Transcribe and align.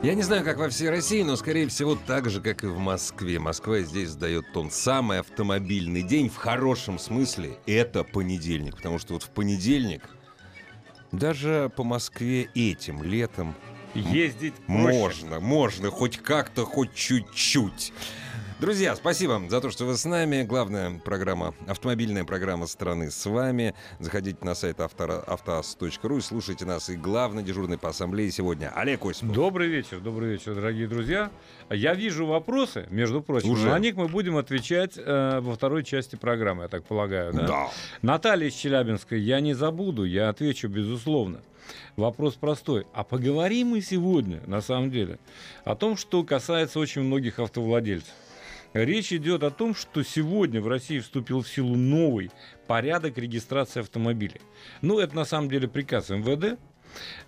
Я 0.00 0.14
не 0.14 0.22
знаю, 0.22 0.44
как 0.44 0.58
во 0.58 0.68
всей 0.68 0.90
России, 0.90 1.22
но, 1.22 1.34
скорее 1.34 1.66
всего, 1.66 1.96
так 1.96 2.30
же, 2.30 2.40
как 2.40 2.62
и 2.62 2.68
в 2.68 2.78
Москве. 2.78 3.40
Москва 3.40 3.80
здесь 3.80 4.10
сдает 4.10 4.52
тон. 4.52 4.70
Самый 4.70 5.18
автомобильный 5.18 6.02
день 6.02 6.28
в 6.28 6.36
хорошем 6.36 7.00
смысле– 7.00 7.58
это 7.66 8.04
понедельник. 8.04 8.76
Потому 8.76 9.00
что 9.00 9.14
вот 9.14 9.24
в 9.24 9.30
понедельник 9.30 10.02
даже 11.10 11.72
по 11.74 11.82
Москве 11.82 12.48
этим 12.54 13.02
летом 13.02 13.56
Ездить 13.94 14.54
проще. 14.54 14.80
можно, 14.82 15.40
можно, 15.40 15.90
хоть 15.90 16.18
как-то, 16.18 16.64
хоть 16.64 16.94
чуть-чуть. 16.94 17.92
Друзья, 18.60 18.96
спасибо 18.96 19.40
за 19.48 19.60
то, 19.60 19.70
что 19.70 19.84
вы 19.84 19.96
с 19.96 20.04
нами. 20.04 20.42
Главная 20.42 20.98
программа, 20.98 21.54
автомобильная 21.68 22.24
программа 22.24 22.66
страны 22.66 23.08
с 23.08 23.24
вами. 23.24 23.72
Заходите 24.00 24.44
на 24.44 24.56
сайт 24.56 24.80
автора- 24.80 25.22
автоаз.ру 25.28 26.16
и 26.18 26.20
слушайте 26.20 26.64
нас. 26.64 26.90
И 26.90 26.96
главный 26.96 27.44
дежурный 27.44 27.78
по 27.78 27.90
ассамблее 27.90 28.32
сегодня 28.32 28.72
Олег 28.74 29.06
Осипов. 29.06 29.32
Добрый 29.32 29.68
вечер, 29.68 30.00
добрый 30.00 30.32
вечер, 30.32 30.56
дорогие 30.56 30.88
друзья. 30.88 31.30
Я 31.70 31.94
вижу 31.94 32.26
вопросы, 32.26 32.88
между 32.90 33.22
прочим. 33.22 33.50
Уже? 33.50 33.68
На 33.68 33.78
них 33.78 33.94
мы 33.94 34.08
будем 34.08 34.36
отвечать 34.36 34.94
э, 34.96 35.38
во 35.40 35.54
второй 35.54 35.84
части 35.84 36.16
программы, 36.16 36.64
я 36.64 36.68
так 36.68 36.84
полагаю. 36.84 37.32
Да? 37.32 37.46
Да. 37.46 37.68
Наталья 38.02 38.48
из 38.48 38.54
Челябинска, 38.54 39.14
я 39.14 39.38
не 39.38 39.54
забуду, 39.54 40.02
я 40.02 40.30
отвечу 40.30 40.66
безусловно. 40.66 41.42
Вопрос 41.94 42.34
простой. 42.34 42.86
А 42.92 43.04
поговорим 43.04 43.68
мы 43.68 43.82
сегодня, 43.82 44.40
на 44.48 44.60
самом 44.62 44.90
деле, 44.90 45.20
о 45.64 45.76
том, 45.76 45.96
что 45.96 46.24
касается 46.24 46.80
очень 46.80 47.02
многих 47.02 47.38
автовладельцев. 47.38 48.12
Речь 48.74 49.12
идет 49.12 49.42
о 49.42 49.50
том, 49.50 49.74
что 49.74 50.02
сегодня 50.02 50.60
в 50.60 50.68
России 50.68 50.98
вступил 50.98 51.42
в 51.42 51.48
силу 51.48 51.74
новый 51.74 52.30
порядок 52.66 53.16
регистрации 53.18 53.80
автомобилей. 53.80 54.40
Ну, 54.82 54.98
это 54.98 55.16
на 55.16 55.24
самом 55.24 55.48
деле 55.48 55.68
приказ 55.68 56.10
МВД, 56.10 56.58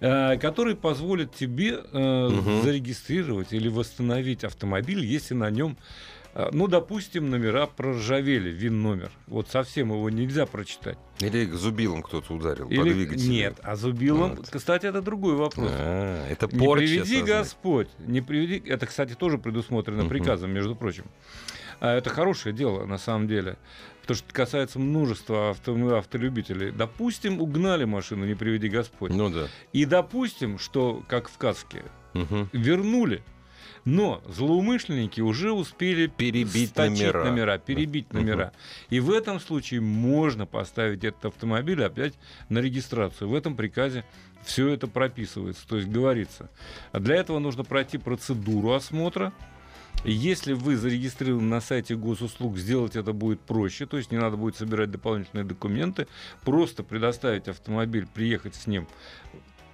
э, 0.00 0.36
который 0.38 0.76
позволит 0.76 1.34
тебе 1.34 1.80
э, 1.92 2.28
Мгм. 2.28 2.62
зарегистрировать 2.62 3.52
или 3.52 3.68
восстановить 3.68 4.44
автомобиль, 4.44 5.04
если 5.04 5.34
на 5.34 5.50
нем, 5.50 5.78
ну, 6.52 6.68
допустим, 6.68 7.28
номера 7.30 7.66
проржавели, 7.66 8.50
ВИН-номер. 8.50 9.10
Вот 9.26 9.48
совсем 9.48 9.90
его 9.90 10.08
нельзя 10.10 10.46
прочитать. 10.46 10.96
Или 11.20 11.44
зубилом 11.46 12.02
кто-то 12.02 12.32
ударил 12.34 12.68
по 12.68 12.72
Или- 12.72 12.92
двигателю. 12.92 13.30
Нет, 13.30 13.58
а 13.62 13.76
зубилом, 13.76 14.36
Вот. 14.36 14.48
кстати, 14.50 14.86
это 14.86 15.02
другой 15.02 15.34
вопрос. 15.34 15.70
А, 15.72 16.26
это 16.28 16.48
Не 16.52 16.58
порча 16.58 16.80
приведи 16.84 16.98
сознания. 17.04 17.24
Господь, 17.26 17.88
не 17.98 18.20
приведи. 18.20 18.62
Это, 18.68 18.86
кстати, 18.86 19.14
тоже 19.14 19.38
предусмотрено 19.38 20.04
приказом, 20.08 20.50
между 20.52 20.74
прочим. 20.76 21.04
А 21.80 21.96
Это 21.96 22.10
хорошее 22.10 22.54
дело, 22.54 22.84
на 22.86 22.98
самом 22.98 23.26
деле. 23.26 23.56
Потому 24.02 24.16
что 24.18 24.32
касается 24.34 24.78
множества 24.78 25.50
авто- 25.50 25.96
автолюбителей. 25.96 26.72
Допустим, 26.72 27.40
угнали 27.40 27.84
машину, 27.84 28.26
не 28.26 28.34
приведи 28.34 28.68
Господь. 28.68 29.12
Ну 29.12 29.30
да. 29.30 29.46
И 29.72 29.84
допустим, 29.86 30.58
что, 30.58 31.02
как 31.08 31.28
в 31.30 31.38
Каске, 31.38 31.82
Мгм. 32.12 32.50
вернули. 32.52 33.22
Но 33.84 34.22
злоумышленники 34.28 35.20
уже 35.20 35.52
успели 35.52 36.06
Перебить 36.06 36.76
номера. 36.76 37.24
номера, 37.24 37.58
перебить 37.58 38.12
номера. 38.12 38.52
И 38.90 39.00
в 39.00 39.10
этом 39.10 39.40
случае 39.40 39.80
можно 39.80 40.46
поставить 40.46 41.04
этот 41.04 41.26
автомобиль 41.26 41.82
опять 41.82 42.14
на 42.48 42.58
регистрацию. 42.58 43.28
В 43.28 43.34
этом 43.34 43.56
приказе 43.56 44.04
все 44.44 44.68
это 44.68 44.86
прописывается, 44.86 45.66
то 45.66 45.76
есть 45.76 45.88
говорится. 45.88 46.50
А 46.92 47.00
для 47.00 47.16
этого 47.16 47.38
нужно 47.38 47.64
пройти 47.64 47.98
процедуру 47.98 48.72
осмотра. 48.72 49.32
Если 50.04 50.54
вы 50.54 50.76
зарегистрированы 50.76 51.46
на 51.46 51.60
сайте 51.60 51.94
госуслуг, 51.94 52.56
сделать 52.56 52.96
это 52.96 53.12
будет 53.12 53.40
проще, 53.40 53.84
то 53.84 53.98
есть 53.98 54.10
не 54.10 54.16
надо 54.16 54.38
будет 54.38 54.56
собирать 54.56 54.90
дополнительные 54.90 55.44
документы, 55.44 56.06
просто 56.42 56.82
предоставить 56.82 57.48
автомобиль, 57.48 58.06
приехать 58.06 58.54
с 58.54 58.66
ним, 58.66 58.88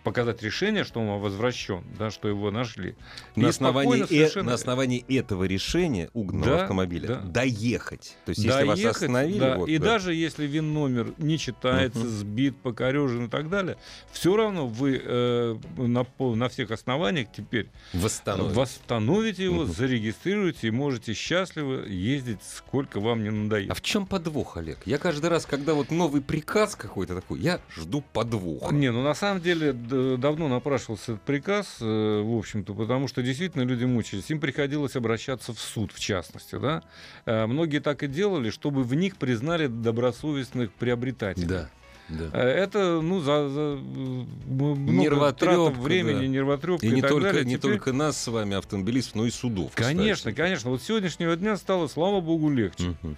показать 0.07 0.41
решение, 0.43 0.85
что 0.85 1.01
он 1.01 1.21
возвращен, 1.21 1.83
да, 1.99 2.11
что 2.11 2.29
его 2.29 2.51
нашли. 2.53 2.95
На 3.35 3.47
И 3.47 3.49
основании, 3.51 4.05
э- 4.05 4.07
совершенно- 4.07 4.51
на 4.51 4.55
основании 4.55 5.05
этого 5.19 5.45
решения 5.45 6.09
угнанного 6.15 6.57
Да, 6.59 6.63
автомобиля 6.63 7.07
да. 7.09 7.15
доехать. 7.17 8.17
То 8.25 8.31
есть, 8.31 8.45
если 8.45 8.65
вас 8.65 8.79
Доехать, 8.79 8.97
остановили, 9.03 9.39
да, 9.41 9.57
вот, 9.57 9.69
и 9.69 9.79
да. 9.79 9.85
даже 9.85 10.15
если 10.15 10.47
вин 10.47 10.73
номер 10.73 11.13
не 11.19 11.39
читается, 11.39 11.99
Мгм. 11.99 12.09
сбит, 12.09 12.57
покорежен 12.63 13.25
и 13.27 13.29
так 13.29 13.51
далее, 13.51 13.77
все 14.13 14.37
равно 14.37 14.67
вы 14.69 15.01
э, 15.05 15.57
на, 15.77 16.07
на 16.19 16.49
всех 16.49 16.71
основаниях 16.71 17.29
теперь 17.37 17.69
восстановить. 17.93 18.55
восстановите 18.57 19.43
его, 19.45 19.63
Мгм. 19.65 19.73
зарегистрируете 19.73 20.69
и 20.69 20.71
можете 20.71 21.15
счастливо 21.15 21.85
ездить, 21.85 22.39
сколько 22.43 23.01
вам 23.01 23.25
не 23.25 23.31
надоест. 23.31 23.71
А 23.73 23.75
в 23.75 23.81
чем 23.83 24.07
подвох, 24.07 24.57
Олег? 24.57 24.79
Я 24.87 24.99
каждый 24.99 25.31
раз, 25.31 25.47
когда 25.47 25.75
вот 25.75 25.91
новый 25.91 26.23
приказ 26.23 26.77
какой-то 26.77 27.15
такой, 27.17 27.41
я 27.41 27.61
жду 27.77 28.05
подвоха. 28.13 28.73
Не, 28.75 28.93
ну 28.93 29.03
на 29.03 29.15
самом 29.15 29.41
деле 29.43 29.73
давно 30.19 30.49
напрашивался 30.49 31.13
этот 31.13 31.25
приказ, 31.25 31.77
э, 31.81 32.23
в 32.23 32.37
общем-то, 32.39 32.75
потому 32.75 33.09
что 33.09 33.23
действительно 33.23 33.63
люди 33.63 33.85
мучились. 33.85 34.31
Им 34.31 34.41
приходилось 34.41 34.97
обращаться 34.97 35.53
в 35.53 35.59
суд, 35.59 35.93
в 35.93 35.99
частности, 36.01 36.59
да. 36.59 36.83
Э, 37.25 37.47
Многие 37.47 37.81
так 37.81 38.03
и 38.03 38.07
делали, 38.07 38.51
чтобы 38.51 38.83
в 38.85 38.95
них 38.95 39.17
признали 39.17 39.67
добросовестных 39.67 40.73
приобретателей. 40.73 41.47
Да, 41.47 41.71
да. 42.09 42.31
Э, 42.33 42.49
Это, 42.49 43.01
ну, 43.01 43.21
за, 43.21 43.49
за 43.49 43.61
э, 43.61 44.25
много 44.47 45.33
трат 45.33 45.77
времени, 45.77 46.21
да. 46.21 46.27
нервотрепка 46.27 46.87
И 46.87 46.91
и, 46.91 46.93
не 46.93 47.01
так 47.03 47.11
только, 47.11 47.27
далее. 47.29 47.45
не 47.45 47.57
Теперь- 47.57 47.73
только 47.73 47.93
нас 47.93 48.21
с 48.21 48.27
вами, 48.29 48.57
автомобилистов, 48.57 49.15
но 49.17 49.27
и 49.27 49.31
судов. 49.31 49.73
Конечно, 49.75 50.31
кстати. 50.31 50.35
конечно. 50.35 50.71
Вот 50.71 50.83
с 50.83 50.85
сегодняшнего 50.87 51.37
дня 51.37 51.57
стало, 51.57 51.89
слава 51.89 52.21
богу, 52.21 52.51
легче. 52.51 52.95
Мгм. 53.03 53.17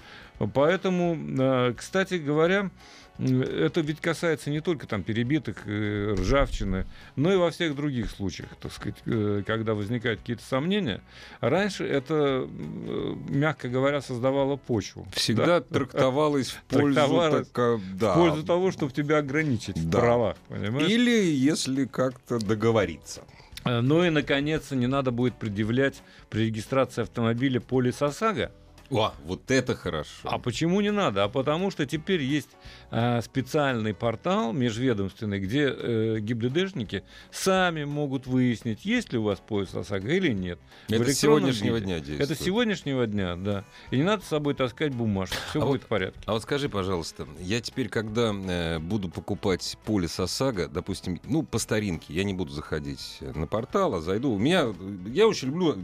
Поэтому, 0.55 1.19
э, 1.39 1.75
кстати 1.77 2.15
говоря, 2.15 2.71
это 3.19 3.81
ведь 3.81 4.01
касается 4.01 4.51
не 4.51 4.61
только 4.61 4.87
там 4.87 5.03
перебитых, 5.03 5.63
э, 5.67 6.15
ржавчины, 6.19 6.87
но 7.17 7.33
и 7.33 7.37
во 7.37 7.51
всех 7.51 7.75
других 7.75 8.11
случаях, 8.11 8.49
так 8.61 8.73
сказать, 8.73 8.97
э, 9.07 9.43
когда 9.47 9.75
возникают 9.75 10.21
какие-то 10.21 10.45
сомнения. 10.45 11.01
Раньше 11.41 11.85
это, 11.85 12.47
э, 12.49 13.15
мягко 13.29 13.69
говоря, 13.69 14.01
создавало 14.01 14.57
почву. 14.57 15.07
Всегда 15.13 15.47
Да? 15.47 15.61
трактовалось 15.61 16.51
в 16.51 16.63
пользу, 16.65 16.95
Трактовалось 16.95 17.49
така- 17.49 17.81
да. 17.95 18.13
в 18.13 18.15
пользу 18.17 18.45
того, 18.45 18.71
чтобы 18.71 18.93
тебя 18.93 19.19
ограничить 19.19 19.77
в 19.77 19.89
Да. 19.89 19.99
правах, 19.99 20.37
понимаешь? 20.49 20.89
Или 20.89 21.11
если 21.51 21.85
как-то 21.87 22.39
договориться. 22.39 23.23
Ну 23.65 24.03
и, 24.05 24.11
наконец, 24.11 24.71
не 24.71 24.87
надо 24.87 25.11
будет 25.11 25.35
предъявлять 25.35 26.01
при 26.31 26.47
регистрации 26.47 27.03
автомобиля 27.03 27.61
полис 27.61 28.01
ОСАГО. 28.01 28.51
О, 28.91 29.13
вот 29.25 29.51
это 29.51 29.75
хорошо. 29.75 30.11
А 30.25 30.39
почему 30.39 30.81
не 30.81 30.91
надо? 30.91 31.25
А 31.25 31.29
потому 31.29 31.71
что 31.71 31.85
теперь 31.85 32.23
есть 32.23 32.49
э, 32.91 33.21
специальный 33.23 33.93
портал 33.93 34.53
межведомственный, 34.53 35.41
где 35.41 35.69
э, 35.69 36.17
ГИБДДшники 36.21 37.05
сами 37.31 37.85
могут 37.85 38.27
выяснить, 38.27 38.85
есть 38.87 39.13
ли 39.13 39.19
у 39.19 39.25
вас 39.25 39.41
пояс 39.41 39.75
ОСАГО 39.75 40.09
или 40.09 40.33
нет. 40.33 40.59
Это 40.89 41.13
с 41.13 41.19
сегодняшнего 41.19 41.75
виде. 41.77 41.87
дня 41.87 41.97
действует. 41.97 42.21
Это 42.31 42.35
с 42.35 42.39
сегодняшнего 42.45 43.07
дня, 43.07 43.37
да. 43.37 43.65
И 43.91 43.99
не 43.99 44.05
надо 44.05 44.25
с 44.25 44.29
собой 44.29 44.55
таскать 44.55 44.95
бумажку, 44.95 45.37
все 45.51 45.61
А 45.61 45.67
будет 45.67 45.81
вот- 45.81 45.85
в 45.85 45.87
порядке. 45.87 46.21
А 46.25 46.33
вот 46.33 46.43
скажи, 46.43 46.69
пожалуйста, 46.71 47.27
я 47.41 47.61
теперь, 47.61 47.89
когда 47.91 48.33
э, 48.35 48.79
буду 48.79 49.11
покупать 49.11 49.77
полис 49.85 50.19
ОСАГО, 50.19 50.69
допустим, 50.69 51.21
ну, 51.25 51.43
по 51.43 51.59
старинке, 51.59 52.15
я 52.15 52.25
не 52.25 52.33
буду 52.33 52.53
заходить 52.53 53.19
на 53.21 53.47
портал, 53.47 53.95
а 53.97 54.01
зайду. 54.01 54.33
У 54.33 54.39
меня, 54.39 54.75
я 55.07 55.29
очень 55.29 55.49
люблю 55.49 55.77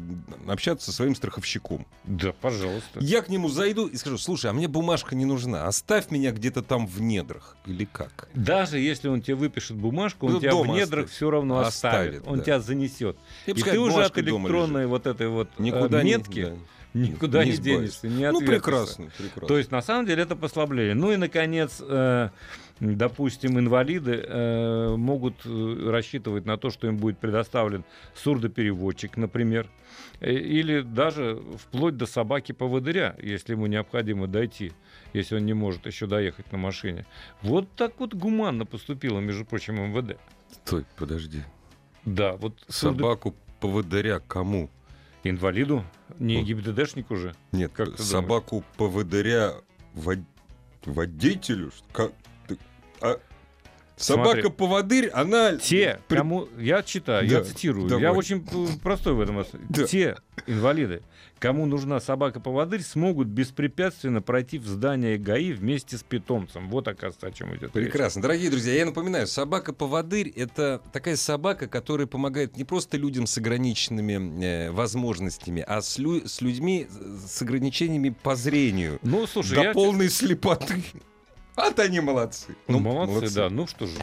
общаться 0.49 0.87
со 0.87 0.97
своим 0.97 1.15
страховщиком. 1.15 1.87
Да, 2.05 2.33
пожалуйста. 2.33 2.94
Я 3.01 3.23
к 3.23 3.29
нему 3.29 3.49
зайду 3.49 3.87
и 3.87 3.97
скажу, 3.97 4.19
слушай, 4.19 4.51
а 4.51 4.53
мне 4.53 4.69
бумажка 4.69 5.15
не 5.15 5.25
нужна, 5.25 5.67
оставь 5.67 6.11
меня 6.11 6.31
где-то 6.33 6.63
там 6.63 6.87
в 6.87 7.01
недрах. 7.01 7.57
Или 7.67 7.85
как? 7.91 8.29
Даже 8.35 8.79
если 8.79 9.09
он 9.09 9.23
тебе 9.23 9.35
выпишет 9.37 9.77
бумажку, 9.77 10.27
он 10.27 10.35
Ну, 10.35 10.41
тебя 10.41 10.55
в 10.55 10.67
недрах 10.67 11.09
все 11.09 11.31
равно 11.31 11.59
Оставит, 11.61 12.17
оставит. 12.17 12.29
Он 12.29 12.39
да. 12.39 12.45
тебя 12.45 12.61
занесет. 12.61 13.17
И 13.47 13.51
И 13.53 13.63
ты 13.63 13.79
уже 13.79 14.05
от 14.05 14.19
электронной 14.19 14.87
вот 14.87 15.07
этой 15.07 15.29
вот 15.29 15.49
э, 15.59 15.63
Никуда 15.63 16.03
не- 16.03 16.11
метки 16.13 16.43
да. 16.43 17.01
никуда 17.01 17.45
не 17.45 17.51
не, 17.53 17.57
денешься, 17.59 18.09
не 18.09 18.31
Ну, 18.31 18.41
прекрасно, 18.41 19.07
прекрасно. 19.19 19.49
То 19.49 19.59
есть, 19.59 19.71
на 19.71 19.83
самом 19.83 20.07
деле, 20.07 20.23
это 20.23 20.37
послабление. 20.37 20.95
Ну 20.95 21.11
и, 21.13 21.17
наконец, 21.17 21.79
э, 21.81 22.29
допустим, 22.81 23.59
инвалиды 23.59 24.25
э, 24.27 24.97
могут 24.97 25.35
э, 25.45 25.89
рассчитывать 25.91 26.45
на 26.47 26.57
то, 26.57 26.71
что 26.71 26.87
им 26.87 26.97
будет 26.97 27.19
предоставлен 27.19 27.85
сурдопереводчик, 28.15 29.17
например, 29.17 29.69
э, 30.21 30.33
или 30.33 30.81
даже 30.81 31.41
вплоть 31.59 31.97
до 31.97 32.07
собаки 32.07 32.53
поводыря, 32.53 33.17
если 33.23 33.53
ему 33.53 33.67
необходимо 33.67 34.27
дойти, 34.27 34.73
если 35.13 35.37
он 35.37 35.47
не 35.47 35.55
может 35.55 35.87
еще 35.87 36.07
доехать 36.07 36.51
на 36.53 36.59
машине. 36.59 37.07
Вот 37.43 37.69
так 37.77 37.95
вот 38.01 38.15
гуманно 38.15 38.67
поступило, 38.67 39.21
между 39.21 39.45
прочим, 39.45 39.77
МВД. 39.77 40.19
Стой, 40.65 40.85
подожди. 40.97 41.43
Да, 42.05 42.35
вот 42.37 42.59
сурдо- 42.69 42.99
Собаку 42.99 43.35
поводыря 43.61 44.21
кому? 44.21 44.69
Инвалиду, 45.27 45.83
не. 46.19 46.43
ГИБДДшнику 46.43 47.17
же. 47.17 47.35
Нет, 47.53 47.73
Как 47.75 47.97
ты 47.97 48.03
собаку 48.03 48.63
поводыря 48.77 49.55
вод- 49.95 50.19
водителю? 50.85 51.71
Как? 51.93 52.13
А. 53.01 53.19
Собака-поводырь, 53.97 55.09
она... 55.11 55.57
Те, 55.57 56.01
при- 56.09 56.17
кому 56.17 56.49
я 56.59 56.83
читаю, 56.83 57.29
Да, 57.29 57.37
я 57.39 57.45
цитирую, 57.45 57.89
давай. 57.89 58.03
я 58.03 58.13
очень 58.13 58.45
простой 58.81 59.15
в 59.15 59.21
этом. 59.21 59.45
Да. 59.69 59.85
Те 59.87 60.17
инвалиды, 60.49 61.03
кому 61.39 61.65
нужна 61.65 62.01
собака-поводырь, 62.01 62.83
смогут 62.83 63.29
беспрепятственно 63.29 64.21
пройти 64.21 64.59
в 64.59 64.67
здание 64.67 65.17
ГАИ 65.17 65.53
вместе 65.53 65.97
с 65.97 66.03
питомцем. 66.03 66.69
Вот, 66.71 66.89
оказывается, 66.89 67.29
о 67.29 67.31
чем 67.31 67.51
идет 67.55 67.77
речь. 67.77 67.85
Прекрасно. 67.85 68.21
Дорогие 68.21 68.51
друзья, 68.51 68.75
я 68.75 68.85
напоминаю, 68.85 69.29
собака-поводырь— 69.29 70.29
это 70.37 70.83
такая 70.93 71.15
собака, 71.15 71.69
которая 71.69 72.09
помогает 72.09 72.57
не 72.57 72.65
просто 72.65 72.97
людям 72.97 73.29
с 73.29 73.39
ограниченными 73.39 74.45
э, 74.45 74.71
возможностями, 74.73 75.65
а 75.65 75.81
с, 75.81 75.99
лю- 76.01 76.27
с 76.27 76.41
людьми 76.41 76.89
с 77.25 77.41
ограничениями 77.43 78.09
по 78.09 78.35
зрению. 78.35 78.99
Ну, 79.03 79.25
слушай, 79.29 79.55
до 79.55 79.63
я... 79.63 79.73
полной 79.73 80.11
слепоты. 80.11 80.83
Вот 81.57 81.79
они 81.79 82.01
молодцы. 82.01 82.57
Ну, 82.69 82.79
молодцы, 82.81 83.33
да. 83.35 83.49
Ну 83.51 83.67
что 83.67 83.87
же. 83.87 83.95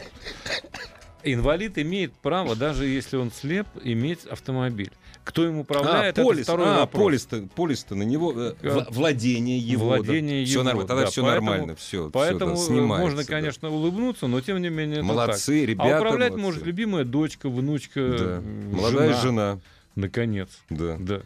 Инвалид 1.24 1.77
имеет 1.77 2.13
право, 2.13 2.56
даже 2.56 2.86
если 2.88 3.18
он 3.18 3.31
слеп, 3.31 3.68
иметь 3.83 4.25
автомобиль. 4.25 4.92
Кто 5.24 5.44
А, 5.44 5.50
управляет, 5.51 6.18
это 6.18 6.24
полис, 6.24 6.45
второй 6.45 6.65
а, 6.68 6.80
вопрос. 6.80 7.03
полис-то, 7.03 7.48
полис-то 7.53 7.94
на 7.94 8.01
него, 8.01 8.31
э, 8.36 8.56
вла- 8.63 8.88
владение 8.92 9.59
его. 9.59 9.86
владение 9.86 10.44
Все 10.45 10.53
его, 10.56 10.63
нормально, 10.63 10.88
тогда 10.88 11.03
да, 11.03 11.09
все 11.12 11.21
поэтому- 11.21 11.50
нормально, 11.51 11.75
все, 11.75 12.09
Поэтому 12.09 12.53
э, 12.53 12.57
снимается. 12.57 13.01
можно, 13.06 13.18
да. 13.21 13.27
конечно, 13.27 13.69
улыбнуться, 13.69 14.25
но 14.25 14.42
тем 14.42 14.59
не 14.59 14.69
менее 14.69 14.97
это 14.97 15.06
Молодцы, 15.06 15.59
так. 15.62 15.69
ребята. 15.69 15.95
а 15.95 16.00
управлять 16.00 16.31
молодцы. 16.31 16.44
может 16.47 16.65
любимая 16.65 17.04
дочка, 17.04 17.50
внучка, 17.50 18.00
Да. 18.00 18.25
м, 18.38 18.71
Молодая 18.75 19.09
жена, 19.09 19.21
жена. 19.21 19.59
наконец. 19.95 20.50
Да. 20.71 20.97
Да. 21.00 21.21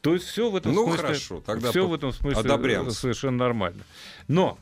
То 0.00 0.14
есть 0.14 0.26
все 0.26 0.50
в 0.50 0.56
этом 0.56 0.72
Ну, 0.74 0.86
смысле. 0.86 1.02
хорошо, 1.06 1.40
тогда 1.46 1.70
все 1.70 1.82
по- 1.84 1.90
в 1.90 1.94
этом 1.94 2.12
смысле 2.12 2.40
одобряем. 2.40 2.88
э, 2.88 2.90
совершенно 2.90 3.36
нормально. 3.36 3.84
Но 4.26 4.58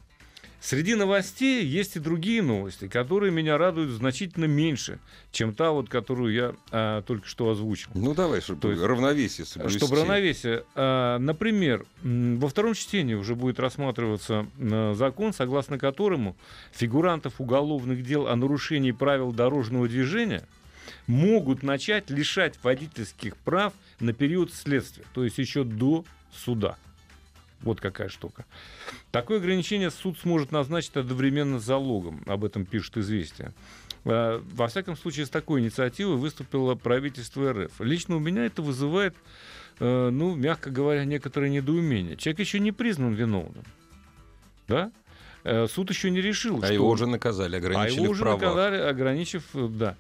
среди 0.63 0.95
новостей 0.95 1.65
есть 1.65 1.97
и 1.97 1.99
другие 1.99 2.41
новости, 2.41 2.87
которые 2.87 3.33
меня 3.33 3.59
радуют 3.59 3.91
значительно 3.91 4.45
меньше, 4.45 5.01
чем 5.33 5.55
та 5.55 5.73
вот, 5.73 5.89
которую 5.89 6.33
я 6.33 6.55
а, 6.71 7.03
только 7.03 7.27
что 7.27 7.51
озвучил. 7.51 7.91
Ну 7.95 8.15
давай, 8.15 8.41
чтобы 8.41 8.61
То 8.61 8.71
есть, 8.71 8.83
равновесие 8.83 9.45
соблюсти. 9.45 9.79
Чтобы 9.79 9.97
равновесие. 9.97 10.65
а, 10.75 11.19
Например, 11.19 11.85
во 12.03 12.49
втором 12.49 12.75
чтении 12.75 13.15
уже 13.15 13.35
будет 13.35 13.59
рассматриваться 13.59 14.47
э, 14.59 14.95
закон, 14.97 15.33
согласно 15.33 15.79
которому 15.79 16.37
фигурантов 16.73 17.41
уголовных 17.41 18.05
дел 18.05 18.29
о 18.29 18.37
нарушении 18.37 18.93
правил 18.93 19.33
дорожного 19.33 19.89
движения 19.89 20.47
могут 21.07 21.63
начать 21.63 22.11
лишать 22.11 22.55
водительских 22.63 23.37
прав 23.37 23.73
на 24.01 24.13
период 24.13 24.53
следствия, 24.53 25.05
то 25.15 25.25
есть 25.25 25.39
еще 25.39 25.65
до 25.65 26.05
суда. 26.33 26.77
Вот 27.63 27.81
какая 27.81 28.09
штука. 28.09 28.45
Такое 29.11 29.39
ограничение 29.39 29.91
суд 29.91 30.19
сможет 30.19 30.51
назначить 30.53 30.97
одновременно 30.97 31.59
залогом. 31.61 32.23
Об 32.27 32.45
этом 32.45 32.65
пишет 32.65 32.97
«Известия». 32.97 33.53
А, 34.05 34.43
Во 34.53 34.67
всяком 34.67 34.97
случае, 34.97 35.27
с 35.27 35.31
такой 35.31 35.61
инициативой 35.61 36.17
выступило 36.17 36.75
правительство 36.75 37.53
РФ. 37.53 37.81
Лично 37.81 38.17
у 38.17 38.19
меня 38.19 38.45
это 38.47 38.63
вызывает, 38.63 39.15
э, 39.79 40.11
ну, 40.11 40.35
мягко 40.35 40.71
говоря, 40.71 41.05
некоторое 41.05 41.51
недоумение. 41.51 42.17
Человек 42.17 42.41
еще 42.41 42.59
не 42.59 42.73
признан 42.73 43.13
виновным. 43.15 43.65
Да? 44.67 44.91
Э, 45.45 45.67
Суд 45.69 45.91
еще 45.91 46.11
не 46.11 46.21
решил, 46.21 46.59
А 46.63 46.65
что... 46.65 46.73
его 46.75 46.89
уже 46.89 47.07
наказали, 47.07 47.57
А 47.57 47.59
ограничили 47.59 47.95
его 48.01 48.07
в 48.07 48.11
уже 48.11 48.23
правах. 48.23 48.41
наказали, 48.43 48.77
ограничив, 48.77 49.45
э, 49.55 49.69
да. 49.71 49.97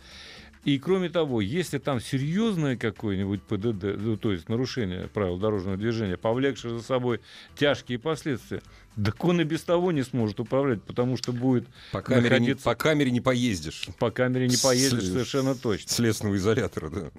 И 0.65 0.79
кроме 0.79 1.09
того, 1.09 1.41
если 1.41 1.79
там 1.79 2.01
серьезное 2.01 2.77
какое-нибудь 2.77 3.43
ПДД, 3.43 3.99
ну, 3.99 4.17
то 4.17 4.31
есть 4.33 4.49
нарушение 4.49 5.09
правил 5.09 5.37
дорожного 5.37 5.77
движения, 5.77 6.17
повлекшее 6.17 6.79
за 6.79 6.85
собой 6.85 7.21
тяжкие 7.57 7.99
последствия, 7.99 8.63
так 9.03 9.25
он 9.25 9.41
и 9.41 9.45
без 9.45 9.63
того 9.65 9.91
не 9.91 10.05
сможет 10.05 10.39
управлять, 10.39 10.81
потому 10.85 11.17
что 11.17 11.33
будет 11.33 11.67
По 11.91 12.01
камере, 12.01 12.23
не, 12.23 12.31
находиться- 12.31 12.65
по 12.65 12.75
камере 12.77 13.11
не 13.11 13.21
поездишь. 13.21 13.89
по 13.99 14.13
камере 14.13 14.47
не 14.47 14.55
С- 14.57 14.61
поедешь 14.63 15.05
совершенно 15.05 15.57
точно. 15.57 15.91
Следственного 15.91 16.37
изолятора, 16.37 16.91
да. 16.91 17.11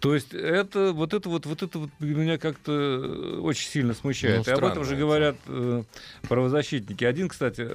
То 0.00 0.14
есть 0.14 0.32
это 0.32 0.92
вот 0.92 1.12
это 1.12 1.28
вот 1.28 1.44
вот 1.44 1.62
это 1.62 1.78
вот 1.78 1.90
меня 1.98 2.38
как-то 2.38 2.72
э, 2.72 3.38
очень 3.40 3.68
сильно 3.68 3.92
смущает. 3.92 4.46
Ну, 4.46 4.52
И 4.52 4.56
об 4.56 4.64
этом 4.64 4.84
же 4.84 4.96
говорят 4.96 5.36
э, 5.46 5.82
правозащитники. 6.22 7.04
Один, 7.04 7.28
кстати, 7.28 7.68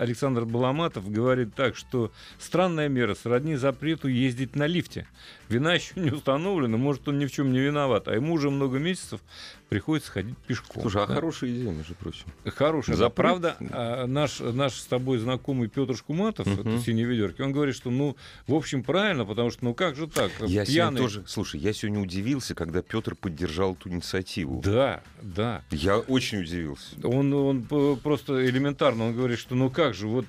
Александр 0.00 0.44
Баламатов 0.44 1.10
говорит 1.10 1.54
так, 1.54 1.76
что 1.76 2.12
странная 2.38 2.88
мера 2.88 3.14
сродни 3.14 3.56
запрету 3.56 4.06
ездить 4.06 4.54
на 4.54 4.66
лифте. 4.66 5.08
Вина 5.50 5.74
еще 5.74 5.94
не 5.96 6.12
установлена, 6.12 6.76
может 6.76 7.08
он 7.08 7.18
ни 7.18 7.26
в 7.26 7.32
чем 7.32 7.52
не 7.52 7.58
виноват, 7.58 8.06
а 8.06 8.14
ему 8.14 8.34
уже 8.34 8.50
много 8.50 8.78
месяцев 8.78 9.20
приходится 9.68 10.12
ходить 10.12 10.38
пешком. 10.46 10.80
Слушай, 10.82 11.02
а 11.02 11.06
да. 11.08 11.14
хорошая 11.14 11.50
идея, 11.50 11.72
между 11.72 11.94
прочим. 11.96 12.26
Хорошая. 12.46 12.94
Да, 12.96 13.00
Запрет. 13.04 13.14
правда, 13.16 13.56
а, 13.72 14.06
наш, 14.06 14.38
наш 14.38 14.74
с 14.74 14.84
тобой 14.86 15.18
знакомый 15.18 15.68
Петр 15.68 15.96
Шкуматов, 15.96 16.46
Мгм. 16.46 16.60
это 16.60 16.78
синие 16.84 17.04
ведерки, 17.04 17.42
он 17.42 17.52
говорит, 17.52 17.74
что 17.74 17.90
ну, 17.90 18.16
в 18.46 18.54
общем, 18.54 18.84
правильно, 18.84 19.24
потому 19.24 19.50
что 19.50 19.64
ну 19.64 19.74
как 19.74 19.96
же 19.96 20.06
так? 20.06 20.30
Я 20.40 20.64
сегодня 20.64 20.72
Пьяный- 20.92 20.98
тоже, 20.98 21.24
слушай, 21.26 21.58
я 21.58 21.72
сегодня 21.72 22.00
удивился, 22.00 22.54
когда 22.54 22.80
Петр 22.80 23.16
поддержал 23.16 23.72
эту 23.72 23.88
инициативу. 23.88 24.62
Да, 24.64 25.02
да. 25.20 25.62
Я 25.72 25.98
очень 25.98 26.42
удивился. 26.42 26.94
Он, 27.02 27.32
он 27.34 27.62
просто 28.02 28.48
элементарно, 28.48 29.06
он 29.08 29.16
говорит, 29.16 29.40
что 29.40 29.56
ну 29.56 29.68
как 29.68 29.94
же, 29.94 30.06
вот 30.06 30.26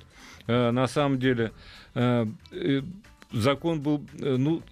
э, 0.48 0.70
на 0.72 0.88
самом 0.88 1.20
деле 1.20 1.52
э, 1.94 2.26
э, 2.50 2.82
закон 3.32 3.80
был, 3.80 4.04
э, 4.18 4.36
ну, 4.36 4.62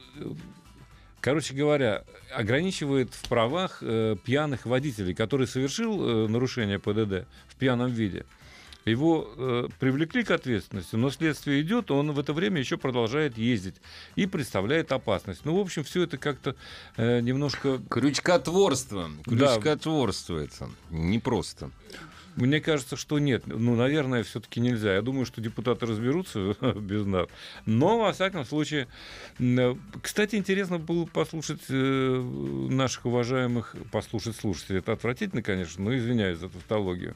короче 1.20 1.54
говоря, 1.54 2.04
ограничивает 2.34 3.14
в 3.14 3.28
правах 3.28 3.78
э, 3.82 4.16
пьяных 4.24 4.66
водителей, 4.66 5.14
который 5.14 5.46
совершил 5.46 6.26
э, 6.26 6.28
нарушение 6.28 6.78
ПДД 6.78 7.26
в 7.48 7.56
пьяном 7.56 7.90
виде. 7.90 8.24
Его 8.86 9.30
э, 9.36 9.68
привлекли 9.78 10.24
к 10.24 10.30
ответственности, 10.30 10.96
но 10.96 11.10
следствие 11.10 11.60
идет, 11.60 11.90
он 11.90 12.12
в 12.12 12.18
это 12.18 12.32
время 12.32 12.60
еще 12.60 12.78
продолжает 12.78 13.36
ездить 13.36 13.76
и 14.16 14.26
представляет 14.26 14.90
опасность. 14.92 15.44
Ну, 15.44 15.56
в 15.56 15.60
общем, 15.60 15.84
все 15.84 16.04
это 16.04 16.16
как-то 16.16 16.56
э, 16.96 17.20
немножко 17.20 17.80
Крючкотворство. 17.90 19.10
Да. 19.26 19.56
Крючкотворство 19.56 20.38
это. 20.38 20.70
Непросто. 20.88 21.70
Мне 22.40 22.60
кажется, 22.60 22.96
что 22.96 23.18
нет. 23.18 23.46
Ну, 23.46 23.76
наверное, 23.76 24.22
все-таки 24.22 24.60
нельзя. 24.60 24.94
Я 24.94 25.02
думаю, 25.02 25.26
что 25.26 25.40
депутаты 25.40 25.86
разберутся 25.86 26.56
без 26.76 27.04
нас. 27.06 27.28
Но, 27.66 27.98
во 28.00 28.12
всяком 28.12 28.44
случае, 28.44 28.88
э, 29.38 29.74
кстати, 30.02 30.36
интересно 30.36 30.78
было 30.78 31.04
послушать 31.06 31.60
э, 31.68 32.66
наших 32.70 33.06
уважаемых, 33.06 33.76
послушать 33.92 34.36
слушателей. 34.36 34.78
Это 34.80 34.92
отвратительно, 34.92 35.42
конечно, 35.42 35.84
но 35.84 35.96
извиняюсь 35.96 36.38
за 36.38 36.48
тавтологию. 36.48 37.14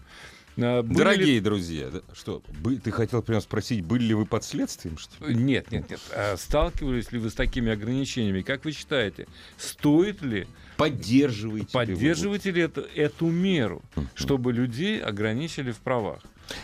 А, 0.57 0.83
были 0.83 0.93
ли- 0.93 0.99
Дорогие 0.99 1.41
друзья, 1.41 1.91
да, 1.91 2.01
что, 2.13 2.41
бы- 2.61 2.77
ты 2.77 2.93
хотел 2.93 3.23
прямо 3.23 3.41
спросить, 3.41 3.85
были 3.85 4.05
ли 4.05 4.15
вы 4.15 4.25
под 4.25 4.45
следствием, 4.45 4.99
что 4.99 5.27
ли? 5.27 5.35
Нет, 5.35 5.73
нет, 5.73 5.91
нет. 5.91 6.01
А 6.13 6.37
Сталкивались 6.37 7.11
ли 7.11 7.19
вы 7.19 7.31
с 7.31 7.35
такими 7.35 7.73
ограничениями? 7.73 8.43
Как 8.43 8.65
вы 8.65 8.71
считаете, 8.71 9.27
стоит 9.57 10.23
ли, 10.23 10.47
Поддерживаете 10.77 11.69
поддерживаете 11.73 12.51
ли 12.51 12.63
это, 12.63 12.81
эту 12.95 13.27
меру, 13.27 13.83
чтобы 14.15 14.53
людей 14.53 15.01
ограничили 15.01 15.71
в 15.73 15.79
правах? 15.79 16.21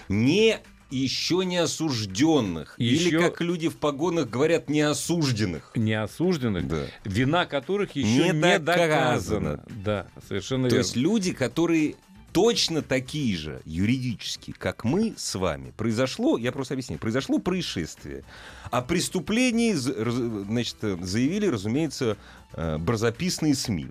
Не 0.09 0.59
еще 0.91 1.45
не 1.45 1.57
осужденных. 1.59 2.75
Или, 2.77 3.07
Еще- 3.07 3.19
как 3.21 3.41
люди 3.41 3.69
в 3.69 3.77
погонах 3.77 4.29
говорят, 4.29 4.69
неосужденных. 4.69 5.71
неосужденных, 5.77 6.67
Да. 6.67 6.87
вина 7.05 7.47
которых 7.47 7.93
еще 7.95 8.09
Не 8.09 8.31
не, 8.31 8.59
доказана. 8.59 8.89
доказана. 9.59 9.65
Да, 9.85 10.07
совершенно 10.27 10.69
То 10.69 10.75
верно. 10.75 10.87
есть 10.87 10.97
люди, 10.97 11.33
которые 11.33 11.95
точно 12.33 12.83
такие 12.83 13.37
же 13.37 13.61
юридически, 13.65 14.53
как 14.57 14.85
мы 14.85 15.15
с 15.17 15.35
вами, 15.37 15.73
произошло, 15.77 16.37
я 16.39 16.51
просто 16.53 16.75
объясню, 16.75 16.99
произошло 16.99 17.39
происшествие. 17.39 18.25
О 18.71 18.83
преступлении 18.83 19.73
значит, 19.73 20.77
заявили, 21.03 21.47
разумеется, 21.47 22.17
э, 22.55 22.79
барзаписные 22.79 23.55
СМИ. 23.55 23.89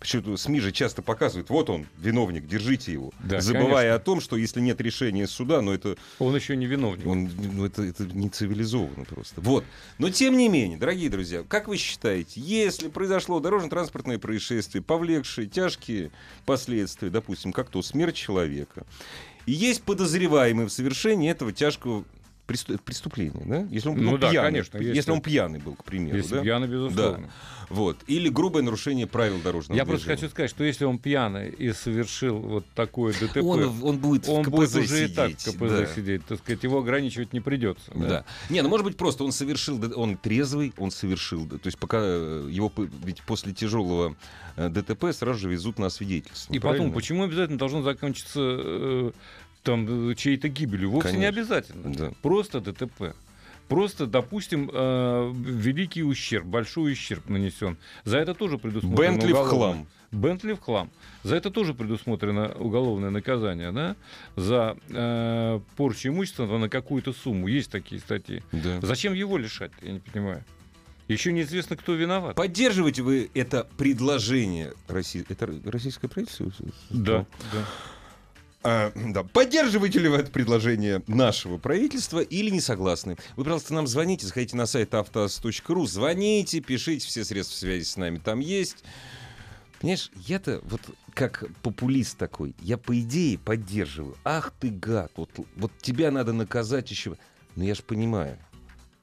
Причем 0.00 0.36
СМИ 0.36 0.60
же 0.60 0.72
часто 0.72 1.02
показывают, 1.02 1.50
вот 1.50 1.70
он, 1.70 1.86
виновник, 1.98 2.46
держите 2.46 2.92
его. 2.92 3.12
Да, 3.18 3.40
забывая 3.40 3.70
конечно. 3.70 3.94
о 3.94 3.98
том, 3.98 4.20
что 4.20 4.36
если 4.36 4.60
нет 4.60 4.80
решения 4.80 5.26
суда, 5.26 5.60
ну 5.60 5.72
это 5.72 5.96
Он 6.20 6.34
еще 6.36 6.56
не 6.56 6.66
виновник. 6.66 7.06
Он, 7.06 7.28
ну, 7.36 7.64
это, 7.64 7.82
это 7.82 8.04
не 8.04 8.28
цивилизованно 8.28 9.04
просто. 9.04 9.40
Вот. 9.40 9.64
Но 9.98 10.10
тем 10.10 10.36
не 10.36 10.48
менее, 10.48 10.78
дорогие 10.78 11.10
друзья, 11.10 11.42
как 11.46 11.66
вы 11.66 11.76
считаете, 11.76 12.40
если 12.40 12.88
произошло 12.88 13.40
дорожно-транспортное 13.40 14.18
происшествие, 14.18 14.82
повлекшее 14.82 15.48
тяжкие 15.48 16.12
последствия, 16.46 17.10
допустим, 17.10 17.52
как 17.52 17.68
то 17.68 17.82
смерть 17.82 18.14
человека, 18.14 18.86
и 19.46 19.52
есть 19.52 19.82
подозреваемый 19.82 20.66
в 20.66 20.70
совершении 20.70 21.30
этого 21.30 21.52
тяжкого 21.52 22.04
преступление, 22.48 23.44
да? 23.44 23.66
Если 23.70 23.88
он 23.88 23.98
Ну 23.98 24.12
был 24.12 24.18
да, 24.18 24.30
пьяный, 24.30 24.48
конечно, 24.50 24.78
если, 24.78 24.94
если- 24.96 25.10
он 25.10 25.20
пьяный 25.20 25.58
был, 25.60 25.74
к 25.74 25.84
примеру, 25.84 26.16
Если 26.16 26.34
да? 26.36 26.42
пьяный, 26.42 26.66
безусловно. 26.66 27.30
Вот. 27.68 27.98
Или 28.06 28.30
грубое 28.30 28.62
нарушение 28.62 29.06
правил 29.06 29.38
дорожного 29.44 29.76
Я 29.76 29.84
просто 29.84 30.06
движения. 30.06 30.20
хочу 30.22 30.30
сказать, 30.30 30.50
что 30.50 30.64
если 30.64 30.86
он 30.86 30.98
пьяный 30.98 31.50
и 31.50 31.72
совершил 31.74 32.38
вот 32.38 32.64
такое 32.74 33.12
ДТП, 33.12 33.36
Он, 33.42 33.78
он 33.82 33.98
будет 33.98 34.26
он 34.26 34.42
в 34.42 34.46
КПЗ 34.46 34.52
будет 34.52 34.76
уже 34.76 34.86
сидеть. 35.06 35.10
и 35.10 35.14
так 35.14 35.30
в 35.32 35.44
КПЗ 35.52 35.70
да. 35.70 35.86
сидеть, 35.94 36.24
так 36.26 36.38
сказать, 36.38 36.62
его 36.62 36.78
ограничивать 36.78 37.34
не 37.34 37.40
придется. 37.40 37.92
Да. 37.94 38.24
Не, 38.48 38.62
ну 38.62 38.70
может 38.70 38.86
быть 38.86 38.96
просто 38.96 39.22
он 39.24 39.32
совершил, 39.32 39.78
он 40.00 40.16
трезвый, 40.16 40.72
он 40.78 40.90
совершил, 40.90 41.46
то 41.46 41.60
есть 41.66 41.78
пока 41.78 41.98
э, 42.00 42.48
его, 42.50 42.72
ведь 43.04 43.22
после 43.24 43.52
тяжелого 43.52 44.16
э, 44.56 44.70
ДТП 44.70 45.12
сразу 45.12 45.38
же 45.40 45.50
везут 45.50 45.78
на 45.78 45.90
свидетельство. 45.90 46.50
И 46.54 46.58
потом, 46.58 46.76
правильно? 46.76 46.94
почему 46.94 47.24
обязательно 47.24 47.58
должно 47.58 47.82
закончиться 47.82 48.40
э, 48.40 49.10
там 49.68 50.10
э, 50.10 50.14
чьей-то 50.14 50.48
гибелью? 50.48 50.90
Вовсе 50.90 51.08
не 51.10 51.14
Конечно. 51.24 51.40
обязательно. 51.40 51.94
Да. 51.94 52.12
Просто 52.22 52.60
ДТП. 52.60 53.14
Просто, 53.68 54.06
допустим, 54.06 54.70
э, 54.72 55.32
великий 55.34 56.02
ущерб, 56.02 56.46
большой 56.46 56.92
ущерб 56.92 57.28
нанесен. 57.28 57.76
За 58.04 58.16
это 58.18 58.32
тоже 58.34 58.56
предусмотрено 58.56 59.12
Бентли 59.12 59.32
в 59.32 59.40
уголовное- 59.40 59.50
хлам. 59.74 59.86
Бентли 60.10 60.52
в 60.54 60.60
хлам. 60.60 60.90
За 61.22 61.36
это 61.36 61.50
тоже 61.50 61.74
предусмотрено 61.74 62.48
уголовное 62.58 63.10
наказание, 63.10 63.70
да? 63.72 63.94
За 64.36 64.74
э, 64.88 65.60
порчу 65.76 66.08
имущества 66.08 66.46
на 66.56 66.70
какую-то 66.70 67.12
сумму. 67.12 67.46
Есть 67.46 67.70
такие 67.70 68.00
статьи. 68.00 68.42
Да. 68.52 68.80
Зачем 68.80 69.12
его 69.12 69.36
лишать, 69.36 69.72
я 69.82 69.92
не 69.92 69.98
понимаю. 70.00 70.42
Еще 71.08 71.32
неизвестно, 71.32 71.76
кто 71.76 71.92
виноват. 71.94 72.36
Поддерживаете 72.36 73.02
вы 73.02 73.30
это 73.34 73.66
предложение 73.76 74.72
России? 74.88 75.24
Это 75.28 75.46
российское 75.66 76.08
правительство? 76.08 76.46
Да, 76.90 77.26
да. 77.52 77.64
А, 78.70 78.92
да. 78.94 79.24
Поддерживаете 79.24 79.98
ли 79.98 80.10
вы 80.10 80.16
это 80.16 80.30
предложение 80.30 81.02
нашего 81.06 81.56
правительства 81.56 82.20
или 82.20 82.50
не 82.50 82.60
согласны? 82.60 83.16
Вы, 83.34 83.44
пожалуйста, 83.44 83.72
нам 83.72 83.86
звоните, 83.86 84.26
заходите 84.26 84.56
на 84.58 84.66
сайт 84.66 84.94
автоаз.ру, 84.94 85.86
звоните, 85.86 86.60
пишите, 86.60 87.06
все 87.06 87.24
средства 87.24 87.56
связи 87.56 87.84
с 87.84 87.96
нами 87.96 88.18
там 88.18 88.40
есть. 88.40 88.84
Понимаешь, 89.80 90.10
я-то 90.26 90.60
вот 90.64 90.82
как 91.14 91.46
популист 91.62 92.18
такой, 92.18 92.54
я 92.60 92.76
по 92.76 93.00
идее 93.00 93.38
поддерживаю. 93.38 94.18
Ах 94.22 94.52
ты 94.60 94.68
гад, 94.68 95.12
вот, 95.16 95.30
вот 95.56 95.72
тебя 95.80 96.10
надо 96.10 96.34
наказать 96.34 96.90
еще. 96.90 97.16
Но 97.56 97.64
я 97.64 97.74
же 97.74 97.82
понимаю. 97.82 98.36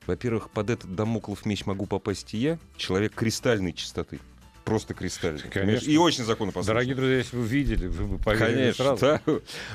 Во-первых, 0.05 0.51
под 0.51 0.69
этот 0.69 0.93
домоклов 0.93 1.43
меч 1.43 1.65
могу 1.65 1.87
попасть 1.87 2.35
и 2.35 2.37
я, 2.37 2.59
человек 2.77 3.15
кристальной 3.15 3.73
чистоты. 3.73 4.19
Просто 4.65 4.93
кристальный. 4.93 5.39
понимаешь? 5.41 5.53
Конечно. 5.81 5.91
И 5.91 5.97
очень 5.97 6.23
законопослушный. 6.25 6.73
Дорогие 6.73 6.95
друзья, 6.95 7.17
если 7.17 7.37
вы 7.37 7.45
видели, 7.47 7.87
вы 7.87 8.05
бы 8.05 8.17
поверили 8.17 8.53
Конечно, 8.73 8.97
сразу. 8.97 8.99
да. 9.01 9.21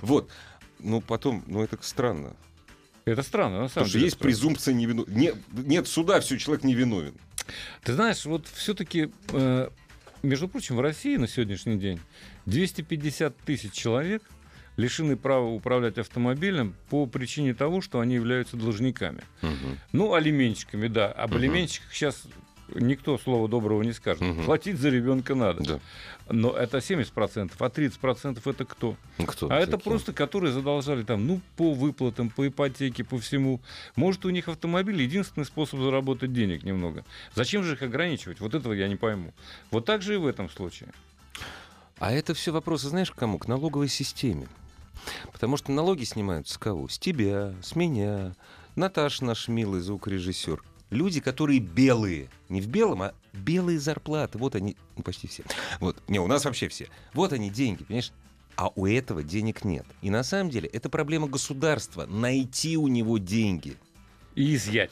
Вот. 0.03 0.31
Ну, 0.81 1.01
потом, 1.01 1.45
ну, 1.47 1.63
это 1.63 1.79
странно. 1.81 2.35
Это 3.05 3.23
странно, 3.23 3.63
на 3.63 3.69
самом 3.69 3.69
Потому 3.69 3.87
что 3.87 3.93
деле. 3.95 4.05
есть 4.07 4.17
странно. 4.17 4.29
презумпция 4.31 4.75
невиновности. 4.75 5.19
Нет, 5.19 5.35
нет 5.53 5.89
суда, 5.89 6.21
все, 6.21 6.37
человек 6.39 6.65
невиновен. 6.65 7.15
Ты 7.83 7.95
знаешь, 7.95 8.25
вот 8.27 8.47
все-таки, 8.53 9.11
между 10.23 10.49
прочим, 10.49 10.77
в 10.77 10.81
России 10.81 11.17
на 11.17 11.27
сегодняшний 11.29 11.79
день 11.79 12.01
250 12.47 13.37
тысяч 13.39 13.73
человек 13.73 14.23
лишены 14.77 15.17
права 15.17 15.47
управлять 15.47 15.99
автомобилем 15.99 16.75
по 16.91 17.07
причине 17.07 17.55
того, 17.55 17.81
что 17.81 18.01
они 18.01 18.15
являются 18.17 18.57
должниками. 18.57 19.23
Ну, 19.93 20.15
алименщиками, 20.15 20.89
да. 20.89 21.11
Об 21.13 21.31
Мгм. 21.31 21.39
алименщиках 21.39 21.93
сейчас 21.93 22.23
никто 22.75 23.19
слова 23.19 23.49
доброго 23.49 23.83
не 23.83 23.93
скажет. 23.93 24.21
Мгм. 24.23 24.45
Платить 24.45 24.79
за 24.79 24.89
ребенка 24.91 25.35
надо. 25.35 25.63
Да. 25.65 25.81
Но 26.29 26.51
это 26.53 26.79
70%, 26.79 27.53
а 27.59 27.69
30% 27.69 28.41
это 28.49 28.65
кто? 28.65 28.97
Кто 29.27 29.49
А 29.51 29.57
это 29.57 29.73
такие? 29.73 29.85
просто, 29.91 30.13
которые 30.13 30.53
задолжали 30.53 31.03
там, 31.03 31.27
ну, 31.27 31.41
по 31.57 31.73
выплатам, 31.75 32.31
по 32.31 32.47
ипотеке, 32.47 33.03
по 33.05 33.19
всему. 33.19 33.61
Может, 33.97 34.25
у 34.25 34.31
них 34.31 34.49
автомобиль 34.49 35.03
единственный 35.03 35.45
способ 35.45 35.81
заработать 35.81 36.33
денег 36.33 36.63
немного. 36.63 37.05
Зачем 37.35 37.65
же 37.65 37.75
их 37.75 37.83
ограничивать? 37.83 38.41
Вот 38.41 38.55
этого 38.55 38.73
я 38.73 38.89
не 38.89 38.97
пойму. 38.97 39.33
Вот 39.71 39.85
так 39.85 40.03
же 40.03 40.15
и 40.15 40.19
в 40.19 40.27
этом 40.27 40.49
случае. 40.49 40.91
А 41.99 42.13
это 42.13 42.33
все 42.33 42.53
вопросы, 42.53 42.89
знаешь, 42.89 43.11
к 43.11 43.15
кому? 43.17 43.39
К 43.39 43.47
налоговой 43.49 43.89
системе. 43.89 44.49
Потому 45.33 45.57
что 45.57 45.73
налоги 45.73 46.05
снимают 46.05 46.49
с 46.49 46.57
кого? 46.59 46.89
С 46.89 46.99
тебя, 46.99 47.55
с 47.63 47.75
меня. 47.75 48.35
Наташа 48.77 49.25
наш 49.25 49.49
милый 49.49 49.81
звукорежиссер. 49.81 50.63
Люди, 50.91 51.21
которые 51.21 51.61
белые. 51.61 52.29
Не 52.49 52.61
в 52.61 52.67
белом, 52.67 53.03
а 53.03 53.15
белые 53.33 53.79
зарплаты. 53.79 54.39
Вот 54.39 54.55
они, 54.55 54.77
ну, 54.97 55.03
почти 55.03 55.29
все. 55.29 55.45
Вот. 55.79 55.97
Не, 56.09 56.19
у 56.19 56.27
нас 56.27 56.45
вообще 56.45 56.69
все. 56.69 56.89
Вот 57.15 57.33
они, 57.33 57.49
деньги, 57.51 57.85
понимаешь? 57.85 58.13
А 58.57 58.69
у 58.75 58.87
этого 58.87 59.23
денег 59.23 59.65
нет. 59.65 59.87
И 60.03 60.11
на 60.11 60.23
самом 60.23 60.51
деле 60.51 60.69
это 60.69 60.91
проблема 60.91 61.29
государства. 61.29 62.07
Найти 62.07 62.77
у 62.77 62.89
него 62.89 63.19
деньги. 63.19 63.77
И 64.35 64.55
изъять. 64.57 64.91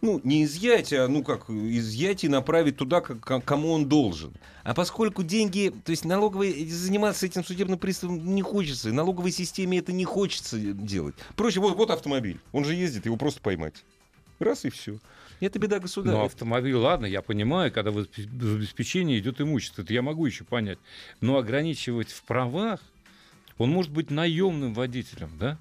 ну, 0.00 0.20
не 0.24 0.44
изъять, 0.44 0.92
а, 0.92 1.08
ну, 1.08 1.22
как, 1.22 1.48
изъять 1.48 2.24
и 2.24 2.28
направить 2.28 2.76
туда, 2.76 3.00
как- 3.00 3.42
кому 3.44 3.70
он 3.72 3.88
должен. 3.88 4.34
А 4.62 4.74
поскольку 4.74 5.22
деньги, 5.22 5.72
то 5.84 5.90
есть 5.90 6.04
налоговые, 6.04 6.68
заниматься 6.68 7.24
этим 7.24 7.42
судебным 7.44 7.78
приставом 7.78 8.34
не 8.34 8.42
хочется, 8.42 8.90
и 8.90 8.92
налоговой 8.92 9.30
системе 9.30 9.78
это 9.78 9.92
не 9.92 10.04
хочется 10.04 10.58
делать. 10.58 11.14
Проще, 11.36 11.60
вот, 11.60 11.76
вот 11.76 11.90
автомобиль, 11.90 12.38
он 12.52 12.64
же 12.66 12.74
ездит, 12.74 13.06
его 13.06 13.16
просто 13.16 13.40
поймать. 13.40 13.82
Раз 14.40 14.64
и 14.66 14.70
все. 14.70 14.98
Это 15.44 15.58
беда 15.58 15.76
Но 15.76 15.82
государства. 15.82 16.24
автомобиль, 16.24 16.74
ладно, 16.74 17.06
я 17.06 17.20
понимаю, 17.20 17.70
когда 17.70 17.90
в 17.90 17.98
обесп- 17.98 18.26
в 18.28 18.56
обеспечении 18.56 19.18
идет 19.18 19.40
имущество, 19.40 19.82
это 19.82 19.92
я 19.92 20.00
могу 20.02 20.24
еще 20.24 20.44
понять. 20.44 20.78
Но 21.20 21.36
ограничивать 21.36 22.10
в 22.10 22.22
правах, 22.22 22.80
он 23.58 23.70
может 23.70 23.92
быть 23.92 24.10
наемным 24.10 24.72
водителем, 24.72 25.30
да? 25.38 25.58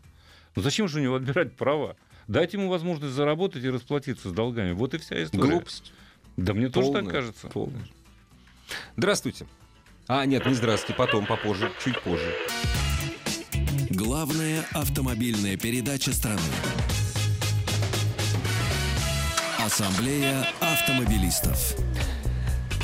Ну 0.55 0.61
зачем 0.61 0.87
же 0.87 0.99
у 0.99 1.03
него 1.03 1.15
отбирать 1.15 1.53
права? 1.53 1.95
Дайте 2.27 2.57
ему 2.57 2.69
возможность 2.69 3.13
заработать 3.13 3.63
и 3.65 3.69
расплатиться 3.69 4.29
с 4.29 4.31
долгами. 4.31 4.71
Вот 4.71 4.93
и 4.93 4.97
вся 4.97 5.21
история. 5.21 5.43
Глупость. 5.51 5.91
Да 6.37 6.53
мне 6.53 6.69
тоже 6.69 6.87
так 6.91 7.01
Полная, 7.01 7.11
кажется. 7.11 7.47
полная. 7.47 7.85
Здравствуйте. 8.95 9.45
А, 10.07 10.25
нет, 10.25 10.45
не 10.45 10.53
здравствуйте, 10.53 10.97
потом, 10.97 11.25
попозже, 11.25 11.69
чуть 11.83 11.99
позже. 12.01 12.33
Главная 13.89 14.65
автомобильная 14.71 15.57
передача 15.57 16.13
страны. 16.13 16.41
Ассамблея 19.73 20.45
автомобилистов. 20.59 21.75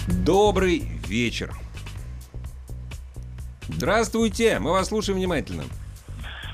Добрый 0.07 0.79
вечер. 1.07 1.55
Здравствуйте, 3.67 4.57
мы 4.57 4.71
вас 4.71 4.87
слушаем 4.87 5.19
внимательно. 5.19 5.65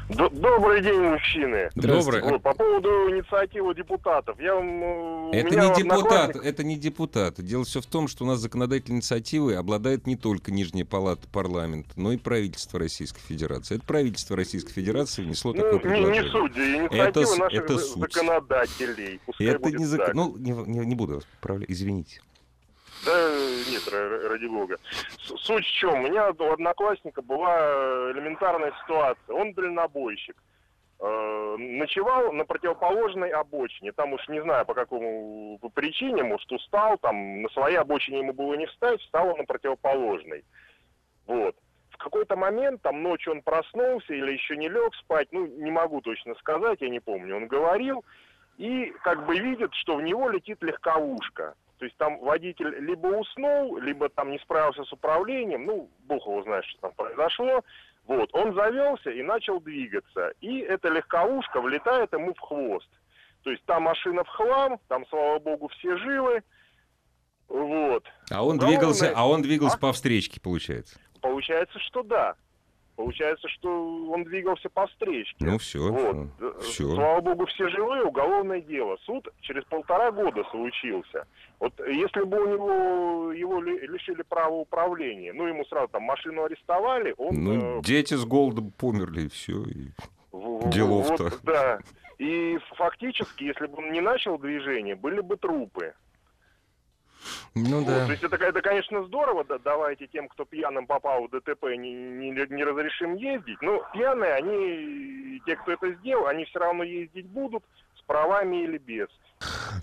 Добрый 0.07 0.81
день, 0.83 0.99
мужчины. 1.01 1.69
Добрый. 1.73 2.21
Вот, 2.21 2.41
по 2.43 2.53
поводу 2.53 2.89
инициативы 3.09 3.73
депутатов. 3.73 4.39
Я 4.39 4.53
вам, 4.53 5.31
Это 5.31 5.49
не 5.55 5.75
депутат, 5.75 6.29
одноклассник- 6.29 6.43
это 6.45 6.63
не 6.63 6.77
депутат. 6.77 7.41
Дело 7.43 7.63
все 7.65 7.81
в 7.81 7.87
том, 7.87 8.07
что 8.07 8.23
у 8.23 8.27
нас 8.27 8.37
законодательной 8.39 8.97
инициативой 8.97 9.57
обладает 9.57 10.05
не 10.05 10.15
только 10.15 10.51
Нижняя 10.51 10.85
палата 10.85 11.27
парламента, 11.31 11.89
но 11.95 12.11
и 12.11 12.17
правительство 12.17 12.79
Российской 12.79 13.21
Федерации. 13.21 13.77
Это 13.77 13.85
правительство 13.85 14.35
Российской 14.37 14.73
Федерации 14.73 15.23
внесло 15.23 15.53
Ну, 15.53 15.61
такое 15.63 15.71
не, 15.71 15.77
не 15.77 15.81
предложение. 16.05 16.31
судьи, 16.31 16.75
Это 16.85 16.95
инициатива 16.95 17.25
с- 17.25 17.37
наших 17.39 17.63
это 17.63 17.77
законодателей. 17.79 19.19
Пускай 19.25 19.47
это 19.47 19.71
не 19.71 19.85
зак-. 19.85 20.13
Ну, 20.13 20.35
не, 20.37 20.51
не- 20.51 20.85
не 20.85 20.95
буду 20.95 21.15
вас 21.15 21.23
поправлять, 21.41 21.69
извините. 21.71 22.21
Да 23.05 23.29
нет, 23.69 23.83
ра- 23.87 24.27
ради 24.27 24.47
бога. 24.47 24.77
Суть 25.19 25.65
в 25.65 25.71
чем? 25.71 25.93
У 25.93 26.07
меня 26.07 26.31
у 26.31 26.51
одноклассника 26.51 27.21
была 27.21 28.11
элементарная 28.11 28.73
ситуация. 28.83 29.35
Он 29.35 29.53
дальнобойщик. 29.53 30.35
Э, 30.99 31.55
Ночевал 31.57 32.31
на 32.31 32.45
противоположной 32.45 33.29
обочине. 33.29 33.91
Там 33.91 34.13
уж 34.13 34.27
не 34.27 34.41
знаю 34.41 34.65
по 34.65 34.73
какому 34.73 35.59
причине, 35.73 36.23
может 36.23 36.51
устал, 36.51 36.97
там 36.97 37.41
на 37.41 37.49
своей 37.49 37.77
обочине 37.77 38.19
ему 38.19 38.33
было 38.33 38.55
не 38.55 38.65
встать, 38.65 39.01
встал 39.01 39.29
он 39.29 39.37
на 39.39 39.45
противоположной. 39.45 40.43
Вот. 41.27 41.55
В 41.91 41.97
какой-то 41.97 42.35
момент, 42.35 42.81
там 42.81 43.03
ночью 43.03 43.33
он 43.33 43.41
проснулся 43.41 44.13
или 44.13 44.31
еще 44.33 44.57
не 44.57 44.67
лег 44.67 44.93
спать, 44.95 45.27
ну, 45.31 45.45
не 45.45 45.71
могу 45.71 46.01
точно 46.01 46.35
сказать, 46.35 46.81
я 46.81 46.89
не 46.89 46.99
помню. 46.99 47.37
Он 47.37 47.47
говорил 47.47 48.03
и 48.57 48.93
как 49.03 49.25
бы 49.25 49.37
видит, 49.37 49.73
что 49.73 49.95
в 49.95 50.01
него 50.01 50.29
летит 50.29 50.61
легковушка. 50.61 51.55
То 51.85 51.87
есть 51.87 51.97
там 51.97 52.17
водитель 52.17 52.79
либо 52.79 53.05
уснул, 53.05 53.77
либо 53.77 54.09
там 54.09 54.31
не 54.31 54.39
справился 54.39 54.83
с 54.85 54.91
управлением, 54.91 55.67
ну, 55.67 55.87
бог 56.05 56.25
его 56.25 56.41
знает, 56.41 56.65
что 56.65 56.81
там 56.81 56.93
произошло. 56.93 57.63
Вот, 58.07 58.27
он 58.33 58.55
завелся 58.55 59.11
и 59.11 59.21
начал 59.21 59.59
двигаться. 59.59 60.33
И 60.41 60.61
эта 60.61 60.89
легковушка 60.89 61.61
влетает 61.61 62.11
ему 62.11 62.33
в 62.33 62.39
хвост. 62.39 62.89
То 63.43 63.51
есть 63.51 63.63
там 63.65 63.83
машина 63.83 64.23
в 64.23 64.27
хлам, 64.29 64.79
там, 64.87 65.05
слава 65.09 65.37
богу, 65.37 65.67
все 65.67 65.95
живы. 65.97 66.41
Вот. 67.49 68.03
А 68.31 68.43
он 68.43 68.55
Уголовное- 68.55 68.67
двигался, 68.79 69.13
а 69.15 69.27
он 69.29 69.43
двигался 69.43 69.77
А? 69.77 69.79
по 69.79 69.93
встречке, 69.93 70.41
получается. 70.41 70.99
Получается, 71.21 71.77
что 71.77 72.01
да. 72.01 72.33
Получается, 72.95 73.49
что 73.49 73.69
он 74.09 74.23
двигался 74.23 74.69
по 74.69 74.87
встречке. 74.87 75.35
Ну 75.39 75.57
все, 75.57 75.79
Вот. 75.91 76.61
Все. 76.63 76.87
Слава 76.95 77.19
богу, 77.19 77.45
все 77.47 77.67
живые, 77.69 78.03
уголовное 78.03 78.61
дело. 78.61 78.97
Суд 79.03 79.27
через 79.41 79.65
полтора 79.65 80.11
года 80.11 80.43
случился. 80.51 81.25
Вот 81.59 81.73
если 81.87 82.23
бы 82.23 82.37
у 82.41 82.47
него 82.53 83.31
его 83.33 83.61
ли- 83.61 83.85
лишили 83.87 84.21
права 84.23 84.53
управления, 84.55 85.33
ну 85.33 85.45
ему 85.45 85.65
сразу 85.65 85.89
там 85.89 86.03
машину 86.03 86.43
арестовали, 86.45 87.13
он 87.17 87.35
Ну, 87.35 87.79
э, 87.79 87.81
дети 87.83 88.13
с 88.13 88.23
голодом 88.25 88.71
померли, 88.71 89.25
и 89.25 89.29
все. 89.29 89.53
в- 90.31 90.69
делов-то. 90.69 91.23
вот, 91.25 91.39
да. 91.43 91.79
И 92.17 92.57
фактически, 92.77 93.43
если 93.43 93.65
бы 93.67 93.77
он 93.79 93.91
не 93.91 93.99
начал 93.99 94.37
движение, 94.37 94.95
были 94.95 95.19
бы 95.19 95.35
трупы. 95.35 95.93
Ну 97.55 97.79
Вот, 97.79 97.87
да. 97.87 98.05
То 98.05 98.11
есть 98.11 98.23
это, 98.23 98.35
это, 98.35 98.61
конечно, 98.61 99.03
здорово, 99.05 99.43
да, 99.43 99.57
давайте 99.63 100.07
тем, 100.07 100.27
кто 100.27 100.45
пьяным 100.45 100.85
попал 100.87 101.27
в 101.27 101.29
ДТП, 101.31 101.63
не, 101.77 101.93
не, 101.93 102.31
не 102.31 102.63
разрешим 102.63 103.15
ездить. 103.15 103.61
Но 103.61 103.83
пьяные, 103.93 104.33
они, 104.33 105.41
те, 105.45 105.55
кто 105.55 105.71
это 105.73 105.91
сделал, 105.95 106.27
они 106.27 106.45
все 106.45 106.59
равно 106.59 106.83
ездить 106.83 107.25
будут 107.27 107.63
с 107.99 108.01
правами 108.05 108.63
или 108.63 108.77
без. 108.77 109.07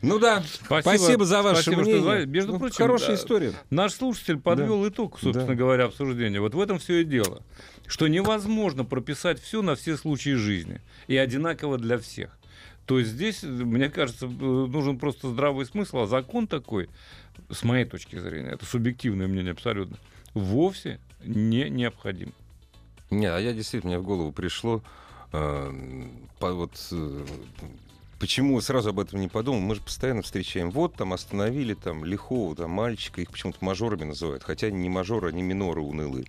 Ну 0.01 0.19
да. 0.19 0.43
Спасибо, 0.81 1.25
за 1.25 1.43
ваше 1.43 1.63
спасибо, 1.63 1.83
что 1.83 1.91
мнение. 1.91 2.03
звали. 2.03 2.25
Между 2.27 2.53
Ну, 2.55 2.59
прочим, 2.59 2.77
хорошая 2.77 3.09
да, 3.11 3.15
история. 3.15 3.53
Наш 3.71 3.93
слушатель 3.93 4.39
подвел 4.41 4.89
итог, 4.89 5.19
собственно 5.21 5.49
Да. 5.49 5.55
говоря, 5.55 5.85
обсуждения. 5.85 6.41
Вот 6.41 6.55
в 6.55 6.61
этом 6.61 6.79
все 6.79 7.01
и 7.03 7.05
дело. 7.05 7.43
Что 7.87 8.09
невозможно 8.09 8.85
прописать 8.85 9.41
все 9.41 9.61
на 9.63 9.75
все 9.75 9.97
случаи 9.97 10.31
жизни. 10.35 10.81
И 11.07 11.17
одинаково 11.17 11.79
для 11.79 11.99
всех. 11.99 12.39
То 12.87 13.01
здесь, 13.03 13.43
мне 13.43 13.89
кажется, 13.89 14.27
нужен 14.27 14.99
просто 14.99 15.29
здравый 15.31 15.67
смысл, 15.67 15.99
а 15.99 16.07
закон 16.07 16.47
такой, 16.47 16.89
с 17.51 17.63
моей 17.63 17.85
точки 17.85 18.19
зрения, 18.19 18.51
это 18.51 18.67
субъективное 18.67 19.29
мнение 19.29 19.53
абсолютно, 19.53 19.99
вовсе 20.35 20.99
не 21.25 21.69
необходим. 21.71 22.33
Не, 23.11 23.27
а 23.27 23.39
я 23.39 23.53
действительно, 23.53 23.93
мне 23.93 23.99
в 24.01 24.05
голову 24.05 24.33
пришло, 24.33 24.83
э, 25.33 25.73
по- 26.41 26.53
вот 26.55 26.73
э, 26.91 27.25
почему 28.23 28.61
сразу 28.61 28.91
об 28.91 29.01
этом 29.01 29.19
не 29.21 29.27
подумал, 29.27 29.59
мы 29.59 29.75
же 29.75 29.81
постоянно 29.81 30.23
встречаем, 30.23 30.71
вот 30.71 30.95
там 30.95 31.13
остановили 31.13 31.75
там 31.75 32.05
лихого 32.05 32.55
там 32.55 32.71
мальчика, 32.71 33.21
их 33.21 33.33
почему-то 33.33 33.59
мажорами 33.65 34.05
называют, 34.05 34.45
хотя 34.45 34.71
не 34.71 34.89
мажоры, 34.89 35.31
они 35.31 35.43
миноры 35.43 35.81
унылые. 35.81 36.27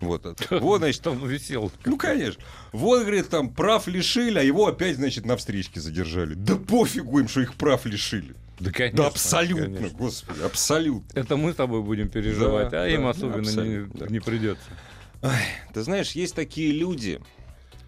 Вот, 0.00 0.26
вот, 0.50 0.78
значит, 0.78 1.02
Там 1.02 1.24
висел. 1.24 1.70
ну, 1.84 1.96
конечно. 1.96 2.42
Вот, 2.72 3.02
говорит, 3.02 3.28
там 3.28 3.48
прав 3.50 3.86
лишили, 3.86 4.40
а 4.40 4.42
его 4.42 4.66
опять, 4.66 4.96
значит, 4.96 5.24
на 5.24 5.36
встречке 5.36 5.78
задержали. 5.78 6.34
Да 6.34 6.56
пофигу 6.56 7.20
им, 7.20 7.28
что 7.28 7.42
их 7.42 7.54
прав 7.54 7.86
лишили. 7.86 8.34
Да, 8.58 8.72
конечно, 8.72 9.04
да 9.04 9.06
абсолютно, 9.06 9.76
конечно. 9.76 9.98
господи, 9.98 10.42
абсолютно. 10.42 11.16
Это 11.16 11.36
мы 11.36 11.52
с 11.52 11.54
тобой 11.54 11.80
будем 11.82 12.08
переживать, 12.08 12.70
Да, 12.70 12.82
а 12.82 12.88
им 12.88 13.02
да, 13.02 13.10
особенно 13.10 13.48
не, 13.48 13.86
да. 13.86 14.06
не 14.08 14.18
придется. 14.18 14.64
Ты 15.72 15.82
знаешь, 15.82 16.10
есть 16.12 16.34
такие 16.34 16.72
люди, 16.72 17.20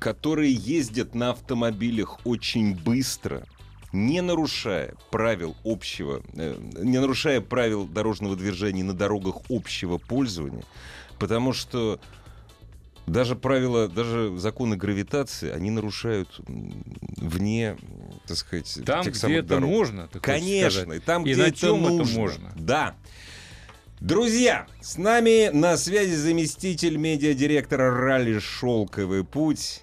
которые 0.03 0.53
ездят 0.53 1.15
на 1.15 1.31
автомобилях 1.31 2.19
очень 2.27 2.75
быстро, 2.75 3.47
не 3.93 4.21
нарушая 4.21 4.95
правил 5.13 5.55
общего, 5.65 6.23
э, 6.35 6.57
не 6.79 6.99
нарушая 6.99 7.41
правил 7.41 7.85
дорожного 7.85 8.35
движения 8.35 8.83
на 8.83 8.95
дорогах 8.95 9.37
общего 9.49 9.99
пользования, 9.99 10.65
потому 11.21 11.53
что 11.53 12.01
даже 13.07 13.37
правила, 13.37 13.87
даже 13.89 14.37
законы 14.39 14.77
гравитации, 14.77 15.51
они 15.51 15.71
нарушают 15.71 16.41
вне, 17.17 17.77
так 18.27 18.37
сказать, 18.37 18.81
Там, 18.85 19.05
тех 19.05 19.13
где 19.13 19.21
самых 19.21 19.39
это 19.39 19.49
дорог. 19.49 19.71
можно, 19.71 20.09
ты 20.09 20.19
Конечно, 20.19 20.81
сказать. 20.83 21.03
и 21.03 21.05
там, 21.05 21.23
И 21.25 21.33
где 21.33 21.43
на 21.43 21.47
это 21.47 21.59
чем 21.59 21.85
это 21.85 21.93
нужно. 21.95 22.19
можно. 22.21 22.53
Да. 22.57 22.95
Друзья, 24.01 24.67
с 24.81 24.99
нами 24.99 25.51
на 25.53 25.77
связи 25.77 26.15
заместитель 26.15 26.97
медиадиректора 26.97 27.91
ралли 27.97 28.41
«Шелковый 28.41 29.23
путь», 29.23 29.83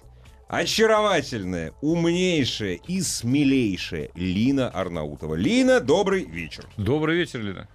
очаровательная, 0.50 1.72
умнейшая 1.80 2.74
и 2.88 3.00
смелейшая 3.00 4.10
Лина 4.16 4.68
Арнаутова. 4.68 5.36
Лина, 5.36 5.78
добрый 5.80 6.24
вечер. 6.24 6.66
Добрый 6.76 7.16
вечер, 7.16 7.40
Лена. 7.40 7.68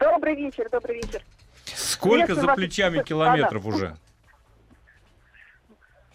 Добрый 0.00 0.34
вечер, 0.34 0.68
добрый 0.70 0.96
вечер. 0.96 1.22
Сколько 1.74 2.26
Приветствую 2.26 2.40
за 2.40 2.46
вас, 2.46 2.56
плечами 2.56 2.96
господа. 2.96 3.08
километров 3.08 3.66
уже? 3.66 3.96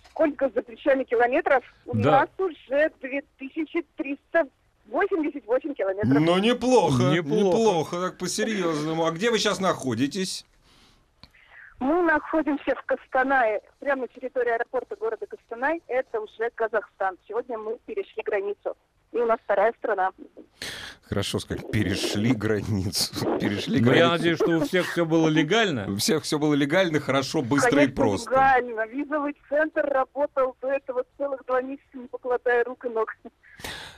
Сколько 0.09 0.49
за 0.49 0.61
плечами 0.63 1.03
километров? 1.03 1.63
У 1.85 1.95
Да. 1.97 2.21
нас 2.21 2.29
уже 2.39 2.89
2388 3.01 5.73
километров. 5.75 6.19
Ну, 6.21 6.37
неплохо, 6.39 7.03
Неплохо. 7.13 7.43
неплохо, 7.43 8.01
так 8.01 8.17
по-серьезному. 8.17 9.05
А 9.05 9.11
где 9.11 9.29
вы 9.29 9.37
сейчас 9.39 9.59
находитесь? 9.59 10.45
Мы 11.81 12.03
находимся 12.03 12.75
в 12.75 12.83
Костанае, 12.85 13.59
прямо 13.79 14.03
на 14.03 14.07
территории 14.09 14.51
аэропорта 14.51 14.95
города 14.97 15.25
Костанай. 15.25 15.81
Это 15.87 16.19
уже 16.21 16.51
Казахстан. 16.53 17.17
Сегодня 17.27 17.57
мы 17.57 17.79
перешли 17.87 18.21
границу. 18.23 18.77
И 19.11 19.17
у 19.17 19.25
нас 19.25 19.39
вторая 19.43 19.73
страна. 19.79 20.11
Хорошо 21.01 21.39
сказать, 21.39 21.71
перешли 21.71 22.33
границу. 22.33 23.13
Перешли 23.39 23.81
Ну, 23.81 23.87
я 23.87 23.93
границу. 23.93 24.11
надеюсь, 24.11 24.37
что 24.37 24.57
у 24.57 24.59
всех 24.61 24.91
все 24.91 25.05
было 25.07 25.27
легально. 25.27 25.91
У 25.91 25.95
всех 25.95 26.21
все 26.21 26.37
было 26.37 26.53
легально, 26.53 26.99
хорошо, 26.99 27.41
быстро 27.41 27.71
Конечно, 27.71 27.91
и 27.91 27.95
просто. 27.95 28.29
легально. 28.29 28.85
Визовый 28.85 29.35
центр 29.49 29.81
работал 29.83 30.55
до 30.61 30.67
этого 30.67 31.03
целых 31.17 31.43
два 31.47 31.63
месяца, 31.63 31.85
не 31.95 32.05
покладая 32.07 32.63
рук 32.63 32.85
и 32.85 32.89
ног. 32.89 33.11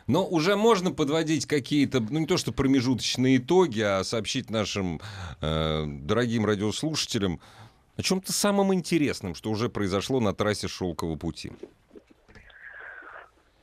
Но 0.07 0.25
уже 0.25 0.55
можно 0.55 0.91
подводить 0.91 1.45
какие-то, 1.45 1.99
ну 1.99 2.19
не 2.19 2.25
то 2.27 2.37
что 2.37 2.53
промежуточные 2.53 3.37
итоги, 3.37 3.81
а 3.81 4.03
сообщить 4.05 4.49
нашим 4.49 4.99
э, 5.41 5.83
дорогим 5.85 6.45
радиослушателям 6.45 7.39
о 7.95 8.01
чем-то 8.01 8.33
самом 8.33 8.73
интересном, 8.73 9.35
что 9.35 9.51
уже 9.51 9.69
произошло 9.69 10.19
на 10.19 10.33
трассе 10.33 10.67
Шелкового 10.67 11.15
пути. 11.15 11.51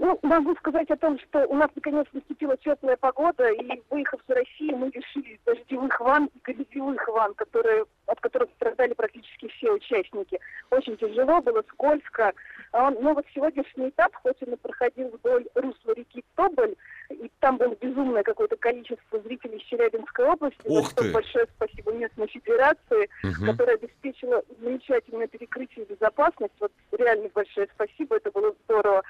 Ну, 0.00 0.18
могу 0.22 0.56
сказать 0.56 0.90
о 0.90 0.96
том, 0.96 1.18
что 1.18 1.46
у 1.46 1.54
нас 1.54 1.68
наконец 1.74 2.06
наступила 2.14 2.56
теплая 2.56 2.96
погода, 2.96 3.46
и 3.50 3.82
выехав 3.90 4.18
с 4.26 4.30
России, 4.30 4.72
мы 4.72 4.86
лишились 4.86 5.38
дождевых 5.44 6.00
ванн 6.00 6.30
и 6.34 6.38
грязевых 6.42 7.06
ванн, 7.08 7.34
которые, 7.34 7.84
от 8.06 8.18
которых 8.18 8.48
страдали 8.56 8.94
практически 8.94 9.48
все 9.48 9.70
участники. 9.72 10.40
Очень 10.70 10.96
тяжело 10.96 11.42
было, 11.42 11.62
скользко. 11.68 12.32
А, 12.72 12.90
Но 12.92 13.12
вот 13.12 13.26
сегодняшний 13.34 13.90
этап, 13.90 14.14
хоть 14.14 14.42
он 14.46 14.54
и 14.54 14.56
проходил 14.56 15.08
вдоль 15.08 15.44
русла 15.54 15.92
реки 15.92 16.24
Тоболь, 16.34 16.76
и 17.10 17.30
там 17.40 17.58
было 17.58 17.74
безумное 17.74 18.22
какое-то 18.22 18.56
количество 18.56 19.20
зрителей 19.20 19.58
из 19.58 19.64
Челябинской 19.64 20.24
области. 20.24 20.62
за 20.64 20.78
Ух 20.80 20.90
что 20.92 21.02
ты! 21.02 21.12
Большое 21.12 21.46
спасибо 21.56 21.92
местной 21.92 22.28
федерации, 22.28 23.10
Мгм. 23.22 23.50
которая 23.50 23.76
обеспечила 23.76 24.42
замечательное 24.62 25.26
перекрытие 25.26 25.84
и 25.84 25.92
безопасность. 25.92 26.54
Вот 26.58 26.72
реально 26.92 27.28
большое 27.34 27.68
спасибо, 27.74 28.16
это 28.16 28.30
было 28.30 28.54
здорово. 28.64 29.02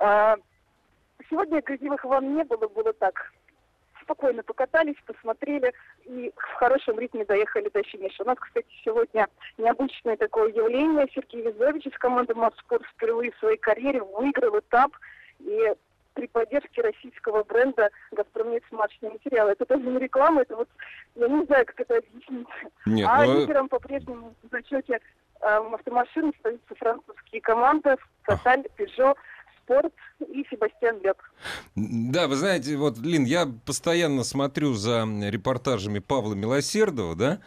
А, 0.00 0.36
Сегодня 1.28 1.60
грязевых 1.62 2.04
ванн 2.04 2.34
не 2.36 2.44
было, 2.44 2.68
было 2.68 2.92
так. 2.92 3.32
Спокойно 4.02 4.44
покатались, 4.44 4.96
посмотрели 5.04 5.72
и 6.04 6.32
в 6.36 6.52
хорошем 6.54 6.98
ритме 7.00 7.24
доехали 7.24 7.68
до 7.70 7.82
финиша. 7.82 8.22
У 8.22 8.26
нас, 8.26 8.38
кстати, 8.38 8.68
сегодня 8.84 9.26
необычное 9.58 10.16
такое 10.16 10.52
явление. 10.52 11.08
Сергей 11.12 11.42
Визович 11.42 11.86
из 11.86 11.98
команды 11.98 12.34
«Мосспорт» 12.34 12.84
впервые 12.94 13.32
в 13.32 13.38
своей 13.38 13.56
карьере 13.56 14.00
выиграл 14.02 14.60
этап 14.60 14.92
и 15.40 15.74
при 16.14 16.28
поддержке 16.28 16.82
российского 16.82 17.42
бренда 17.42 17.90
«Газпромнефть» 18.12 18.66
смачные 18.68 19.10
материалы. 19.10 19.52
Это 19.52 19.66
даже 19.66 19.82
не 19.82 19.98
реклама, 19.98 20.42
это 20.42 20.56
вот, 20.56 20.68
я 21.16 21.28
не 21.28 21.44
знаю, 21.46 21.66
как 21.66 21.80
это 21.80 21.98
объяснить. 21.98 22.46
Нет, 22.86 23.08
А 23.10 23.24
ну, 23.24 23.40
лидером 23.40 23.68
по-прежнему 23.68 24.34
в 24.42 24.48
зачете 24.50 25.00
э, 25.40 25.46
автомашин 25.46 26.28
остаются 26.28 26.74
французские 26.76 27.40
команды 27.40 27.96
«Тоталь», 28.24 28.64
«Пежо», 28.76 29.16
«Спорт» 29.66 29.92
и 30.20 30.44
«Себастьян 30.48 31.00
Леб». 31.02 31.16
Да, 31.74 32.28
вы 32.28 32.36
знаете, 32.36 32.76
вот, 32.76 32.98
Лин, 32.98 33.24
я 33.24 33.46
постоянно 33.64 34.22
смотрю 34.22 34.74
за 34.74 35.04
репортажами 35.28 35.98
Павла 35.98 36.34
Милосердова, 36.34 37.16
да? 37.16 37.38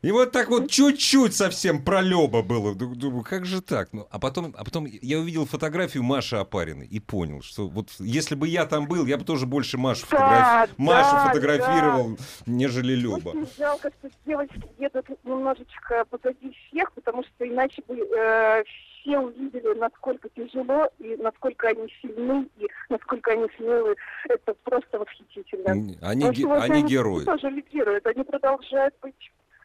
И 0.00 0.12
вот 0.12 0.30
так 0.30 0.48
вот 0.48 0.70
чуть-чуть 0.70 1.34
совсем 1.34 1.82
пролеба 1.84 2.42
было. 2.42 2.72
Ду- 2.72 2.94
Думаю, 2.94 3.24
как 3.24 3.44
же 3.44 3.60
так? 3.60 3.88
Ну, 3.92 4.06
а 4.12 4.20
потом, 4.20 4.54
а 4.56 4.62
потом 4.62 4.86
я 4.86 5.18
увидел 5.18 5.44
фотографию 5.44 6.04
Маши 6.04 6.36
Апариной 6.36 6.86
и 6.86 7.00
понял, 7.00 7.42
что 7.42 7.66
вот 7.66 7.88
если 7.98 8.36
бы 8.36 8.46
я 8.46 8.64
там 8.64 8.86
был, 8.86 9.06
я 9.06 9.18
бы 9.18 9.24
тоже 9.24 9.44
больше 9.44 9.76
Машу, 9.76 10.06
Да, 10.08 10.66
фотограф- 10.68 10.78
Машу 10.78 11.10
да, 11.16 11.26
фотографировал, 11.30 12.16
нежели 12.46 12.92
Люба. 12.94 13.30
Очень 13.30 13.48
жалко, 13.58 13.90
что 13.98 14.08
девочки 14.24 14.62
едут 14.78 15.06
немножечко 15.24 16.04
позади 16.08 16.56
всех, 16.70 16.92
потому 16.92 17.24
что 17.24 17.48
иначе 17.48 17.82
бы 17.88 17.96
э, 17.96 18.62
все 19.08 19.18
увидели, 19.18 19.78
насколько 19.78 20.28
тяжело 20.30 20.88
и 20.98 21.16
насколько 21.16 21.68
они 21.68 21.88
сильны 22.02 22.46
и 22.58 22.66
насколько 22.90 23.32
они 23.32 23.46
смелы. 23.56 23.96
Это 24.28 24.54
просто 24.64 24.98
восхитительно. 24.98 25.72
Они, 26.02 26.24
Но 26.24 26.32
ге- 26.32 26.42
сегодня 26.42 26.62
они 26.62 26.82
герои. 26.84 27.24
тоже 27.24 27.48
лидируют, 27.50 28.06
они 28.06 28.22
продолжают 28.24 28.94
быть 29.02 29.14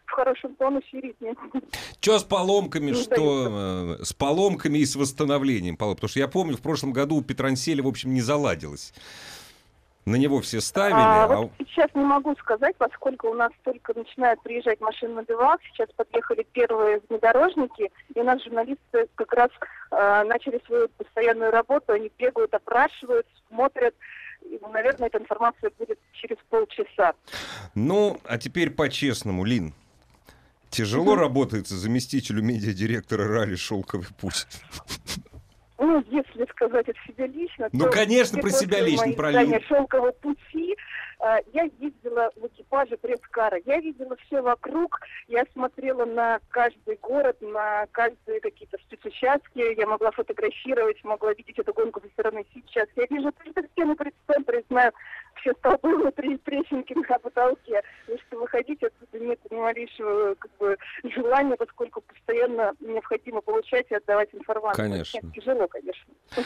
в 0.06 0.12
хорошем 0.12 0.56
тонусе 0.56 0.88
и 0.92 1.02
ритме. 1.02 1.34
Что 2.00 2.20
с 2.20 2.24
поломками, 2.24 2.92
Не 2.92 2.94
что 2.94 3.98
э, 4.00 4.04
с 4.04 4.14
поломками 4.14 4.80
и 4.80 4.86
с 4.86 4.96
восстановлением? 4.96 5.76
Потому 5.78 6.08
что 6.08 6.20
я 6.20 6.28
помню, 6.28 6.56
в 6.58 6.62
прошлом 6.62 6.94
году 6.94 7.16
у 7.18 7.22
Петранселя, 7.22 7.84
в 7.84 7.88
общем, 7.88 8.14
не 8.14 8.22
заладилось. 8.22 8.94
На 10.06 10.18
него 10.18 10.42
все 10.42 10.60
ставили, 10.60 10.98
А, 10.98 11.24
а, 11.24 11.28
вот 11.28 11.52
сейчас 11.60 11.90
не 11.94 12.04
могу 12.04 12.36
сказать, 12.36 12.76
поскольку 12.78 13.30
у 13.30 13.34
нас 13.34 13.52
только 13.64 13.94
начинают 13.98 14.42
приезжать 14.44 14.82
машины 14.82 15.14
на 15.14 15.24
бивак. 15.24 15.62
Сейчас 15.72 15.88
подъехали 15.96 16.46
первые 16.52 17.02
внедорожники, 17.08 17.90
и 18.14 18.20
у 18.20 18.24
нас 18.24 18.44
журналисты 18.44 19.08
как 19.16 19.32
раз 19.34 19.50
э, 19.92 20.24
начали 20.26 20.62
свою 20.66 20.90
постоянную 20.90 21.52
работу. 21.52 21.94
Они 21.94 22.12
бегают, 22.18 22.54
опрашивают, 22.54 23.26
смотрят. 23.48 23.96
И, 24.42 24.60
ну, 24.62 24.70
наверное, 24.70 25.08
эта 25.08 25.20
информация 25.20 25.72
будет 25.80 25.98
через 26.12 26.36
полчаса. 26.50 27.14
Ну, 27.74 28.20
а 28.26 28.38
теперь 28.38 28.72
по-честному, 28.72 29.46
Лин. 29.46 29.74
Тяжело 30.70 31.16
работается 31.16 31.76
заместителю 31.76 32.44
медиадиректора 32.44 33.28
ралли 33.28 33.56
«Шелковый 33.56 34.08
путь». 34.20 34.48
Ну, 35.84 36.02
если 36.10 36.46
сказать 36.52 36.88
от 36.88 36.96
себя 37.06 37.28
лично, 37.28 37.68
Ну, 37.74 37.92
конечно, 37.92 38.40
про 38.40 38.50
себя 38.52 38.80
лично, 38.80 39.06
Лин. 39.06 39.62
«Шелкового 39.68 40.12
пути» 40.14 40.78
я 41.54 41.64
ездила 41.80 42.32
в 42.36 42.48
экипаже 42.48 42.98
пресс-кара. 42.98 43.60
Я 43.66 43.80
видела 43.80 44.16
все 44.28 44.42
вокруг, 44.42 45.00
я 45.28 45.46
смотрела 45.54 46.06
на 46.06 46.40
каждый 46.50 46.98
город, 46.98 47.38
на 47.42 47.88
каждые 47.92 48.42
какие-то 48.42 48.78
спецучастки, 48.80 49.80
я 49.80 49.88
могла 49.88 50.12
фотографировать, 50.12 51.04
могла 51.04 51.34
видеть 51.34 51.58
эту 51.58 51.74
гонку 51.74 52.02
со 52.02 52.08
стороны 52.10 52.46
сейчас. 52.54 52.88
Я 52.96 53.06
вижу 53.10 53.32
каждую 53.32 53.68
стену 53.70 53.96
пресс-центра, 53.96 54.64
знаю 54.70 54.92
все 55.36 55.54
столбы 55.54 55.96
внутри 55.98 56.38
прессинги 56.38 56.94
на 56.94 57.20
потолке. 57.20 57.82
И 58.08 58.18
что 58.18 58.40
выходить 58.40 58.84
отсюда 58.84 59.20
нет 59.20 59.40
ни 59.50 59.56
малейшего 59.56 60.36
как 60.36 60.52
бы, 60.58 60.78
желания, 61.04 61.56
поскольку 61.56 62.02
постоянно 62.02 62.74
необходимо 62.80 63.42
получать 63.42 63.88
и 63.90 63.96
отдавать 63.96 64.30
информацию. 64.34 64.90
Конечно. 64.90 65.20
Нет, 65.22 65.34
тяжело, 65.34 65.68
конечно. 65.68 66.14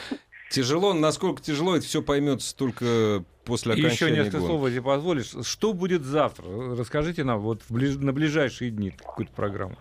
Тяжело, 0.50 0.94
насколько 0.94 1.42
тяжело, 1.42 1.76
это 1.76 1.86
все 1.86 2.02
поймется 2.02 2.56
только 2.56 3.24
после 3.44 3.74
И 3.74 3.78
еще 3.78 3.88
окончания 3.88 4.24
несколько 4.24 4.40
слов, 4.40 4.66
если 4.66 4.80
позволишь. 4.80 5.34
Что 5.46 5.74
будет 5.74 6.04
завтра? 6.04 6.46
Расскажите 6.78 7.24
нам 7.24 7.40
вот 7.40 7.62
в 7.64 7.72
ближ- 7.72 7.98
на 8.00 8.14
ближайшие 8.14 8.72
дни 8.72 8.92
какую-то 8.92 9.34
программу. 9.34 9.76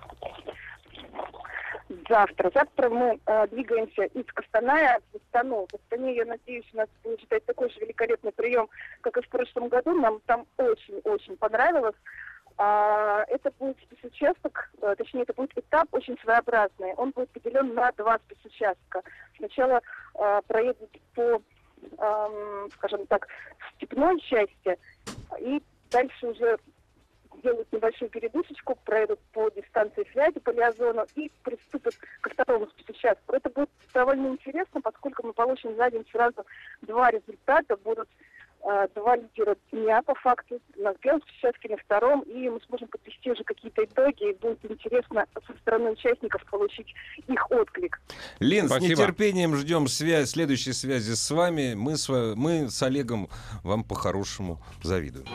Завтра. 2.08 2.50
Завтра 2.54 2.88
мы 2.88 3.18
э, 3.26 3.46
двигаемся 3.48 4.04
из 4.04 4.24
Костаная 4.32 5.00
в 5.12 5.18
Стану. 5.28 5.66
В 5.70 5.74
Астане, 5.74 6.16
я 6.16 6.24
надеюсь, 6.24 6.64
у 6.72 6.76
нас 6.76 6.88
будет 7.02 7.20
ждать 7.22 7.44
такой 7.46 7.70
же 7.70 7.80
великолепный 7.80 8.32
прием, 8.32 8.68
как 9.00 9.16
и 9.16 9.22
в 9.22 9.28
прошлом 9.28 9.68
году. 9.68 9.92
Нам 10.00 10.20
там 10.26 10.46
очень-очень 10.56 11.36
понравилось. 11.36 11.96
А, 12.58 13.24
это 13.28 13.50
будет 13.58 13.76
спецучасток, 13.82 14.70
э, 14.80 14.94
точнее, 14.96 15.22
это 15.22 15.34
будет 15.34 15.56
этап 15.58 15.88
очень 15.92 16.18
своеобразный. 16.18 16.94
Он 16.94 17.10
будет 17.10 17.30
поделен 17.30 17.74
на 17.74 17.92
два 17.92 18.18
спецучастка. 18.18 19.02
Сначала 19.36 19.82
э, 20.14 20.40
проедут 20.46 20.90
по, 21.14 21.42
эм, 21.98 22.70
скажем 22.72 23.06
так, 23.08 23.28
степной 23.74 24.18
части, 24.20 24.78
и 25.38 25.62
дальше 25.90 26.28
уже 26.28 26.58
сделают 27.38 27.70
небольшую 27.72 28.10
передышечку, 28.10 28.74
проедут 28.84 29.20
по 29.32 29.50
дистанции 29.50 30.08
связи 30.12 30.40
по 30.40 30.50
Лиазону 30.50 31.04
и 31.14 31.30
приступят 31.42 31.94
ко 32.22 32.30
второму 32.30 32.66
спецучастку. 32.68 33.34
Это 33.34 33.50
будет 33.50 33.70
довольно 33.92 34.28
интересно, 34.28 34.80
поскольку 34.80 35.26
мы 35.26 35.34
получим 35.34 35.76
за 35.76 35.90
день 35.90 36.06
сразу 36.10 36.46
два 36.80 37.10
результата. 37.10 37.76
Будут 37.76 38.08
два 38.94 39.16
лидера 39.16 39.56
дня 39.70 40.02
по 40.02 40.14
факту 40.16 40.60
на 40.76 40.92
первом 40.94 41.22
спецучастке, 41.22 41.68
на 41.68 41.76
втором, 41.76 42.22
и 42.22 42.48
мы 42.48 42.60
сможем 42.66 42.88
подвести 42.88 43.30
уже 43.30 43.44
какие-то 43.44 43.84
итоги, 43.84 44.30
и 44.30 44.34
будет 44.34 44.58
интересно 44.64 45.24
со 45.34 45.56
стороны 45.58 45.90
участников 45.90 46.44
получить 46.50 46.92
их 47.28 47.50
отклик. 47.50 48.00
Лин, 48.40 48.66
с 48.66 48.70
Спасибо. 48.70 48.92
нетерпением 48.92 49.54
ждем 49.56 49.86
связь, 49.86 50.30
следующей 50.30 50.72
связи 50.72 51.14
с 51.14 51.30
вами. 51.30 51.74
Мы 51.74 51.96
с, 51.96 52.08
мы 52.08 52.68
с 52.68 52.82
Олегом 52.82 53.28
вам 53.62 53.84
по-хорошему 53.84 54.60
завидуем. 54.82 55.26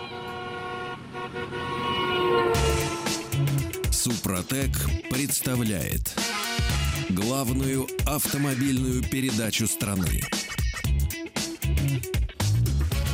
Супротек 3.91 4.71
представляет 5.09 6.15
главную 7.09 7.87
автомобильную 8.05 9.03
передачу 9.03 9.67
страны. 9.67 10.21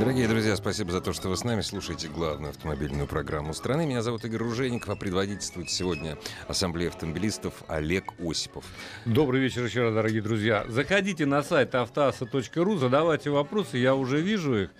Дорогие 0.00 0.26
друзья, 0.28 0.56
спасибо 0.56 0.92
за 0.92 1.02
то, 1.02 1.12
что 1.12 1.28
вы 1.28 1.36
с 1.36 1.44
нами 1.44 1.60
слушаете 1.60 2.08
главную 2.08 2.52
автомобильную 2.52 3.06
программу 3.06 3.52
страны. 3.52 3.84
Меня 3.84 4.00
зовут 4.00 4.24
Игорь 4.24 4.38
Ружейников, 4.38 4.88
а 4.88 4.96
предводительствует 4.96 5.68
сегодня 5.68 6.16
Ассамблея 6.48 6.88
автомобилистов 6.88 7.52
Олег 7.68 8.14
Осипов. 8.18 8.64
Добрый 9.04 9.42
вечер 9.42 9.62
еще 9.62 9.82
раз, 9.82 9.94
дорогие 9.94 10.22
друзья. 10.22 10.64
Заходите 10.68 11.26
на 11.26 11.42
сайт 11.42 11.74
автоаса.ру, 11.74 12.78
задавайте 12.78 13.28
вопросы, 13.28 13.76
я 13.76 13.94
уже 13.94 14.22
вижу 14.22 14.62
их. 14.62 14.70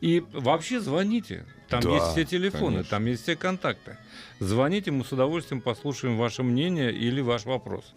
И 0.00 0.24
вообще 0.32 0.80
звоните. 0.80 1.44
Там 1.68 1.82
Да, 1.82 1.90
есть 1.90 2.06
все 2.12 2.24
телефоны, 2.24 2.76
конечно. 2.76 2.90
там 2.90 3.04
есть 3.04 3.22
все 3.24 3.36
контакты. 3.36 3.98
Звоните, 4.38 4.92
мы 4.92 5.04
с 5.04 5.12
удовольствием 5.12 5.60
послушаем 5.60 6.16
ваше 6.16 6.42
мнение 6.42 6.90
или 6.90 7.20
ваш 7.20 7.44
вопрос. 7.44 7.94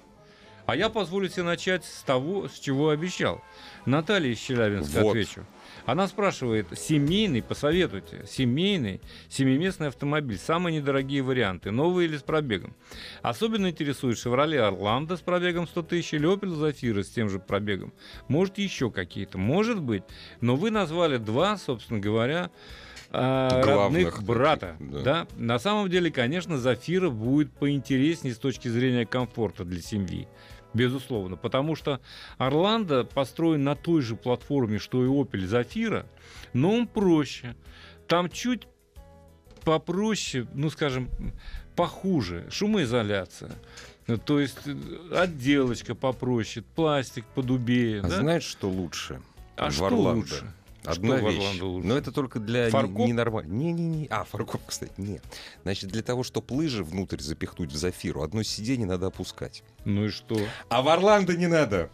А 0.65 0.75
я 0.75 0.89
позволю 0.89 1.27
себе 1.29 1.43
начать 1.43 1.83
с 1.83 2.03
того, 2.03 2.47
с 2.47 2.57
чего 2.57 2.89
обещал. 2.89 3.41
Наталья 3.85 4.31
из 4.31 4.39
Челябинска 4.39 5.01
Вот. 5.01 5.09
отвечу. 5.09 5.45
Она 5.85 6.07
спрашивает, 6.07 6.67
семейный, 6.77 7.41
посоветуйте, 7.41 8.25
семейный, 8.25 9.01
семиместный 9.27 9.87
автомобиль, 9.89 10.37
самые 10.37 10.79
недорогие 10.79 11.21
варианты, 11.21 11.71
новые 11.71 12.07
или 12.07 12.15
с 12.15 12.23
пробегом. 12.23 12.73
Особенно 13.21 13.69
интересует 13.69 14.15
Chevrolet 14.17 14.59
Орландо 14.59 15.17
с 15.17 15.19
пробегом 15.19 15.67
100 15.67 15.81
тысяч 15.83 16.13
или 16.13 16.31
Opel 16.31 16.55
Zafira 16.55 17.03
с 17.03 17.09
тем 17.09 17.29
же 17.29 17.39
пробегом. 17.39 17.91
Может, 18.29 18.57
еще 18.57 18.89
какие-то, 18.89 19.37
может 19.37 19.81
быть. 19.81 20.03
Но 20.39 20.55
вы 20.55 20.71
назвали 20.71 21.17
два, 21.17 21.57
собственно 21.57 21.99
говоря, 21.99 22.49
а, 23.15 23.61
Главных 23.63 24.05
родных 24.15 24.23
брата. 24.23 24.75
да. 24.79 25.01
Да. 25.03 25.27
На 25.35 25.59
самом 25.59 25.89
деле, 25.89 26.09
конечно, 26.11 26.57
Зафира 26.57 27.09
будет 27.09 27.51
поинтереснее 27.51 28.33
с 28.33 28.39
точки 28.39 28.69
зрения 28.69 29.05
комфорта 29.05 29.65
для 29.65 29.81
семьи. 29.81 30.27
Безусловно, 30.73 31.37
потому 31.37 31.75
что 31.75 31.99
Орландо 32.37 33.03
построен 33.03 33.63
на 33.63 33.75
той 33.75 34.01
же 34.01 34.15
платформе, 34.15 34.79
что 34.79 35.03
и 35.03 35.07
Opel 35.07 35.45
Zafira, 35.45 36.05
но 36.53 36.71
он 36.73 36.87
проще. 36.87 37.55
Там 38.07 38.29
чуть 38.29 38.67
попроще, 39.63 40.47
ну, 40.53 40.69
скажем, 40.69 41.09
похуже. 41.75 42.47
Шумоизоляция. 42.49 43.51
То 44.25 44.39
есть 44.39 44.57
э, 44.65 44.75
отделочка 45.15 45.95
попроще, 45.95 46.65
пластик 46.75 47.25
подубее. 47.25 48.01
А 48.01 48.09
да? 48.09 48.19
знаешь, 48.19 48.43
что 48.43 48.69
лучше? 48.69 49.21
А 49.55 49.69
в 49.69 49.73
что 49.73 49.85
Орландо? 49.85 50.11
лучше? 50.11 50.53
Одна 50.85 51.17
Что 51.17 51.29
вещь. 51.29 51.61
Лучше? 51.61 51.87
Но 51.87 51.97
это 51.97 52.11
только 52.11 52.39
для 52.39 52.69
Фаркоп? 52.69 53.07
ненормальных. 53.07 53.51
Не-не-не. 53.53 54.07
А, 54.09 54.23
фаркоп, 54.25 54.61
кстати, 54.65 54.91
нет. 54.97 55.23
Значит, 55.63 55.89
для 55.91 56.03
того, 56.03 56.23
чтобы 56.23 56.53
лыжи 56.53 56.83
внутрь 56.83 57.19
запихнуть 57.19 57.71
в 57.71 57.75
Зафиру, 57.75 58.21
одно 58.21 58.43
сиденье 58.43 58.85
надо 58.85 59.07
опускать. 59.07 59.63
Ну 59.85 60.05
и 60.05 60.09
что? 60.09 60.37
А 60.69 60.81
в 60.81 60.89
Орландо 60.89 61.35
не 61.37 61.47
надо. 61.47 61.89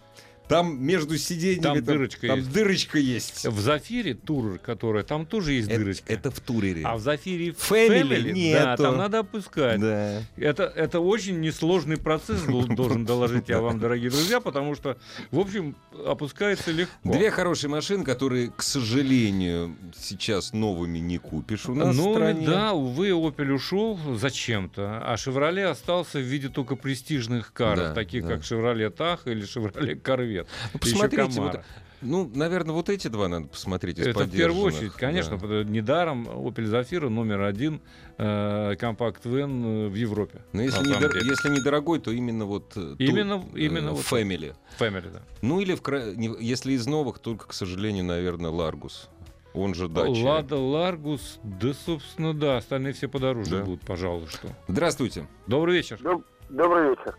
Там 0.49 0.83
между 0.83 1.15
сиденьями... 1.17 1.61
Там 1.61 1.83
дырочка 1.83 2.27
там 2.27 2.39
есть. 2.39 2.51
дырочка 2.51 2.97
есть. 2.97 3.45
В 3.45 3.59
Зафире 3.59 4.15
Турер, 4.15 4.57
которая, 4.57 5.03
там 5.03 5.27
тоже 5.27 5.53
есть 5.53 5.69
Это, 5.69 5.79
дырочка. 5.79 6.11
это 6.11 6.31
в 6.31 6.39
Турере. 6.39 6.81
А 6.85 6.97
в 6.97 7.01
Зафире 7.01 7.49
Family 7.49 8.01
Family, 8.33 8.53
да, 8.53 8.75
там 8.75 8.97
надо 8.97 9.19
опускать. 9.19 9.79
Да. 9.79 10.23
Это, 10.37 10.63
это 10.63 10.99
очень 11.01 11.39
несложный 11.39 11.97
процесс, 11.97 12.41
дол- 12.41 12.65
должен 12.67 13.05
доложить 13.05 13.47
я 13.47 13.61
вам, 13.61 13.79
дорогие 13.79 14.09
друзья, 14.09 14.39
потому 14.39 14.73
что, 14.73 14.97
в 15.29 15.39
общем, 15.39 15.75
опускается 16.05 16.71
легко. 16.71 16.93
Две 17.03 17.29
хорошие 17.29 17.69
машины, 17.69 18.03
которые, 18.03 18.49
к 18.49 18.63
сожалению, 18.63 19.75
сейчас 19.95 20.53
новыми 20.53 20.97
не 20.97 21.19
купишь 21.19 21.67
у 21.67 21.75
нас 21.75 21.95
ну 21.95 22.15
да, 22.45 22.73
увы, 22.73 23.09
Opel 23.09 23.51
ушел 23.51 23.99
зачем-то, 24.15 24.99
а 25.03 25.13
Chevrolet 25.15 25.65
остался 25.65 26.17
в 26.17 26.23
виде 26.23 26.49
только 26.49 26.75
престижных 26.75 27.53
каров, 27.53 27.89
Да, 27.89 27.93
таких 27.93 28.23
да. 28.25 28.29
как 28.35 28.41
Chevrolet 28.41 28.89
Tahoe 28.95 29.31
или 29.31 29.43
Chevrolet 29.43 30.01
Corvette. 30.01 30.38
Ну, 30.73 30.79
Еще 30.81 30.95
посмотрите, 30.95 31.41
вот, 31.41 31.61
ну, 32.01 32.31
наверное, 32.33 32.73
вот 32.73 32.87
эти 32.89 33.07
два 33.09 33.27
надо 33.27 33.47
посмотреть 33.47 33.99
из 33.99 34.07
Это 34.07 34.23
в 34.23 34.31
первую 34.31 34.63
очередь, 34.63 34.93
конечно, 34.93 35.37
да. 35.37 35.63
недаром 35.65 36.27
Opel 36.29 36.65
Zafira 36.65 37.09
номер 37.09 37.41
один 37.41 37.81
э, 38.17 38.75
компакт-вэн 38.79 39.65
э, 39.65 39.87
в 39.89 39.95
Европе. 39.95 40.39
Но 40.53 40.61
если, 40.61 40.79
на 40.79 40.87
не 40.87 40.93
самом 40.93 41.03
дор- 41.09 41.13
деле. 41.13 41.29
если 41.29 41.49
недорогой, 41.49 41.99
то 41.99 42.11
именно 42.11 42.45
вот 42.45 42.71
э, 42.77 42.95
Именно- 42.99 43.41
ту- 43.41 43.57
именно 43.57 43.89
э, 43.89 43.91
вот 43.91 43.99
Family. 44.05 44.55
Family, 44.79 45.11
да. 45.11 45.19
Ну 45.41 45.59
или 45.59 45.75
в 45.75 45.81
кра- 45.81 46.13
не- 46.15 46.35
если 46.39 46.71
из 46.73 46.87
новых, 46.87 47.19
только, 47.19 47.47
к 47.49 47.53
сожалению, 47.53 48.05
наверное, 48.05 48.49
Ларгус. 48.51 49.09
Он 49.53 49.73
же 49.73 49.89
Dacia. 49.89 50.11
Лада 50.23 50.55
Ларгус, 50.57 51.39
да, 51.43 51.73
собственно, 51.73 52.33
да, 52.33 52.57
остальные 52.57 52.93
все 52.93 53.07
подороже 53.09 53.57
Да. 53.57 53.63
будут, 53.65 53.81
пожалуй, 53.81 54.27
что. 54.27 54.47
Здравствуйте. 54.69 55.27
Добрый 55.47 55.75
вечер. 55.75 55.99
Доб- 56.01 56.23
Добрый 56.49 56.91
вечер. 56.91 57.17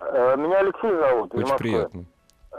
Э, 0.00 0.34
Меня 0.36 0.58
Алексей 0.60 0.90
зовут. 0.90 1.32
Очень 1.34 1.42
Москвы. 1.42 1.58
приятно. 1.58 2.04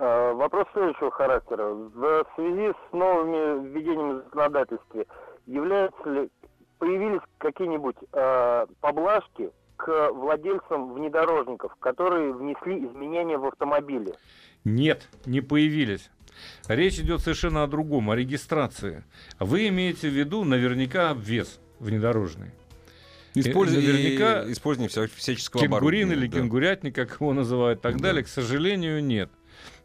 Э, 0.02 0.34
Вопрос 0.34 0.66
следующего 0.74 1.12
характера. 1.12 1.66
В 1.74 2.26
связи 2.36 2.72
с 2.72 2.94
новыми 2.94 3.68
введениями 3.70 4.14
в 4.22 4.24
законодательстве 4.26 5.06
являются 5.46 6.10
ли, 6.10 6.30
появились 6.78 7.22
какие-нибудь 7.38 7.98
э, 8.14 8.66
поблажки 8.80 9.50
к 9.76 10.12
владельцам 10.12 10.94
внедорожников, 10.94 11.76
которые 11.80 12.34
внесли 12.34 12.86
изменения 12.86 13.38
в 13.38 13.46
автомобиле? 13.46 14.14
Нет, 14.64 15.08
не 15.26 15.42
появились. 15.42 16.10
Речь 16.70 17.00
идет 17.00 17.20
совершенно 17.20 17.64
о 17.64 17.68
другом, 17.68 18.10
о 18.10 18.16
регистрации. 18.16 19.04
Вы 19.40 19.68
имеете 19.68 20.08
в 20.10 20.14
виду 20.14 20.46
наверняка 20.46 21.10
обвес 21.10 21.60
внедорожный. 21.80 22.52
Использ- 23.36 23.72
Э, 23.74 23.76
наверняка 23.76 24.44
и 24.44 24.54
использование 24.54 24.90
вся- 24.90 25.08
всяческого 25.14 25.62
Кенгурин 25.62 25.78
оборудования, 26.08 26.14
или 26.14 26.28
да. 26.32 26.38
кенгурятник, 26.40 26.96
как 26.96 27.20
его 27.20 27.34
называют, 27.34 27.80
и 27.80 27.82
так 27.82 27.98
Да. 27.98 28.04
далее, 28.04 28.24
к 28.24 28.28
сожалению, 28.30 29.04
нет. 29.04 29.30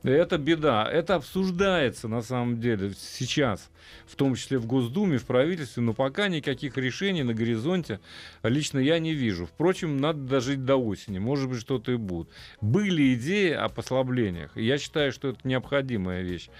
Это 0.04 0.36
беда. 0.36 0.86
Это 0.90 1.14
обсуждается 1.14 2.08
на 2.08 2.20
самом 2.20 2.60
деле 2.60 2.92
сейчас, 2.98 3.70
в 4.06 4.16
том 4.16 4.34
числе 4.34 4.58
в 4.58 4.66
Госдуме, 4.66 5.16
в 5.16 5.24
правительстве, 5.24 5.82
но 5.82 5.94
пока 5.94 6.28
никаких 6.28 6.76
решений 6.76 7.22
на 7.22 7.32
горизонте 7.32 8.00
лично 8.42 8.78
я 8.78 8.98
не 8.98 9.14
вижу. 9.14 9.46
Впрочем, 9.46 9.96
надо 9.96 10.20
дожить 10.20 10.66
до 10.66 10.76
осени. 10.76 11.18
Может 11.18 11.48
быть, 11.48 11.60
что-то 11.60 11.92
и 11.92 11.96
будет. 11.96 12.28
Были 12.60 13.14
идеи 13.14 13.52
о 13.52 13.70
послаблениях. 13.70 14.54
Я 14.56 14.76
считаю, 14.76 15.10
что 15.10 15.28
это 15.28 15.38
необходимая 15.44 16.20
вещь. 16.22 16.50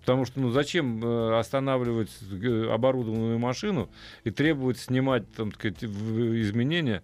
Потому 0.00 0.24
что 0.24 0.40
ну 0.40 0.50
зачем 0.50 1.02
э, 1.02 1.38
останавливать 1.38 2.10
э, 2.30 2.68
оборудованную 2.70 3.38
машину 3.38 3.90
и 4.24 4.30
требовать 4.30 4.78
снимать 4.78 5.30
там, 5.32 5.52
так 5.52 5.60
сказать, 5.60 5.82
в- 5.82 6.40
изменения? 6.40 7.02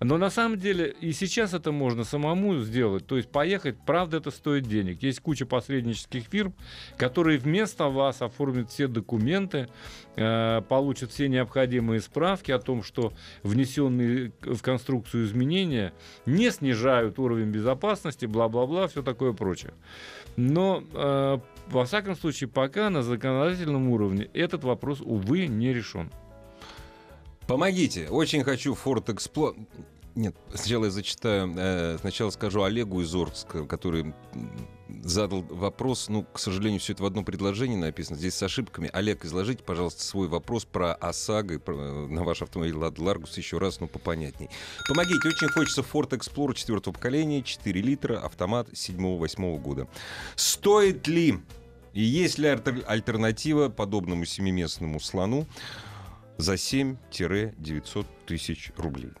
Но 0.00 0.16
на 0.16 0.30
самом 0.30 0.58
деле 0.58 0.94
и 1.00 1.12
сейчас 1.12 1.54
это 1.54 1.72
можно 1.72 2.04
самому 2.04 2.58
сделать. 2.58 3.06
То 3.06 3.16
есть 3.16 3.28
поехать, 3.30 3.76
правда, 3.84 4.18
это 4.18 4.30
стоит 4.30 4.64
денег. 4.64 5.02
Есть 5.02 5.20
куча 5.20 5.44
посреднических 5.44 6.24
фирм, 6.24 6.54
которые 6.96 7.38
вместо 7.38 7.88
вас 7.88 8.22
оформят 8.22 8.70
все 8.70 8.86
документы, 8.86 9.68
э, 10.16 10.62
получат 10.68 11.10
все 11.10 11.28
необходимые 11.28 12.00
справки 12.00 12.52
о 12.52 12.60
том, 12.60 12.82
что 12.82 13.12
внесенные 13.42 14.32
в 14.42 14.62
конструкцию 14.62 15.24
изменения 15.24 15.92
не 16.26 16.50
снижают 16.50 17.18
уровень 17.18 17.50
безопасности, 17.50 18.26
бла-бла-бла, 18.26 18.86
все 18.86 19.02
такое 19.02 19.32
прочее. 19.32 19.74
Но, 20.36 20.84
э, 20.92 21.38
во 21.70 21.84
всяком 21.84 22.14
случае, 22.14 22.48
пока 22.48 22.88
на 22.90 23.02
законодательном 23.02 23.88
уровне 23.88 24.30
этот 24.32 24.62
вопрос, 24.62 25.00
увы, 25.00 25.48
не 25.48 25.74
решен. 25.74 26.10
Помогите. 27.48 28.08
Очень 28.10 28.44
хочу 28.44 28.74
Ford 28.74 29.06
Explorer. 29.06 29.56
Нет, 30.14 30.36
сначала 30.52 30.84
я 30.84 30.90
зачитаю, 30.90 31.54
э, 31.56 31.96
сначала 31.98 32.28
скажу 32.28 32.62
Олегу 32.62 33.00
из 33.00 33.14
Орска, 33.14 33.64
который 33.64 34.12
задал 35.02 35.40
вопрос, 35.42 36.10
ну, 36.10 36.24
к 36.24 36.38
сожалению, 36.38 36.78
все 36.78 36.92
это 36.92 37.04
в 37.04 37.06
одном 37.06 37.24
предложении 37.24 37.76
написано, 37.76 38.18
здесь 38.18 38.34
с 38.34 38.42
ошибками. 38.42 38.90
Олег, 38.92 39.24
изложите, 39.24 39.64
пожалуйста, 39.64 40.02
свой 40.02 40.28
вопрос 40.28 40.66
про 40.66 40.92
ОСАГО 40.92 41.62
э, 41.64 42.06
на 42.10 42.22
ваш 42.22 42.42
автомобиль 42.42 42.74
Lada 42.74 42.96
Largus 42.96 43.30
еще 43.36 43.56
раз, 43.56 43.80
ну, 43.80 43.86
попонятней. 43.86 44.50
Помогите, 44.86 45.28
очень 45.28 45.48
хочется 45.48 45.80
Ford 45.80 46.10
Explorer 46.10 46.52
четвертого 46.52 46.92
поколения, 46.92 47.42
4 47.42 47.80
литра, 47.80 48.18
автомат 48.18 48.68
7-8 48.74 49.58
года. 49.58 49.88
Стоит 50.36 51.06
ли 51.06 51.38
и 51.94 52.02
есть 52.02 52.38
ли 52.38 52.48
альтер- 52.48 52.84
альтернатива 52.86 53.70
подобному 53.70 54.26
семиместному 54.26 55.00
слону 55.00 55.46
за 56.38 56.54
7-900 56.54 58.06
тысяч 58.26 58.72
рублей? 58.76 59.12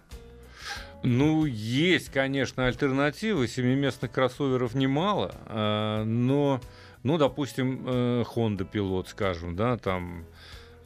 Ну, 1.02 1.44
есть, 1.44 2.10
конечно, 2.10 2.66
альтернативы. 2.66 3.46
Семиместных 3.46 4.10
кроссоверов 4.10 4.74
немало, 4.74 5.34
а, 5.46 6.04
но, 6.04 6.60
ну, 7.02 7.18
допустим, 7.18 7.84
э, 7.86 8.24
Honda 8.34 8.68
Pilot, 8.68 9.08
скажем, 9.08 9.54
да, 9.54 9.76
там, 9.76 10.24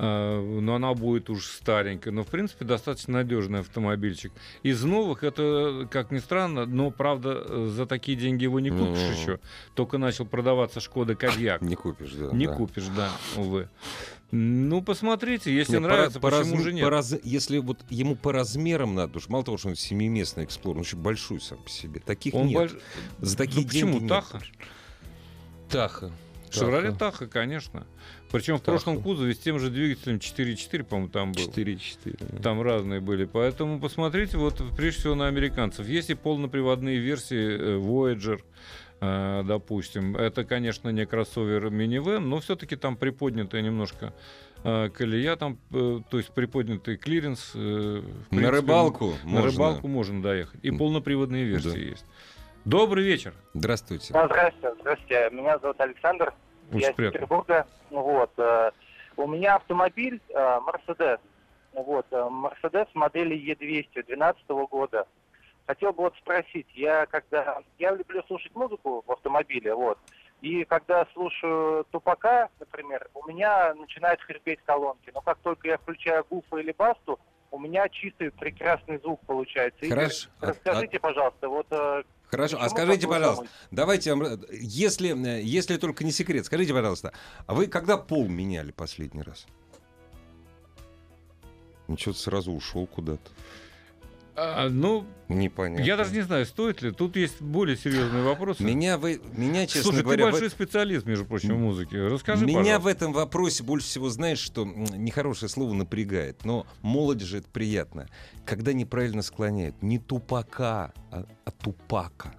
но 0.06 0.74
она 0.74 0.92
будет 0.94 1.30
уж 1.30 1.46
старенькая, 1.46 2.10
но, 2.10 2.24
в 2.24 2.26
принципе, 2.26 2.64
достаточно 2.64 3.12
надежный 3.14 3.60
автомобильчик. 3.60 4.32
Из 4.64 4.82
новых 4.82 5.22
это, 5.22 5.86
как 5.90 6.10
ни 6.10 6.18
странно, 6.18 6.66
но, 6.66 6.90
правда, 6.90 7.68
за 7.68 7.86
такие 7.86 8.16
деньги 8.18 8.42
его 8.42 8.58
не 8.58 8.70
купишь 8.70 8.98
Ну. 8.98 9.12
еще. 9.20 9.40
Только 9.74 9.98
начал 9.98 10.26
продаваться 10.26 10.80
Шкода 10.80 11.14
Кодьяк. 11.14 11.62
Не 11.72 11.76
купишь, 11.76 12.12
да. 12.12 12.30
Не 12.32 12.46
да. 12.46 12.54
купишь, 12.54 12.86
да, 12.96 13.10
увы. 13.36 13.68
Ну, 14.32 14.82
посмотрите, 14.82 15.54
если 15.54 15.74
Не, 15.74 15.80
по 15.82 15.86
нравится, 15.88 16.18
по 16.18 16.30
почему 16.30 16.56
разм- 16.56 16.62
же 16.62 16.72
нет? 16.72 16.84
по 16.84 16.90
раз- 16.90 17.14
Если 17.22 17.58
вот 17.58 17.78
ему 17.90 18.16
по 18.16 18.32
размерам 18.32 18.94
надо, 18.94 19.18
уж 19.18 19.28
мало 19.28 19.44
того, 19.44 19.56
что 19.58 19.68
он 19.68 19.76
семиместный 19.76 20.44
эксплор, 20.44 20.76
он 20.76 20.82
еще 20.82 20.96
большой 20.96 21.40
сам 21.40 21.58
по 21.58 21.68
себе. 21.70 22.00
Таких 22.00 22.34
Он 22.34 22.46
нет. 22.46 22.56
больш- 22.72 22.80
За 23.18 23.36
такие 23.36 23.62
Ну, 23.62 23.68
почему? 23.68 23.90
деньги 23.92 24.02
нет. 24.04 24.10
Tahoe? 24.10 24.40
Tahoe. 25.68 26.10
Chevrolet 26.52 26.92
Tahoe, 26.92 27.26
конечно. 27.26 27.86
Причем 28.30 28.56
в 28.58 28.62
прошлом 28.62 29.02
кузове 29.02 29.34
с 29.34 29.38
тем 29.38 29.58
же 29.58 29.70
двигателем 29.70 30.16
4.4, 30.16 30.84
по-моему, 30.84 31.10
там 31.10 31.32
был. 31.32 31.42
4-4. 31.42 32.40
Там 32.42 32.62
разные 32.62 33.00
были. 33.00 33.24
Поэтому 33.24 33.80
посмотрите, 33.80 34.38
вот 34.38 34.62
прежде 34.76 35.00
всего 35.00 35.14
на 35.14 35.28
американцев. 35.28 35.86
Есть 35.86 36.10
и 36.10 36.14
полноприводные 36.14 36.98
версии 36.98 37.36
э, 37.58 37.78
Voyager, 37.78 38.40
э, 39.00 39.42
допустим. 39.46 40.16
Это, 40.16 40.44
конечно, 40.44 40.88
не 40.90 41.04
кроссовер 41.06 41.70
минивэн, 41.70 42.26
но 42.28 42.40
все-таки 42.40 42.76
там 42.76 42.96
приподнятая 42.96 43.60
немножко 43.62 44.14
э, 44.64 44.88
колея, 44.90 45.36
там, 45.36 45.58
то 45.70 46.04
есть 46.18 46.30
приподнятый 46.30 46.96
клиренс. 46.96 47.52
в 47.54 47.58
На 47.58 48.02
принципе, 48.30 48.50
рыбалку 48.50 49.14
На 49.24 49.30
можно. 49.30 49.46
рыбалку 49.50 49.88
можно 49.88 50.22
доехать. 50.22 50.60
И 50.62 50.70
полноприводные 50.70 51.44
версии 51.44 51.68
Да. 51.68 51.76
есть. 51.78 52.04
Добрый 52.64 53.04
вечер. 53.04 53.34
Здравствуйте. 53.54 54.14
А, 54.14 54.26
Здравствуйте, 54.26 54.74
здравствуйте. 54.80 55.28
Меня 55.32 55.58
зовут 55.58 55.80
Александр. 55.80 56.32
Очень 56.70 56.80
я 56.80 56.90
из 56.90 56.94
приятно. 56.94 57.18
Петербурга. 57.18 57.66
Вот. 57.90 58.30
э, 58.38 58.70
У 59.16 59.26
меня 59.26 59.56
автомобиль 59.56 60.20
э, 60.28 60.60
Мерседес. 60.60 61.18
Вот. 61.72 62.06
э, 62.12 62.28
Мерседес 62.30 62.86
модели 62.94 63.36
Е200 63.36 63.58
2012 64.04 64.48
года. 64.70 65.06
Хотел 65.66 65.92
бы 65.92 66.04
вот 66.04 66.14
спросить, 66.16 66.66
я 66.74 67.06
когда... 67.06 67.58
Я 67.78 67.92
люблю 67.94 68.22
слушать 68.26 68.54
музыку 68.54 69.02
в 69.06 69.12
автомобиле, 69.12 69.74
вот. 69.74 69.98
И 70.40 70.64
когда 70.64 71.06
слушаю 71.14 71.84
Тупака, 71.90 72.48
например, 72.58 73.08
у 73.14 73.26
меня 73.28 73.74
начинают 73.74 74.20
хрипеть 74.22 74.58
колонки. 74.64 75.10
Но 75.14 75.20
как 75.20 75.38
только 75.38 75.68
я 75.68 75.78
включаю 75.78 76.24
Гуфа 76.28 76.56
или 76.58 76.72
Басту, 76.76 77.18
у 77.50 77.58
меня 77.58 77.88
чистый 77.88 78.30
прекрасный 78.32 78.98
звук 78.98 79.20
получается. 79.26 79.84
Игорь, 79.84 79.98
Хорошо. 79.98 80.28
А- 80.40 80.46
Расскажите, 80.46 80.98
пожалуйста, 81.00 81.48
вот 81.48 81.66
Хорошо, 82.32 82.56
а 82.56 82.60
почему 82.60 82.76
скажите, 82.78 83.02
такое 83.02 83.18
пожалуйста, 83.18 83.44
самое? 83.44 83.68
давайте, 83.70 84.58
если, 84.58 85.26
э, 85.26 85.42
если 85.42 85.76
только 85.76 86.02
не 86.02 86.12
секрет, 86.12 86.46
скажите, 86.46 86.72
пожалуйста, 86.72 87.12
а 87.46 87.52
вы 87.52 87.66
когда 87.66 87.98
пол 87.98 88.26
меняли 88.26 88.70
последний 88.70 89.20
раз? 89.20 89.44
Ничего, 91.88 92.14
сразу 92.14 92.52
ушел 92.52 92.86
куда-то. 92.86 93.30
А, 94.34 94.68
ну, 94.70 95.04
Непонятно. 95.28 95.84
я 95.84 95.96
даже 95.96 96.14
не 96.14 96.22
знаю, 96.22 96.46
стоит 96.46 96.80
ли. 96.80 96.90
Тут 96.90 97.16
есть 97.16 97.40
более 97.42 97.76
серьезные 97.76 98.22
вопросы. 98.22 98.62
Меня, 98.62 98.96
вы, 98.96 99.20
меня, 99.36 99.66
честно 99.66 99.90
Слушай, 99.90 100.02
говоря, 100.02 100.24
ты 100.24 100.28
в 100.28 100.32
большой 100.32 100.50
специалист, 100.50 101.06
между 101.06 101.26
прочим, 101.26 101.54
в 101.56 101.58
музыке. 101.58 102.06
Расскажи, 102.06 102.46
Меня 102.46 102.58
пожалуйста. 102.58 102.80
в 102.80 102.86
этом 102.86 103.12
вопросе 103.12 103.62
больше 103.62 103.86
всего, 103.88 104.08
знаешь, 104.08 104.38
что 104.38 104.64
нехорошее 104.64 105.48
слово 105.50 105.74
напрягает, 105.74 106.44
но 106.44 106.66
молодежь 106.80 107.28
же 107.28 107.38
это 107.38 107.48
приятно. 107.48 108.08
Когда 108.46 108.72
неправильно 108.72 109.22
склоняют, 109.22 109.82
не 109.82 109.98
тупака, 109.98 110.92
а, 111.10 111.26
а 111.44 111.50
тупака. 111.50 112.34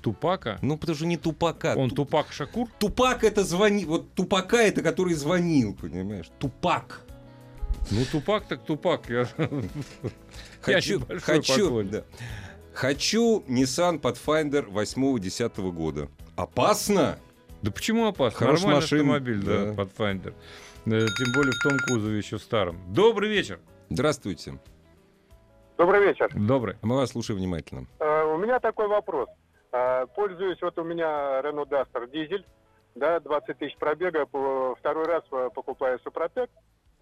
Тупака? 0.00 0.58
Ну, 0.60 0.76
потому 0.76 0.96
что 0.96 1.06
не 1.06 1.16
тупака. 1.16 1.74
Он 1.76 1.88
Ту- 1.88 1.96
Тупак 1.96 2.30
Шакур? 2.30 2.68
Тупак 2.78 3.24
это 3.24 3.42
звонит. 3.42 3.86
Вот 3.86 4.12
тупака 4.14 4.58
это 4.62 4.82
который 4.82 5.14
звонил, 5.14 5.74
понимаешь? 5.74 6.26
Тупак. 6.38 7.06
Ну, 7.90 8.00
Тупак 8.10 8.44
так 8.46 8.64
Тупак. 8.64 9.08
Я... 9.08 9.26
Хочу, 10.62 11.00
хочу, 11.20 11.82
да. 11.82 12.02
хочу 12.72 13.44
Nissan 13.48 14.00
Pathfinder 14.00 14.66
8-10 14.70 15.70
года. 15.72 16.08
Опасно? 16.36 17.18
Да 17.60 17.70
почему 17.70 18.06
опасно? 18.06 18.38
Хорошая 18.38 18.66
Нормальный 18.68 18.80
машина, 18.82 19.00
автомобиль, 19.16 19.42
да, 19.44 19.64
да. 19.72 19.82
Pathfinder. 19.82 20.34
Э, 20.86 21.06
Тем 21.18 21.32
более 21.34 21.52
в 21.52 21.62
том 21.62 21.78
кузове 21.86 22.16
еще 22.18 22.38
старом. 22.38 22.78
Добрый 22.94 23.28
вечер. 23.28 23.60
Здравствуйте. 23.90 24.58
Добрый 25.76 26.00
вечер. 26.06 26.30
Добрый. 26.34 26.76
Мы 26.82 26.96
вас 26.96 27.10
слушаем 27.10 27.38
внимательно. 27.40 27.86
Э, 28.00 28.22
У 28.24 28.38
меня 28.38 28.58
такой 28.58 28.88
вопрос. 28.88 29.28
Э, 29.72 30.06
Пользуюсь, 30.14 30.60
вот 30.62 30.78
у 30.78 30.84
меня 30.84 31.40
Renault 31.42 31.68
Duster 31.68 32.10
дизель, 32.10 32.46
да, 32.94 33.20
20 33.20 33.58
тысяч 33.58 33.76
пробега, 33.76 34.24
по- 34.26 34.74
второй 34.78 35.04
раз 35.06 35.24
покупаю 35.54 35.98
Супротек, 36.04 36.48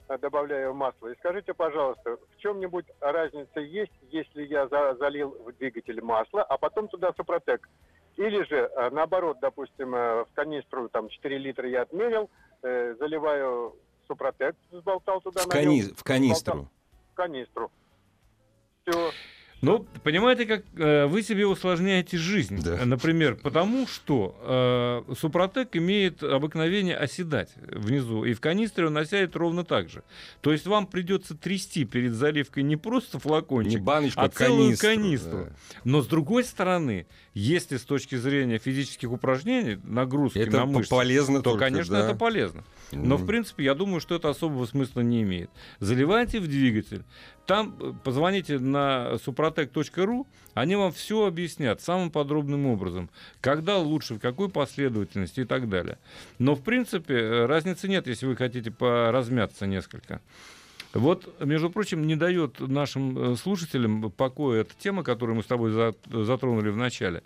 э, 0.09 0.19
добавляю 0.19 0.75
масло. 0.75 1.09
И 1.09 1.17
скажите, 1.19 1.55
пожалуйста, 1.55 2.17
в 2.17 2.37
чем-нибудь 2.39 2.87
разница 3.01 3.61
есть, 3.61 3.93
если 4.11 4.45
я 4.45 4.69
за- 4.69 4.95
залил 4.97 5.31
в 5.45 5.53
двигатель 5.53 6.01
масло, 6.03 6.43
а 6.43 6.59
потом 6.59 6.89
туда 6.89 7.13
Супротек? 7.17 7.69
Или 8.17 8.43
же, 8.45 8.57
э, 8.77 8.91
наоборот, 8.91 9.39
допустим, 9.41 9.95
э, 9.95 10.25
в 10.25 10.29
канистру 10.35 10.89
там 10.89 11.09
4 11.09 11.39
литра 11.39 11.69
я 11.69 11.83
отмерил, 11.83 12.29
э, 12.63 12.95
заливаю 12.99 13.75
Супротек, 14.07 14.55
взболтал 14.71 15.21
туда, 15.23 15.43
В, 15.43 15.49
кани- 15.49 15.93
в 15.95 16.03
канистру. 16.05 16.69
в 17.13 17.15
канистру. 17.15 17.71
Все. 18.85 19.11
Ну, 19.63 19.87
понимаете, 20.03 20.45
как 20.45 20.65
э, 20.77 21.07
вы 21.07 21.23
себе 21.23 21.47
усложняете 21.47 22.19
жизнь. 22.19 22.61
Да. 22.63 22.85
Например, 22.85 23.37
потому 23.37 23.87
что 23.87 25.05
э, 25.09 25.15
Супротек 25.15 25.77
имеет 25.77 26.21
обыкновение 26.25 26.97
оседать 26.97 27.51
внизу, 27.57 28.25
и 28.25 28.35
в 28.35 28.41
канистре 28.41 28.89
он 28.89 28.99
осядет 28.99 29.37
ровно 29.37 29.65
так 29.65 29.89
же. 29.89 30.03
То 30.41 30.51
есть 30.53 30.67
вам 30.67 30.89
придется 30.89 31.37
трясти 31.37 31.85
перед 31.85 32.13
заливкой 32.13 32.65
не 32.65 32.77
просто 32.77 33.19
Не 33.19 33.21
флакончик, 33.21 33.81
баночку, 33.83 34.21
а 34.21 34.25
а 34.25 34.29
целую 34.29 34.77
канистру. 34.77 34.89
канистру. 34.89 35.39
да. 35.45 35.81
Но 35.85 36.03
с 36.03 36.09
другой 36.09 36.43
стороны, 36.43 37.07
если 37.33 37.77
с 37.77 37.83
точки 37.85 38.17
зрения 38.17 38.59
физических 38.59 39.13
упражнений, 39.13 39.79
нагрузки 39.85 40.39
Это 40.39 40.57
на 40.57 40.67
мышцы, 40.67 40.91
полезно 40.91 41.39
то, 41.39 41.51
только, 41.51 41.67
конечно, 41.67 41.99
да. 42.01 42.07
это 42.09 42.19
полезно. 42.19 42.65
Но, 42.91 43.17
в 43.17 43.21
Мгм. 43.21 43.27
принципе, 43.29 43.65
я 43.65 43.75
думаю, 43.75 44.01
что 44.01 44.17
это 44.17 44.29
особого 44.29 44.67
смысла 44.67 45.01
не 45.03 45.23
имеет. 45.23 45.51
Заливайте 45.79 46.41
в 46.41 46.47
двигатель, 46.49 47.05
там 47.47 47.77
э, 47.81 47.93
позвоните 48.05 48.59
на 48.59 49.13
suprotec.ru, 49.15 50.27
они 50.55 50.77
вам 50.77 50.93
все 50.93 51.27
объяснят 51.27 51.81
самым 51.81 52.11
подробным 52.11 52.67
образом, 52.67 53.11
когда 53.41 53.79
лучше, 53.79 54.15
в 54.15 54.19
какой 54.19 54.49
последовательности 54.49 55.41
и 55.41 55.45
так 55.45 55.69
далее. 55.69 55.99
Но, 56.39 56.55
в 56.55 56.63
принципе, 56.63 57.15
э, 57.15 57.47
разницы 57.47 57.89
нет, 57.89 58.07
если 58.07 58.27
вы 58.27 58.37
хотите 58.37 58.71
поразмяться 58.71 59.67
несколько. 59.67 60.21
Вот, 60.95 61.41
между 61.43 61.71
прочим, 61.71 62.07
не 62.07 62.17
дает 62.17 62.61
нашим 62.61 63.33
э, 63.33 63.37
слушателям 63.37 64.11
покоя 64.11 64.61
эта 64.61 64.75
тема, 64.79 65.03
которую 65.03 65.37
мы 65.37 65.43
с 65.43 65.47
тобой 65.47 65.73
затронули 65.73 66.69
в 66.69 66.77
начале. 66.77 67.23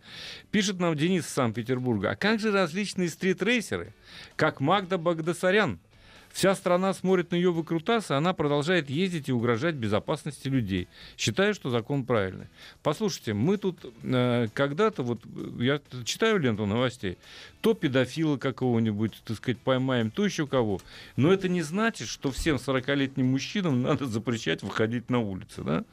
Пишет 0.53 0.79
нам 0.79 0.95
Денис 0.95 1.27
из 1.27 1.31
Санкт-Петербурга. 1.31 2.11
А 2.11 2.17
как 2.17 2.39
же 2.39 2.53
различные 2.53 3.09
стритрейсеры, 3.09 3.93
как 4.37 4.61
Магда 4.61 4.99
Багдасарян, 4.99 5.81
Вся 6.37 6.55
страна 6.55 6.93
смотрит 6.93 7.31
на 7.31 7.37
ее 7.37 7.51
выкрутасы, 7.51 8.13
она 8.13 8.35
продолжает 8.35 8.91
ездить 8.91 9.31
и 9.31 9.33
угрожать 9.33 9.75
безопасности 9.75 10.49
людей. 10.49 10.87
Считаю, 11.17 11.55
что 11.55 11.71
закон 11.71 12.05
правильный. 12.05 12.49
Послушайте, 12.83 13.33
мы 13.33 13.57
тут 13.57 13.91
э, 14.03 14.49
когда-то, 14.53 15.03
вот 15.03 15.23
я 15.59 15.81
читаю 16.05 16.39
ленту 16.39 16.67
новостей, 16.67 17.17
то 17.63 17.73
педофила 17.73 18.37
какого-нибудь, 18.37 19.23
так 19.25 19.39
сказать, 19.39 19.59
поймаем, 19.61 20.11
то 20.11 20.27
еще 20.27 20.47
кого. 20.47 20.79
Но 21.17 21.33
это 21.33 21.49
не 21.49 21.63
значит, 21.63 22.07
что 22.07 22.31
всем 22.31 22.57
40-летним 22.57 23.29
мужчинам 23.29 23.81
надо 23.81 24.05
запрещать 24.05 24.63
выходить 24.63 25.09
на 25.09 25.21
улицы. 25.21 25.63
Да? 25.63 25.85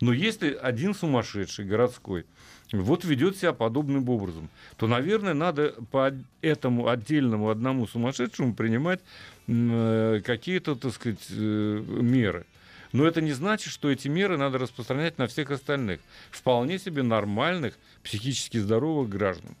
Но 0.00 0.12
если 0.12 0.52
один 0.52 0.94
сумасшедший 0.94 1.64
городской, 1.64 2.24
вот 2.72 3.04
ведет 3.04 3.36
себя 3.36 3.52
подобным 3.52 4.08
образом, 4.08 4.48
то, 4.76 4.86
наверное, 4.86 5.34
надо 5.34 5.74
по 5.90 6.12
этому 6.42 6.88
отдельному 6.88 7.48
одному 7.50 7.86
сумасшедшему 7.86 8.54
принимать 8.54 9.00
Э, 9.48 10.20
какие-то, 10.24 10.74
так 10.74 10.92
сказать, 10.92 11.26
э, 11.30 11.34
меры. 11.34 12.44
Но 12.92 13.06
это 13.06 13.22
не 13.22 13.32
значит, 13.32 13.72
что 13.72 13.90
эти 13.90 14.06
меры 14.06 14.36
надо 14.36 14.58
распространять 14.58 15.16
на 15.16 15.26
всех 15.26 15.50
остальных. 15.50 16.00
Вполне 16.30 16.78
себе 16.78 17.02
нормальных, 17.02 17.78
психически 18.02 18.58
здоровых 18.58 19.08
граждан. 19.08 19.56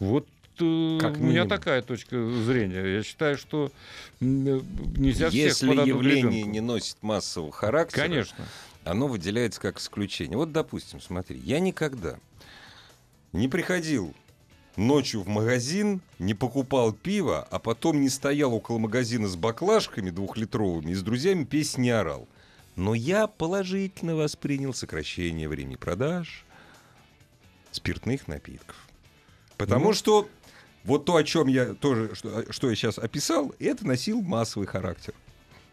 Вот 0.00 0.26
э, 0.58 0.98
как 1.00 1.18
у 1.18 1.22
меня 1.22 1.44
такая 1.44 1.82
точка 1.82 2.16
зрения. 2.44 2.96
Я 2.96 3.04
считаю, 3.04 3.38
что 3.38 3.70
нельзя 4.18 5.28
Если 5.28 5.70
всех 5.70 5.86
явление 5.86 6.42
не 6.42 6.60
носит 6.60 6.96
массового 7.02 7.52
характера, 7.52 8.02
Конечно. 8.02 8.44
Оно 8.86 9.08
выделяется 9.08 9.60
как 9.60 9.78
исключение. 9.78 10.38
Вот, 10.38 10.52
допустим, 10.52 11.00
смотри, 11.00 11.38
я 11.38 11.60
никогда 11.60 12.18
не 13.32 13.48
приходил 13.48 14.14
ночью 14.76 15.22
в 15.22 15.28
магазин, 15.28 16.00
не 16.18 16.34
покупал 16.34 16.92
пиво, 16.92 17.46
а 17.50 17.58
потом 17.58 18.00
не 18.00 18.08
стоял 18.08 18.54
около 18.54 18.78
магазина 18.78 19.28
с 19.28 19.36
баклажками 19.36 20.10
двухлитровыми 20.10 20.92
и 20.92 20.94
с 20.94 21.02
друзьями 21.02 21.44
песни 21.44 21.88
орал. 21.88 22.28
Но 22.76 22.94
я 22.94 23.26
положительно 23.26 24.16
воспринял 24.16 24.74
сокращение 24.74 25.48
времени 25.48 25.76
продаж 25.76 26.44
спиртных 27.72 28.28
напитков. 28.28 28.76
Потому 29.56 29.86
ну, 29.86 29.92
что 29.94 30.28
вот 30.84 31.04
то, 31.04 31.16
о 31.16 31.24
чем 31.24 31.48
я 31.48 31.74
тоже, 31.74 32.14
что, 32.14 32.52
что 32.52 32.70
я 32.70 32.76
сейчас 32.76 32.98
описал, 32.98 33.54
это 33.58 33.86
носил 33.86 34.20
массовый 34.20 34.68
характер. 34.68 35.14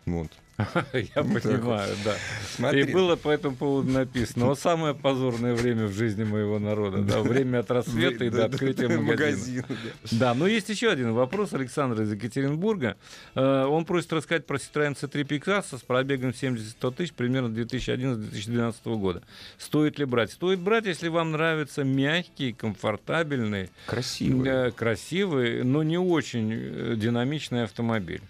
Вот. 0.05 0.31
Я 0.93 1.23
понимаю, 1.23 1.95
да. 2.03 2.71
И 2.71 2.83
было 2.83 3.15
по 3.15 3.29
этому 3.29 3.55
поводу 3.55 3.89
написано. 3.89 4.45
Вот 4.45 4.59
самое 4.59 4.93
позорное 4.93 5.55
время 5.55 5.87
в 5.87 5.93
жизни 5.93 6.23
моего 6.23 6.59
народа. 6.59 7.01
Да, 7.01 7.21
время 7.21 7.59
от 7.59 7.71
рассвета 7.71 8.25
и 8.25 8.29
до 8.29 8.45
открытия 8.45 8.87
магазина. 8.87 9.65
Да, 10.11 10.33
но 10.33 10.45
есть 10.47 10.69
еще 10.69 10.89
один 10.89 11.13
вопрос 11.13 11.53
Александра 11.53 12.03
из 12.03 12.11
Екатеринбурга. 12.11 12.97
Э, 13.35 13.65
он 13.65 13.85
просит 13.85 14.13
рассказать 14.13 14.45
про 14.45 14.57
Citroёn 14.57 14.95
C3 14.95 15.27
Picasso 15.27 15.77
с 15.77 15.81
пробегом 15.81 16.29
70-100 16.29 16.93
тысяч 16.93 17.13
примерно 17.13 17.47
2011-2012 17.47 18.97
года. 18.97 19.23
Стоит 19.57 19.97
ли 19.97 20.05
брать? 20.05 20.31
Стоит 20.31 20.59
брать, 20.59 20.85
если 20.85 21.07
вам 21.07 21.31
нравятся 21.31 21.83
мягкие, 21.83 22.53
комфортабельные, 22.53 23.69
красивые, 23.87 24.67
э, 24.67 24.71
красивые 24.71 25.63
но 25.63 25.83
не 25.83 25.97
очень 25.97 26.51
э, 26.53 26.95
динамичный 26.95 27.63
автомобиль. 27.63 28.21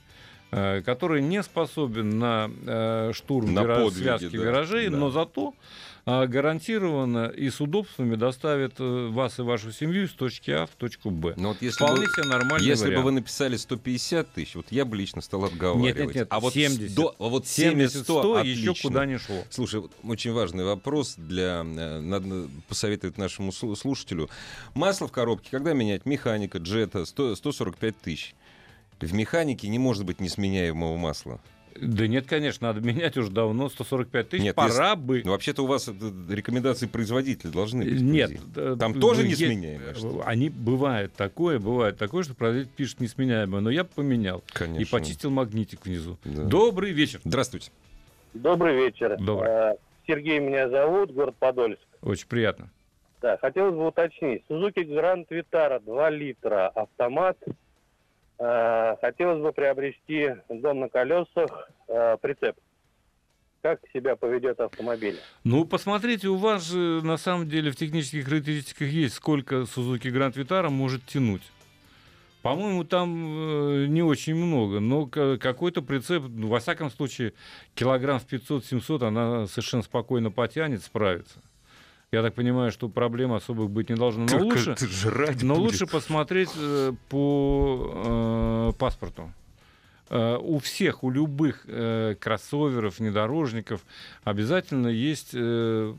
Э, 0.55 0.81
который 0.83 1.21
не 1.23 1.41
способен 1.41 2.19
на 2.19 2.51
э, 2.65 3.11
штурм 3.13 3.55
на 3.55 3.61
вира... 3.61 3.75
подвиги, 3.75 4.03
связки 4.03 4.37
да, 4.37 4.43
виражей, 4.43 4.87
да. 4.87 4.97
но 4.97 5.09
зато 5.09 5.55
э, 6.05 6.27
гарантированно 6.27 7.25
и 7.25 7.49
с 7.49 7.59
удобствами 7.59 8.13
доставит 8.15 8.75
вас 8.77 9.39
и 9.39 9.41
вашу 9.41 9.71
семью 9.71 10.03
из 10.03 10.11
точки 10.11 10.51
А 10.51 10.67
в 10.67 10.75
точку 10.75 11.09
Б. 11.09 11.33
Но 11.37 11.49
вот 11.49 11.61
если 11.61 11.83
Вполне 11.83 12.05
бы, 12.05 12.11
себе 12.11 12.27
нормальный 12.27 12.67
Если 12.67 12.85
вариант. 12.85 13.03
бы 13.03 13.05
вы 13.05 13.11
написали 13.13 13.57
150 13.57 14.31
тысяч, 14.31 14.53
вот 14.53 14.67
я 14.69 14.85
бы 14.85 14.95
лично 14.95 15.21
стал 15.21 15.45
отговаривать. 15.45 15.95
Нет, 15.97 16.05
нет, 16.05 16.15
нет, 16.15 16.27
а 16.29 16.39
вот 16.39 16.53
70. 16.53 16.93
До, 16.93 17.15
а 17.17 17.29
вот 17.29 17.47
70, 17.47 18.03
100, 18.03 18.19
100 18.19 18.39
еще 18.41 18.73
куда 18.79 19.07
не 19.07 19.17
шло. 19.17 19.43
Слушай, 19.49 19.79
вот 19.81 19.91
очень 20.03 20.33
важный 20.33 20.65
вопрос 20.65 21.15
для... 21.17 21.63
Надо 21.63 22.47
посоветовать 22.67 23.17
нашему 23.17 23.51
слушателю. 23.51 24.29
Масло 24.75 25.07
в 25.07 25.11
коробке, 25.11 25.49
когда 25.49 25.73
менять? 25.73 26.05
Механика, 26.05 26.59
джета, 26.59 27.05
100, 27.05 27.37
145 27.37 27.97
тысяч. 27.97 28.35
В 28.99 29.13
механике 29.13 29.67
не 29.67 29.79
может 29.79 30.05
быть 30.05 30.19
несменяемого 30.19 30.97
масла. 30.97 31.39
Да 31.79 32.07
нет, 32.07 32.27
конечно, 32.27 32.67
надо 32.67 32.85
менять 32.85 33.17
уже 33.17 33.31
давно, 33.31 33.69
145 33.69 34.29
тысяч, 34.29 34.43
нет, 34.43 34.55
пора 34.55 34.91
если, 34.91 35.01
бы. 35.01 35.21
Ну, 35.25 35.31
вообще-то 35.31 35.63
у 35.63 35.65
вас 35.65 35.87
рекомендации 36.29 36.87
производителя 36.87 37.51
должны 37.51 37.83
быть. 37.83 38.01
Нет. 38.01 38.31
Там 38.79 38.99
тоже 38.99 39.27
несменяемые? 39.27 39.95
Они, 40.23 40.49
бывает 40.49 41.13
такое, 41.13 41.59
бывает 41.59 41.97
такое, 41.97 42.23
что 42.23 42.35
производитель 42.35 42.73
пишет 42.75 42.99
несменяемое, 42.99 43.61
но 43.61 43.69
я 43.69 43.83
поменял. 43.83 44.43
Конечно. 44.53 44.81
И 44.81 44.85
почистил 44.85 45.31
магнитик 45.31 45.85
внизу. 45.85 46.17
Да. 46.23 46.43
Добрый 46.43 46.91
вечер. 46.91 47.21
Здравствуйте. 47.23 47.71
Добрый 48.33 48.75
вечер. 48.75 49.17
Добрый. 49.19 49.49
Э, 49.49 49.75
Сергей 50.07 50.39
меня 50.39 50.69
зовут, 50.69 51.11
город 51.11 51.35
Подольск. 51.39 51.81
Очень 52.01 52.27
приятно. 52.27 52.69
Да, 53.21 53.37
хотелось 53.37 53.75
бы 53.75 53.87
уточнить. 53.87 54.43
Suzuki 54.49 54.83
Grand 54.85 55.25
Vitara 55.29 55.79
2 55.79 56.09
литра, 56.09 56.67
автомат, 56.67 57.37
Э, 57.45 57.51
хотелось 59.01 59.41
бы 59.41 59.51
приобрести 59.53 60.35
дом 60.49 60.81
на 60.81 60.89
колесах, 60.89 61.69
э, 61.87 62.17
прицеп. 62.21 62.57
Как 63.61 63.79
себя 63.93 64.17
поведет 64.17 64.59
автомобиль? 64.59 65.17
Ну, 65.45 65.63
посмотрите, 65.63 66.27
у 66.27 66.35
вас 66.35 66.69
же 66.69 67.01
на 67.01 67.15
самом 67.15 67.47
деле 67.47 67.71
в 67.71 67.77
технических 67.77 68.25
характеристиках 68.25 68.89
есть, 68.89 69.15
сколько 69.15 69.61
Suzuki 69.61 70.11
Grand 70.11 70.33
Vitara 70.33 70.69
может 70.69 71.05
тянуть. 71.05 71.43
По-моему, 72.41 72.83
там 72.83 73.09
э, 73.13 73.85
не 73.87 74.03
очень 74.03 74.35
много, 74.35 74.81
но 74.81 75.05
какой-то 75.05 75.81
прицеп, 75.81 76.23
ну, 76.27 76.49
во 76.49 76.59
всяком 76.59 76.91
случае, 76.91 77.31
килограмм 77.73 78.19
в 78.19 78.25
500-700 78.25 79.07
она 79.07 79.47
совершенно 79.47 79.83
спокойно 79.83 80.29
потянет, 80.29 80.83
справится. 80.83 81.39
Я 82.13 82.21
так 82.21 82.35
понимаю, 82.35 82.71
что 82.71 82.89
проблем 82.89 83.33
особых 83.33 83.71
быть 83.71 83.89
не 83.89 83.95
должно. 83.95 84.27
Но, 84.29 84.37
лучше, 84.37 84.75
но 85.41 85.55
лучше 85.55 85.87
посмотреть 85.87 86.51
э, 86.55 86.93
по 87.09 88.71
э, 88.71 88.73
паспорту. 88.77 89.33
Uh, 90.09 90.37
у 90.37 90.59
всех, 90.59 91.03
у 91.03 91.09
любых 91.09 91.65
uh, 91.65 92.13
кроссоверов, 92.15 92.99
внедорожников 92.99 93.81
обязательно 94.23 94.89
есть 94.89 95.33
uh, 95.33 95.97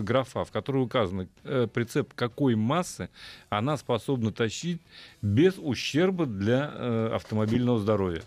графа, 0.00 0.46
в 0.46 0.50
которой 0.50 0.82
указано 0.84 1.26
прицеп 1.42 2.14
какой 2.14 2.54
массы 2.54 3.10
она 3.50 3.76
способна 3.76 4.32
тащить 4.32 4.80
без 5.20 5.58
ущерба 5.58 6.24
для 6.24 7.12
автомобильного 7.14 7.78
здоровья. 7.80 8.22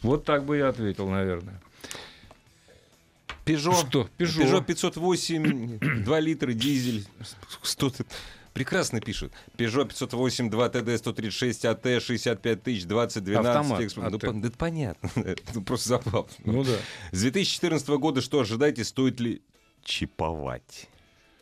Вот 0.00 0.24
так 0.24 0.44
бы 0.44 0.56
я 0.56 0.68
ответил, 0.68 1.08
наверное. 1.10 1.60
Peugeot, 3.44 3.86
Что? 3.88 4.08
Peugeot. 4.18 4.42
Peugeot 4.42 4.64
508, 4.64 6.04
2 6.04 6.20
литра, 6.20 6.52
дизель. 6.52 7.06
100 7.62 7.92
Прекрасно 8.52 9.00
пишут. 9.00 9.32
Peugeot 9.56 9.86
508, 9.88 10.50
2 10.50 10.68
TD, 10.68 10.98
136 10.98 11.64
AT, 11.64 12.00
65 12.00 12.62
тысяч, 12.62 12.84
20, 12.84 13.24
12. 13.24 13.56
Автомат, 13.56 13.80
эксп... 13.80 13.98
ну, 13.98 14.18
по... 14.18 14.46
Это 14.46 14.56
понятно. 14.56 15.10
ну, 15.54 15.62
просто 15.62 15.88
забавно. 15.90 16.28
Ну 16.44 16.64
да. 16.64 16.76
С 17.12 17.20
2014 17.20 17.88
года 17.88 18.20
что 18.20 18.40
ожидаете, 18.40 18.84
стоит 18.84 19.20
ли 19.20 19.42
чиповать? 19.84 20.88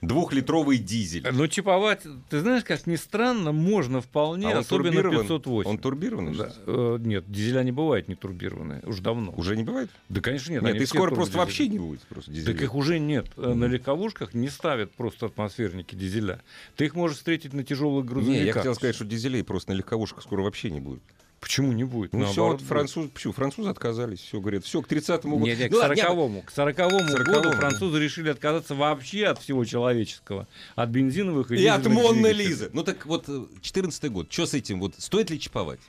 Двухлитровый 0.00 0.78
дизель. 0.78 1.26
Ну, 1.32 1.48
чиповать, 1.48 2.02
ты 2.28 2.40
знаешь, 2.40 2.62
как 2.62 2.87
ни 2.87 2.96
странно, 2.96 3.50
можно 3.50 4.00
вполне, 4.00 4.52
а 4.52 4.58
особенно 4.58 5.02
508. 5.02 5.68
Он 5.68 5.78
турбированный? 5.78 6.37
Да. 6.37 6.52
Э, 6.66 6.98
нет, 7.00 7.24
дизеля 7.26 7.62
не 7.64 7.72
бывает 7.72 8.06
не 8.06 8.14
турбированные, 8.14 8.80
уже 8.84 9.02
давно. 9.02 9.32
Уже 9.37 9.56
не 9.56 9.64
бывает? 9.64 9.90
Да, 10.08 10.20
конечно, 10.20 10.52
нет. 10.52 10.62
Нет, 10.62 10.76
и 10.76 10.87
скоро 10.87 11.14
просто 11.14 11.38
вообще 11.38 11.68
не 11.68 11.78
будет 11.78 12.00
просто 12.02 12.30
дизеля. 12.30 12.52
Так 12.52 12.62
их 12.62 12.74
уже 12.74 13.00
нет. 13.00 13.26
Mm-hmm. 13.37 13.54
На 13.54 13.64
легковушках 13.64 14.34
не 14.34 14.48
ставят 14.48 14.92
просто 14.92 15.26
атмосферники 15.26 15.96
дизеля. 15.96 16.40
Ты 16.76 16.84
их 16.84 16.94
можешь 16.94 17.16
встретить 17.16 17.52
на 17.52 17.64
тяжелых 17.64 18.04
грузовиках. 18.04 18.40
Не, 18.40 18.46
я 18.46 18.52
хотел 18.52 18.74
сказать, 18.76 18.94
что 18.94 19.04
дизелей 19.04 19.42
просто 19.42 19.72
на 19.72 19.76
легковушках 19.76 20.22
скоро 20.22 20.42
вообще 20.42 20.70
не 20.70 20.80
будет. 20.80 21.02
Почему 21.40 21.72
не 21.72 21.85
будет? 21.85 22.12
Ну, 22.12 22.27
все, 22.27 22.48
вот 22.48 22.60
француз, 22.62 23.10
почему? 23.15 23.33
французы 23.33 23.69
отказались, 23.69 24.19
все, 24.19 24.40
говорят, 24.40 24.65
все, 24.65 24.83
к 24.83 24.90
30-му 24.90 25.37
году. 25.37 25.46
Нет, 25.46 25.58
нет, 25.58 25.73
к 25.73 25.75
40-му. 25.75 26.42
К 26.42 26.50
40-му 26.50 27.25
году 27.25 27.52
французы 27.52 27.98
решили 28.00 28.31
отказаться 28.31 28.75
вообще 28.75 29.27
от 29.27 29.38
всего 29.40 29.65
человеческого. 29.65 30.48
От 30.75 30.88
бензиновых 30.90 31.52
и 31.52 31.56
И 31.56 31.67
от 31.67 31.87
Монны 31.87 32.33
Лизы. 32.33 32.71
Ну 32.73 32.83
так 32.83 33.06
вот, 33.06 33.29
14 33.60 34.10
год, 34.10 34.33
что 34.33 34.46
с 34.46 34.54
этим, 34.54 34.81
вот 34.81 34.94
стоит 34.98 35.31
ли 35.31 35.38
чиповать? 35.38 35.81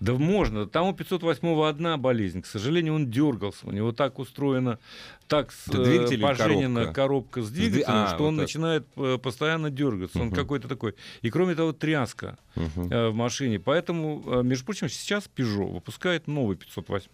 Да 0.00 0.14
можно. 0.14 0.66
Там 0.66 0.86
у 0.88 0.92
508-го 0.92 1.64
одна 1.64 1.96
болезнь. 1.96 2.40
К 2.42 2.46
сожалению, 2.46 2.94
он 2.94 3.10
дергался. 3.10 3.66
У 3.66 3.72
него 3.72 3.90
так 3.92 4.18
устроена, 4.20 4.78
так 5.26 5.52
Это 5.66 5.82
э, 5.82 6.18
поженена 6.18 6.80
коробка? 6.80 6.94
коробка 6.94 7.42
с 7.42 7.50
двигателем, 7.50 7.86
а, 7.88 8.06
что 8.08 8.18
вот 8.18 8.28
он 8.28 8.36
так. 8.36 8.42
начинает 8.44 8.86
э, 8.96 9.18
постоянно 9.20 9.70
дергаться. 9.70 10.20
Он 10.20 10.28
Мгм. 10.28 10.36
какой-то 10.36 10.68
такой. 10.68 10.94
И 11.22 11.30
кроме 11.30 11.54
того, 11.56 11.72
тряска 11.72 12.38
э, 12.54 13.08
в 13.08 13.14
машине. 13.14 13.58
Поэтому, 13.58 14.42
между 14.44 14.64
прочим, 14.66 14.88
сейчас 14.88 15.28
Peugeot 15.34 15.72
выпускает 15.72 16.28
новый 16.28 16.56
508. 16.56 17.08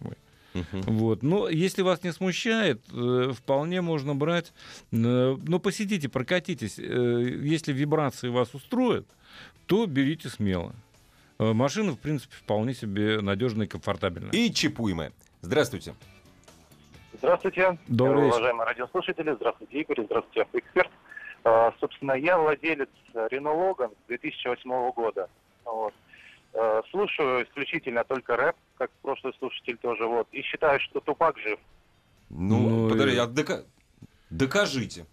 Мгм. 0.53 0.81
Вот. 0.83 1.23
Но 1.23 1.49
если 1.49 1.81
вас 1.81 2.03
не 2.03 2.13
смущает, 2.13 2.81
вполне 3.33 3.81
можно 3.81 4.15
брать. 4.15 4.53
Но 4.91 5.59
посидите, 5.59 6.07
прокатитесь. 6.07 6.77
Если 6.77 7.73
вибрации 7.73 8.29
вас 8.29 8.53
устроят, 8.53 9.07
то 9.65 9.85
берите 9.87 10.29
смело. 10.29 10.73
Э, 11.39 11.53
Машина, 11.53 11.91
в 11.93 11.99
принципе, 11.99 12.33
вполне 12.35 12.73
себе 12.73 13.21
надежная 13.21 13.65
и 13.65 13.69
комфортабельная. 13.69 14.31
И 14.31 14.51
чипуемая. 14.53 15.11
Здравствуйте. 15.41 15.95
Здравствуйте, 17.17 17.77
Добрый 17.87 18.23
вечер. 18.25 18.35
уважаемые 18.37 18.65
радиослушатели. 18.67 19.33
Здравствуйте, 19.33 19.79
Игорь. 19.81 20.05
Здравствуйте, 20.05 20.41
автоэксперт. 20.43 20.91
Э, 21.43 21.71
Собственно, 21.79 22.13
я 22.13 22.37
владелец 22.37 22.89
Renault 23.13 23.75
Logan 23.77 23.91
2008 24.07 24.91
года. 24.91 25.29
Вот. 25.65 25.93
Э, 26.53 26.81
Слушаю 26.91 27.45
исключительно 27.45 28.03
только 28.03 28.35
рэп, 28.37 28.55
как 28.77 28.91
прошлый 29.01 29.33
слушатель 29.39 29.77
тоже. 29.77 30.05
Вот. 30.05 30.27
И 30.31 30.41
считаю, 30.41 30.79
что 30.79 30.99
Тупак 31.01 31.37
жив. 31.39 31.59
Ну, 32.29 32.69
Ну, 32.69 32.89
подожди, 32.89 33.15
и- 33.15 33.19
а 33.19 33.27
дока- 33.27 33.65
докажите. 34.29 35.05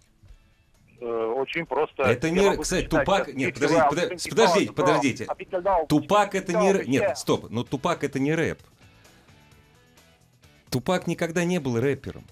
Э, 1.03 1.33
Очень 1.35 1.65
просто. 1.65 2.03
Это 2.03 2.29
не- 2.29 2.39
могу 2.41 2.61
кстати, 2.61 2.83
зачитать. 2.83 3.07
Тупак- 3.07 3.33
нет, 3.33 3.53
подождите, 3.53 3.81
«Wow, 3.81 3.89
подо- 3.89 4.07
24 4.07 4.35
подождите, 4.35 4.73
подождите. 4.73 5.25
down, 5.25 5.87
Тупак 5.87 6.33
это 6.35 6.53
не... 6.53 6.87
Нет, 6.87 7.03
yeah». 7.03 7.15
стоп, 7.15 7.49
но 7.49 7.63
Тупак 7.65 8.05
это 8.05 8.19
не 8.19 8.33
рэп. 8.33 8.59
Тупак 10.69 11.05
никогда 11.07 11.43
не 11.43 11.59
был 11.59 11.77
рэпером. 11.77 12.23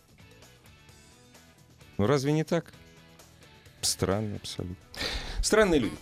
Ну 1.98 2.08
разве 2.08 2.32
не 2.32 2.46
так? 2.46 2.72
Странно 3.82 4.38
абсолютно. 4.38 4.78
Странные 5.42 5.82
люди. 5.82 5.96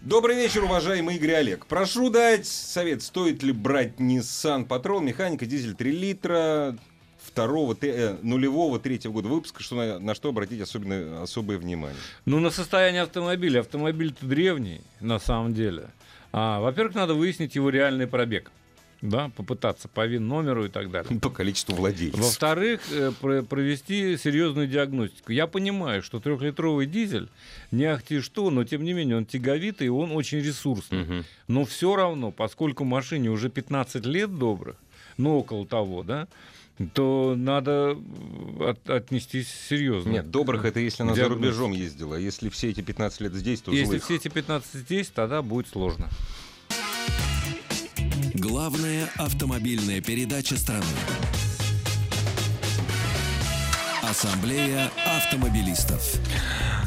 Добрый 0.00 0.36
вечер, 0.36 0.62
уважаемый 0.64 1.16
Игорь 1.16 1.34
Олег. 1.34 1.66
Прошу 1.66 2.10
дать 2.10 2.46
совет, 2.46 3.02
стоит 3.02 3.42
ли 3.42 3.52
брать 3.52 3.96
Nissan 3.96 4.68
Patrol, 4.68 5.00
механика, 5.02 5.46
дизель 5.46 5.74
3 5.74 5.90
литра, 5.90 6.76
второго, 7.34 7.74
те- 7.74 7.90
э, 7.92 8.16
нулевого, 8.22 8.78
третьего 8.78 9.10
года 9.12 9.26
выпуска, 9.28 9.60
что 9.60 9.74
на, 9.74 9.98
на 9.98 10.14
что 10.14 10.28
обратить 10.28 10.60
особенно, 10.60 11.20
особое 11.22 11.58
внимание. 11.58 11.98
Ну, 12.26 12.38
на 12.38 12.50
состояние 12.50 13.02
автомобиля. 13.02 13.60
Автомобиль-то 13.60 14.24
древний, 14.24 14.80
на 15.00 15.18
самом 15.18 15.52
деле. 15.52 15.88
А, 16.32 16.60
во-первых, 16.60 16.94
надо 16.94 17.14
выяснить 17.14 17.56
его 17.56 17.70
реальный 17.70 18.06
пробег. 18.06 18.52
Да, 19.02 19.30
попытаться 19.36 19.88
по 19.88 20.06
ВИН-номеру 20.06 20.64
и 20.66 20.68
так 20.68 20.90
далее. 20.92 21.18
По 21.20 21.28
количеству 21.28 21.74
владельцев. 21.74 22.20
Во-вторых, 22.20 22.80
э, 22.92 23.10
про- 23.20 23.42
провести 23.42 24.16
серьезную 24.16 24.66
диагностику. 24.68 25.32
Я 25.32 25.46
понимаю, 25.48 26.02
что 26.04 26.20
трехлитровый 26.20 26.86
дизель 26.86 27.28
не 27.72 27.84
ахти 27.84 28.20
что, 28.20 28.48
но 28.50 28.62
тем 28.64 28.82
не 28.84 28.92
менее 28.94 29.16
он 29.16 29.26
тяговитый 29.26 29.88
и 29.88 29.90
он 29.90 30.12
очень 30.12 30.38
ресурсный. 30.38 31.00
Мгм. 31.02 31.24
Но 31.48 31.64
все 31.66 31.96
равно, 31.96 32.30
поскольку 32.30 32.84
машине 32.84 33.28
уже 33.30 33.50
15 33.50 34.06
лет 34.06 34.38
добрых, 34.38 34.76
ну 35.18 35.36
около 35.38 35.66
того, 35.66 36.02
да, 36.02 36.26
то 36.92 37.34
надо 37.36 37.96
э, 38.60 38.70
от- 38.70 38.90
отнестись 38.90 39.48
серьезно. 39.68 40.10
Нет, 40.10 40.30
добрых 40.30 40.64
это 40.64 40.80
если 40.80 41.02
она 41.02 41.12
за 41.14 41.20
Диагностика. 41.20 41.46
рубежом 41.46 41.72
ездила. 41.72 42.16
а 42.16 42.18
Если 42.18 42.48
все 42.48 42.70
эти 42.70 42.80
15 42.80 43.20
лет 43.20 43.34
здесь, 43.34 43.60
то 43.60 43.70
Если 43.70 43.84
злых. 43.86 44.04
все 44.04 44.16
эти 44.16 44.28
15 44.28 44.74
здесь, 44.80 45.08
тогда 45.08 45.40
будет 45.42 45.68
сложно. 45.68 46.08
Главная 48.34 49.08
автомобильная 49.16 50.00
передача 50.00 50.56
страны. 50.56 50.84
Ассамблея 54.02 54.90
автомобилистов. 55.06 56.02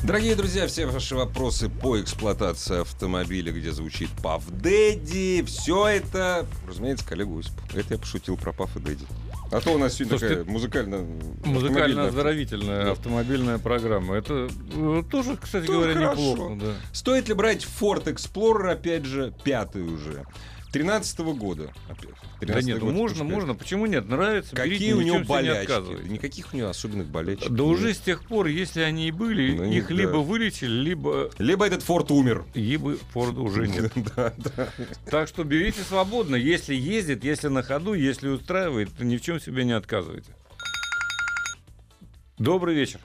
Дорогие 0.03 0.35
друзья, 0.35 0.67
все 0.67 0.85
ваши 0.85 1.15
вопросы 1.15 1.67
по 1.69 1.99
эксплуатации 1.99 2.81
автомобиля, 2.81 3.51
где 3.51 3.71
звучит 3.71 4.09
Пав 4.21 4.43
Дэдди, 4.49 5.43
все 5.47 5.87
это, 5.87 6.45
разумеется, 6.67 7.05
коллега 7.05 7.37
Осипов. 7.39 7.75
Это 7.75 7.95
я 7.95 7.99
пошутил 7.99 8.37
про 8.37 8.53
Пав 8.53 8.75
и 8.77 8.79
Дэдди. 8.79 9.05
А 9.51 9.61
то 9.61 9.71
у 9.73 9.77
нас 9.77 9.93
сегодня 9.93 10.17
Слушайте, 10.17 10.39
такая 10.39 10.53
музыкально... 10.53 11.05
Музыкально-оздоровительная 11.45 12.85
Да. 12.85 12.91
автомобильная 12.91 13.57
программа. 13.59 14.15
Это 14.15 14.49
э, 14.73 15.03
тоже, 15.09 15.37
кстати 15.37 15.65
Тоже 15.65 15.79
говоря, 15.93 15.93
хорошо. 15.93 16.31
неплохо. 16.31 16.55
Да. 16.61 16.73
Стоит 16.91 17.27
ли 17.29 17.33
брать 17.33 17.65
Ford 17.79 18.03
Explorer, 18.05 18.71
опять 18.71 19.05
же, 19.05 19.33
пятый 19.43 19.81
уже? 19.83 20.25
13 20.71 21.19
года. 21.19 21.71
Опять. 21.89 22.09
Да 22.41 22.53
13-й 22.53 22.65
нет, 22.65 22.79
год 22.79 22.93
можно, 22.93 23.23
можно. 23.23 23.55
Почему 23.55 23.85
нет? 23.87 24.07
Нравится, 24.09 24.55
Какие 24.55 24.73
берите, 24.77 24.93
у 24.93 25.01
него 25.01 25.17
не 25.19 25.23
болячки? 25.23 25.61
отказывайте. 25.71 26.09
Никаких 26.09 26.53
у 26.53 26.57
него 26.57 26.69
особенных 26.69 27.07
болячек. 27.07 27.49
Да 27.49 27.63
нет. 27.63 27.73
уже 27.73 27.93
с 27.93 27.99
тех 27.99 28.23
пор, 28.25 28.47
если 28.47 28.81
они 28.81 29.07
и 29.07 29.11
были, 29.11 29.55
Ну, 29.57 29.63
их 29.71 29.87
да. 29.87 29.93
либо 29.95 30.17
вылечили, 30.17 30.69
либо 30.69 31.31
Либо 31.39 31.65
этот 31.65 31.81
Форд 31.83 32.11
умер. 32.11 32.45
либо 32.53 32.95
Форда 33.13 33.41
уже 33.41 33.67
нет. 33.67 33.91
Да, 34.15 34.33
да. 34.37 34.69
Так 35.09 35.27
что 35.29 35.43
берите 35.43 35.81
свободно. 35.81 36.35
Если 36.35 36.75
ездит, 36.75 37.23
если 37.23 37.47
на 37.47 37.63
ходу, 37.63 37.93
если 37.93 38.27
устраивает, 38.27 38.93
то 38.95 39.03
ни 39.03 39.17
в 39.17 39.21
чем 39.21 39.39
себе 39.39 39.63
не 39.65 39.71
отказывайте. 39.73 40.31
Добрый 42.37 42.75
вечер. 42.75 42.99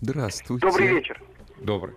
Здравствуйте. 0.00 0.66
Добрый 0.66 0.88
вечер. 0.88 1.22
Добрый. 1.60 1.94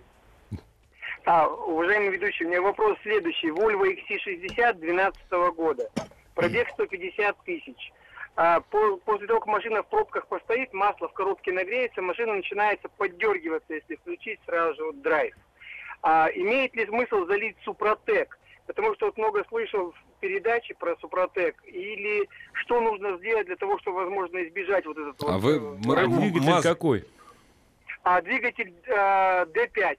А, 1.24 1.48
уважаемый 1.48 2.10
ведущий, 2.10 2.44
у 2.44 2.48
меня 2.48 2.60
вопрос 2.60 2.98
следующий. 3.02 3.48
Volvo 3.48 3.84
XC60 3.86 4.74
12 4.74 5.16
года. 5.56 5.88
Пробег 6.34 6.68
150 6.70 7.36
тысяч. 7.44 7.92
А, 8.36 8.60
по- 8.60 8.96
после 8.98 9.26
того, 9.26 9.40
как 9.40 9.46
машина 9.48 9.82
в 9.82 9.86
пробках 9.88 10.26
постоит, 10.26 10.72
масло 10.74 11.08
в 11.08 11.12
коробке 11.12 11.52
нагреется, 11.52 12.02
машина 12.02 12.34
начинается 12.34 12.88
поддергиваться, 12.88 13.74
если 13.74 13.94
включить 13.96 14.40
сразу 14.44 14.74
же 14.74 14.84
вот 14.86 15.00
драйв. 15.02 15.34
А, 16.02 16.28
имеет 16.34 16.74
ли 16.76 16.84
смысл 16.86 17.24
залить 17.26 17.56
Супротек? 17.64 18.38
Потому 18.66 18.94
что 18.94 19.06
вот 19.06 19.16
много 19.16 19.44
слышал 19.48 19.92
в 19.92 20.20
передаче 20.20 20.74
про 20.74 20.96
Супротек. 20.96 21.62
Или 21.66 22.28
что 22.54 22.80
нужно 22.80 23.16
сделать 23.18 23.46
для 23.46 23.56
того, 23.56 23.78
чтобы, 23.78 23.98
возможно, 24.04 24.42
избежать 24.44 24.84
вот 24.84 24.98
этот 24.98 25.22
А 25.22 25.38
вот... 25.38 25.42
вы- 25.42 25.56
э, 25.56 26.04
А 26.04 26.06
двигатель 26.06 26.50
Маз- 26.50 26.62
какой? 26.62 27.04
А, 28.02 28.20
двигатель 28.20 28.74
э, 28.86 29.46
D5. 29.46 29.98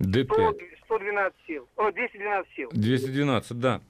100, 0.00 0.10
D5. 0.10 0.54
112 0.86 1.34
сил. 1.46 1.68
О, 1.76 1.90
212 1.90 2.52
сил. 2.56 2.68
212, 2.72 3.58
да. 3.58 3.80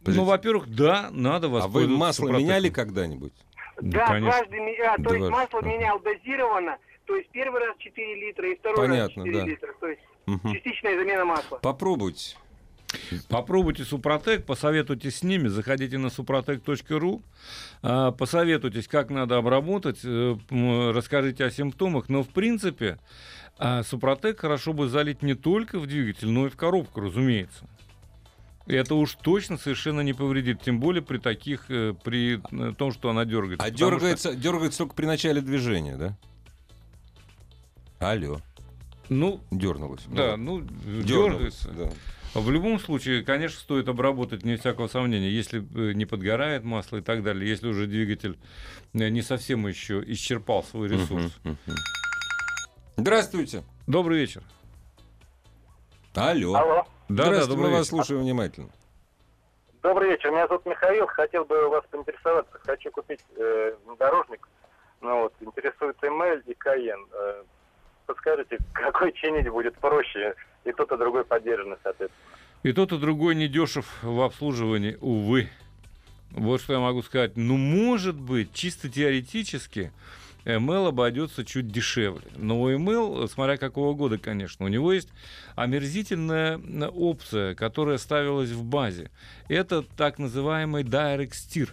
Подождите. 0.00 0.20
Ну, 0.24 0.30
во-первых, 0.30 0.68
да, 0.74 1.08
надо 1.12 1.46
А 1.46 1.50
вы 1.50 1.54
воспользоваться 1.60 1.98
масло 1.98 2.22
Супротеком. 2.24 2.42
меняли 2.48 2.68
когда-нибудь? 2.70 3.32
Ну, 3.80 3.90
Да, 3.92 4.06
конечно. 4.06 4.30
дважды 4.30 4.56
меня, 4.60 4.96
то 4.96 5.14
есть 5.14 5.30
масло 5.30 5.60
менял 5.62 6.00
дозированно, 6.00 6.76
то 7.06 7.16
есть 7.16 7.28
первый 7.30 7.60
раз 7.64 7.76
4 7.78 8.14
литра 8.26 8.50
и 8.50 8.56
второй 8.56 8.76
Понятно, 8.88 9.24
раз 9.24 9.26
4 9.26 9.38
да. 9.38 9.44
литра, 9.46 9.74
то 9.80 9.86
есть 9.88 10.02
Мгм. 10.26 10.52
частичная 10.54 10.96
замена 10.98 11.24
масла. 11.24 11.58
Попробуйте. 11.58 12.36
Попробуйте 13.30 13.84
Супротек, 13.84 14.44
посоветуйтесь 14.44 15.16
с 15.18 15.22
ними, 15.22 15.48
заходите 15.48 15.96
на 15.96 16.08
suprotec.ru, 16.08 17.22
а, 17.82 18.10
посоветуйтесь, 18.12 18.86
как 18.86 19.08
надо 19.08 19.38
обработать, 19.38 20.00
э, 20.04 20.36
расскажите 20.92 21.44
о 21.46 21.50
симптомах, 21.50 22.10
но 22.10 22.22
в 22.22 22.28
принципе 22.28 22.98
а, 23.58 23.82
Супротек 23.82 24.40
хорошо 24.40 24.72
бы 24.72 24.88
залить 24.88 25.22
не 25.22 25.34
только 25.34 25.78
в 25.78 25.86
двигатель, 25.86 26.28
но 26.28 26.46
и 26.46 26.50
в 26.50 26.56
коробку, 26.56 27.00
разумеется. 27.00 27.64
И 28.66 28.74
Это 28.74 28.94
уж 28.94 29.14
точно 29.14 29.58
совершенно 29.58 30.00
не 30.02 30.12
повредит, 30.12 30.62
тем 30.62 30.78
более 30.78 31.02
при 31.02 31.18
таких, 31.18 31.64
э, 31.68 31.94
при 32.04 32.40
э, 32.52 32.72
том, 32.74 32.92
что 32.92 33.10
она 33.10 33.24
дергается. 33.24 33.66
А 33.66 33.70
Потому 33.70 33.76
что- 33.90 33.98
дергается, 34.00 34.34
дергается 34.36 34.78
только 34.78 34.94
при 34.94 35.06
начале 35.06 35.40
движения, 35.40 35.96
да? 35.96 36.16
Алло, 37.98 38.40
Ну, 39.08 39.40
дернулась. 39.50 40.02
да, 40.08 40.36
ну, 40.36 40.60
дергается. 41.04 41.70
Да. 41.70 41.90
В 42.40 42.50
любом 42.50 42.80
случае, 42.80 43.22
конечно, 43.22 43.58
стоит 43.60 43.88
обработать, 43.88 44.44
не 44.44 44.56
всякого 44.56 44.88
сомнения, 44.88 45.30
если 45.30 45.60
э, 45.74 45.92
не 45.92 46.06
подгорает 46.06 46.64
масло 46.64 46.96
и 46.98 47.00
так 47.02 47.22
далее, 47.22 47.48
если 47.48 47.68
уже 47.68 47.86
двигатель 47.86 48.38
не 48.92 49.22
совсем 49.22 49.66
еще 49.66 50.02
исчерпал 50.06 50.62
свой 50.64 50.88
ресурс. 50.88 51.32
Мгм, 51.44 51.58
мгм. 51.66 51.76
Здравствуйте. 52.96 53.64
Добрый 53.86 54.18
вечер. 54.18 54.42
Алло. 56.14 56.54
Алло. 56.54 56.86
Да, 57.08 57.24
да, 57.24 57.24
Здравствуйте, 57.24 57.48
добрый 57.48 57.70
мы 57.70 57.76
вас 57.78 57.86
вечер. 57.86 57.90
слушаем 57.90 58.22
внимательно. 58.22 58.68
Добрый 59.82 60.10
вечер, 60.10 60.30
меня 60.30 60.46
зовут 60.46 60.64
Михаил, 60.66 61.06
хотел 61.08 61.44
бы 61.44 61.66
у 61.66 61.70
вас 61.70 61.84
поинтересоваться, 61.90 62.52
хочу 62.64 62.90
купить 62.92 63.20
э, 63.36 63.74
внедорожник, 63.84 64.48
ну 65.00 65.22
вот, 65.22 65.34
интересует 65.40 65.96
ML 66.00 66.42
и 66.46 66.52
Cayenne. 66.52 67.08
Э, 67.12 67.42
подскажите, 68.06 68.58
какой 68.72 69.12
чинить 69.12 69.48
будет 69.48 69.74
проще, 69.78 70.34
и 70.64 70.72
тот, 70.72 70.92
и 70.92 70.96
другой 70.96 71.24
поддержанный, 71.24 71.78
соответственно. 71.82 72.22
И 72.62 72.72
тот, 72.72 72.92
и 72.92 72.98
другой 72.98 73.34
недешев 73.34 73.86
в 74.02 74.20
обслуживании, 74.20 74.96
увы. 75.00 75.48
Вот 76.30 76.60
что 76.60 76.74
я 76.74 76.78
могу 76.78 77.02
сказать. 77.02 77.32
Ну, 77.36 77.56
может 77.56 78.14
быть, 78.14 78.54
чисто 78.54 78.88
теоретически, 78.88 79.92
ML 80.44 80.88
обойдется 80.88 81.44
чуть 81.44 81.68
дешевле. 81.68 82.26
Но 82.36 82.60
у 82.60 82.70
ML, 82.70 83.28
смотря 83.28 83.56
какого 83.56 83.94
года, 83.94 84.18
конечно, 84.18 84.64
у 84.66 84.68
него 84.68 84.92
есть 84.92 85.08
омерзительная 85.54 86.58
э, 86.58 86.86
опция, 86.88 87.54
которая 87.54 87.98
ставилась 87.98 88.50
в 88.50 88.64
базе. 88.64 89.10
Это 89.48 89.82
так 89.82 90.18
называемый 90.18 90.82
Direct 90.82 91.32
Steer. 91.32 91.70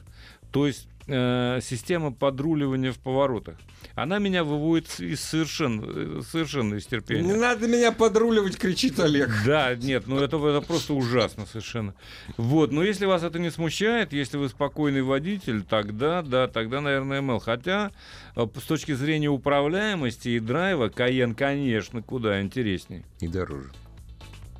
То 0.51 0.67
есть 0.67 0.87
э, 1.09 1.59
система 1.61 2.11
подруливания 2.11 2.91
в 2.91 2.99
поворотах. 2.99 3.57
Она 3.95 4.19
меня 4.19 4.43
выводит 4.43 4.99
из 4.99 5.19
совершенно, 5.21 5.83
э, 5.85 6.21
совершенно 6.29 6.75
из 6.75 6.85
терпения. 6.85 7.23
Не 7.23 7.33
надо 7.33 7.67
меня 7.67 7.91
подруливать, 7.91 8.57
кричит 8.57 8.99
Олег. 8.99 9.29
Да, 9.45 9.75
нет, 9.75 10.07
ну 10.07 10.19
это, 10.19 10.37
это 10.37 10.61
просто 10.61 10.93
ужасно 10.93 11.45
совершенно. 11.45 11.93
Вот, 12.37 12.71
но 12.71 12.83
если 12.83 13.05
вас 13.05 13.23
это 13.23 13.39
не 13.39 13.49
смущает, 13.49 14.13
если 14.13 14.37
вы 14.37 14.49
спокойный 14.49 15.01
водитель, 15.01 15.63
тогда, 15.63 16.21
да, 16.21 16.47
тогда, 16.47 16.81
наверное, 16.81 17.21
ML. 17.21 17.39
Хотя, 17.39 17.91
э, 18.35 18.47
с 18.57 18.63
точки 18.63 18.93
зрения 18.93 19.29
управляемости 19.29 20.29
и 20.29 20.39
драйва, 20.39 20.89
Каен, 20.89 21.35
конечно, 21.35 22.01
куда 22.01 22.41
интереснее. 22.41 23.03
И 23.19 23.27
дороже. 23.27 23.71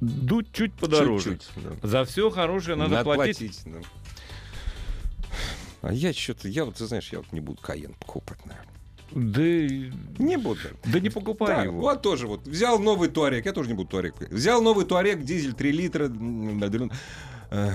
Дуть 0.02 0.48
чуть 0.54 0.74
подороже. 0.74 1.32
Чуть-чуть, 1.32 1.64
да. 1.82 1.88
За 1.88 2.06
все 2.06 2.30
хорошее 2.30 2.78
надо, 2.78 2.92
Надо 2.92 3.04
платить. 3.04 3.38
платить, 3.38 3.62
да. 3.66 3.80
А 5.82 5.94
я 5.94 6.14
что-то, 6.14 6.48
я 6.48 6.66
вот, 6.66 6.76
ты 6.76 6.86
знаешь, 6.86 7.10
я 7.12 7.20
вот 7.20 7.32
не 7.32 7.40
буду 7.40 7.60
Каен 7.62 7.94
покупать, 8.00 8.40
наверное. 8.46 8.66
Да, 9.12 9.42
Не 10.24 10.38
буду. 10.38 10.60
да 10.86 11.00
не 11.00 11.10
покупай 11.10 11.48
Да, 11.56 11.64
его. 11.64 11.80
вот 11.82 12.02
тоже 12.04 12.28
вот. 12.28 12.46
Взял 12.46 12.78
новый 12.78 13.10
Туарек, 13.10 13.46
я 13.46 13.54
тоже 13.54 13.70
не 13.70 13.74
буду 13.76 13.90
Туарек. 13.90 14.14
Взял 14.30 14.62
новый 14.62 14.86
Туарек, 14.86 15.24
дизель 15.24 15.54
3 15.54 15.72
литра. 15.72 16.12
э, 17.52 17.72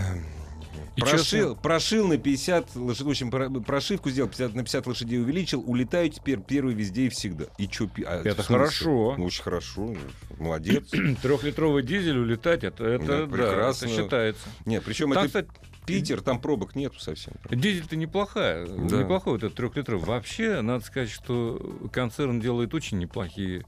Прошил, 0.96 1.18
честно? 1.24 1.54
прошил 1.56 2.06
на 2.06 2.18
50 2.18 2.76
лошадей, 2.76 3.06
в 3.06 3.10
общем, 3.10 3.30
про- 3.32 3.50
прошивку 3.50 4.10
сделал, 4.10 4.28
50, 4.28 4.54
на 4.54 4.62
50 4.62 4.86
лошадей 4.86 5.20
увеличил, 5.20 5.60
улетаю 5.68 6.08
теперь 6.08 6.38
первый 6.38 6.74
везде 6.74 7.06
и 7.06 7.08
всегда. 7.08 7.46
И 7.58 7.66
чё, 7.66 7.88
а, 8.06 8.22
Это 8.24 8.44
хорошо. 8.44 9.16
Ну, 9.18 9.24
очень 9.24 9.42
хорошо, 9.42 9.92
молодец. 10.38 10.88
Трехлитровый 11.22 11.82
дизель 11.82 12.16
улетать, 12.18 12.62
это, 12.62 12.84
это, 12.84 13.04
Да, 13.06 13.20
да, 13.22 13.26
прекрасно. 13.26 13.86
это 13.86 13.94
считается. 14.02 14.42
Нет, 14.66 14.84
причем 14.86 15.12
это 15.12 15.26
кстати, 15.26 15.48
Питер, 15.86 16.20
там 16.22 16.40
пробок 16.40 16.74
нету 16.74 16.98
совсем. 16.98 17.34
Дизель-то 17.50 17.96
неплохая, 17.96 18.66
Да. 18.66 18.98
неплохой 19.02 19.34
вот 19.34 19.42
этот 19.44 19.56
трехлитровый. 19.56 20.06
Вообще, 20.06 20.60
надо 20.62 20.84
сказать, 20.84 21.10
что 21.10 21.88
концерн 21.92 22.40
делает 22.40 22.72
очень 22.74 22.98
неплохие 22.98 23.64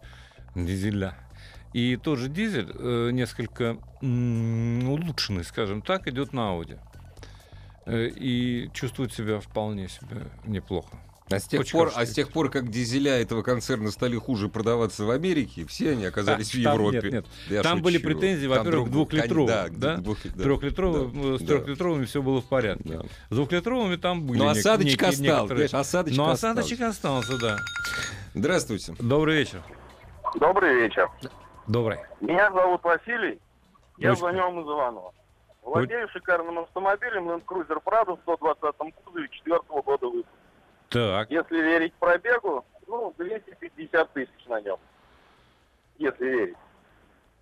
дизеля. 0.54 1.14
И 1.74 1.96
тот 1.96 2.18
же 2.18 2.28
дизель, 2.28 2.70
э, 2.74 3.10
несколько 3.12 3.76
м, 4.00 4.88
улучшенный, 4.88 5.44
скажем 5.44 5.82
так, 5.82 6.08
идет 6.08 6.32
на 6.32 6.52
Audi. 6.54 6.78
Э, 7.84 8.08
И 8.08 8.70
чувствует 8.72 9.12
себя 9.12 9.40
вполне 9.40 9.88
себе 9.88 10.22
неплохо. 10.46 10.96
А 11.28 11.40
с, 11.40 11.44
тех 11.48 11.60
Очень 11.62 11.72
пор, 11.72 11.92
а 11.96 12.06
с 12.06 12.12
тех 12.12 12.30
пор, 12.30 12.50
как 12.50 12.70
дизеля 12.70 13.20
этого 13.20 13.42
концерна 13.42 13.90
стали 13.90 14.16
хуже 14.16 14.48
продаваться 14.48 15.04
в 15.04 15.10
Америке, 15.10 15.66
все 15.66 15.90
они 15.90 16.04
оказались 16.04 16.54
А, 16.54 16.58
в 16.58 16.62
там 16.62 16.72
Европе. 16.74 17.00
нет, 17.02 17.12
нет. 17.12 17.26
Да 17.48 17.54
я 17.56 17.62
Там 17.62 17.82
были 17.82 17.98
претензии, 17.98 18.46
во-первых, 18.46 18.90
двухлитровым, 18.92 19.46
да, 19.48 19.66
да? 19.70 19.96
двух- 19.96 20.18
да. 20.22 20.44
Трехлитровым, 20.44 21.32
Да, 21.32 21.38
с 21.38 21.40
да. 21.40 21.46
трехлитровыми 21.46 22.04
все 22.04 22.22
было 22.22 22.40
в 22.40 22.44
порядке. 22.48 22.84
Да. 22.84 23.02
С 23.30 23.34
двухлитровыми 23.34 23.96
там 23.96 24.24
были 24.24 24.38
Но 24.38 24.44
нек- 24.52 24.58
осадочек 24.58 24.92
некие- 25.02 25.08
остался, 25.08 25.22
некоторые- 25.42 25.66
осадочек 25.66 26.16
Но 26.18 26.30
остался. 26.30 26.60
осадочек 26.60 26.80
остался, 26.82 27.38
да. 27.40 27.56
Здравствуйте. 28.34 28.94
Добрый 29.00 29.38
вечер. 29.38 29.62
Добрый 30.38 30.74
вечер. 30.76 31.08
Добрый. 31.66 31.98
Меня 32.20 32.52
зовут 32.52 32.84
Василий. 32.84 33.40
Я 33.98 34.10
Очень. 34.12 34.20
звоню 34.20 34.60
из 34.60 34.66
Иванова. 34.66 35.12
Владею 35.64 36.08
шикарным 36.10 36.60
автомобилем 36.60 37.28
Land 37.28 37.42
Cruiser 37.44 37.78
Prado 37.84 38.16
в 38.16 38.20
120 38.22 38.92
кузове 39.04 39.28
4 39.32 39.58
года 39.82 40.06
выпуска. 40.06 40.30
Так. 40.88 41.30
Если 41.30 41.56
верить 41.56 41.94
пробегу, 41.94 42.64
ну, 42.86 43.12
250 43.18 44.12
тысяч 44.12 44.46
на 44.46 44.60
нем. 44.60 44.78
Если 45.98 46.24
верить. 46.24 46.56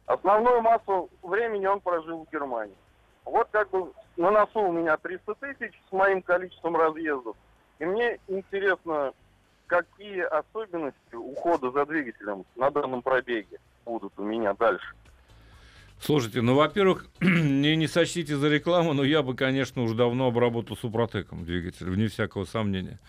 Основную 0.07 0.61
массу 0.61 1.11
времени 1.22 1.66
он 1.66 1.80
прожил 1.80 2.24
в 2.24 2.32
Германии. 2.32 2.76
Вот 3.24 3.49
как 3.51 3.70
бы 3.70 3.92
на 4.16 4.30
носу 4.30 4.61
у 4.61 4.72
меня 4.72 4.97
300 4.97 5.34
тысяч 5.36 5.72
с 5.88 5.92
моим 5.92 6.22
количеством 6.22 6.76
разъездов. 6.76 7.36
И 7.78 7.84
мне 7.84 8.18
интересно, 8.28 9.12
какие 9.66 10.20
особенности 10.22 11.14
ухода 11.14 11.70
за 11.70 11.86
двигателем 11.86 12.45
на 12.57 12.70
данном 12.70 13.03
пробеге 13.03 13.59
будут 13.84 14.12
у 14.18 14.22
меня 14.22 14.55
дальше. 14.55 14.95
Слушайте, 16.01 16.42
ну, 16.42 16.55
во-первых, 16.55 17.07
не, 17.20 17.76
не 17.76 17.86
сочтите 17.86 18.36
за 18.36 18.49
рекламу, 18.49 18.92
но 18.92 19.05
я 19.05 19.22
бы, 19.22 19.34
конечно, 19.34 19.82
уже 19.82 19.95
давно 19.95 20.26
обработал 20.26 20.76
супротеком 20.76 21.45
двигатель, 21.45 21.86
вне 21.88 22.09
всякого 22.09 22.45
сомнения. 22.45 23.01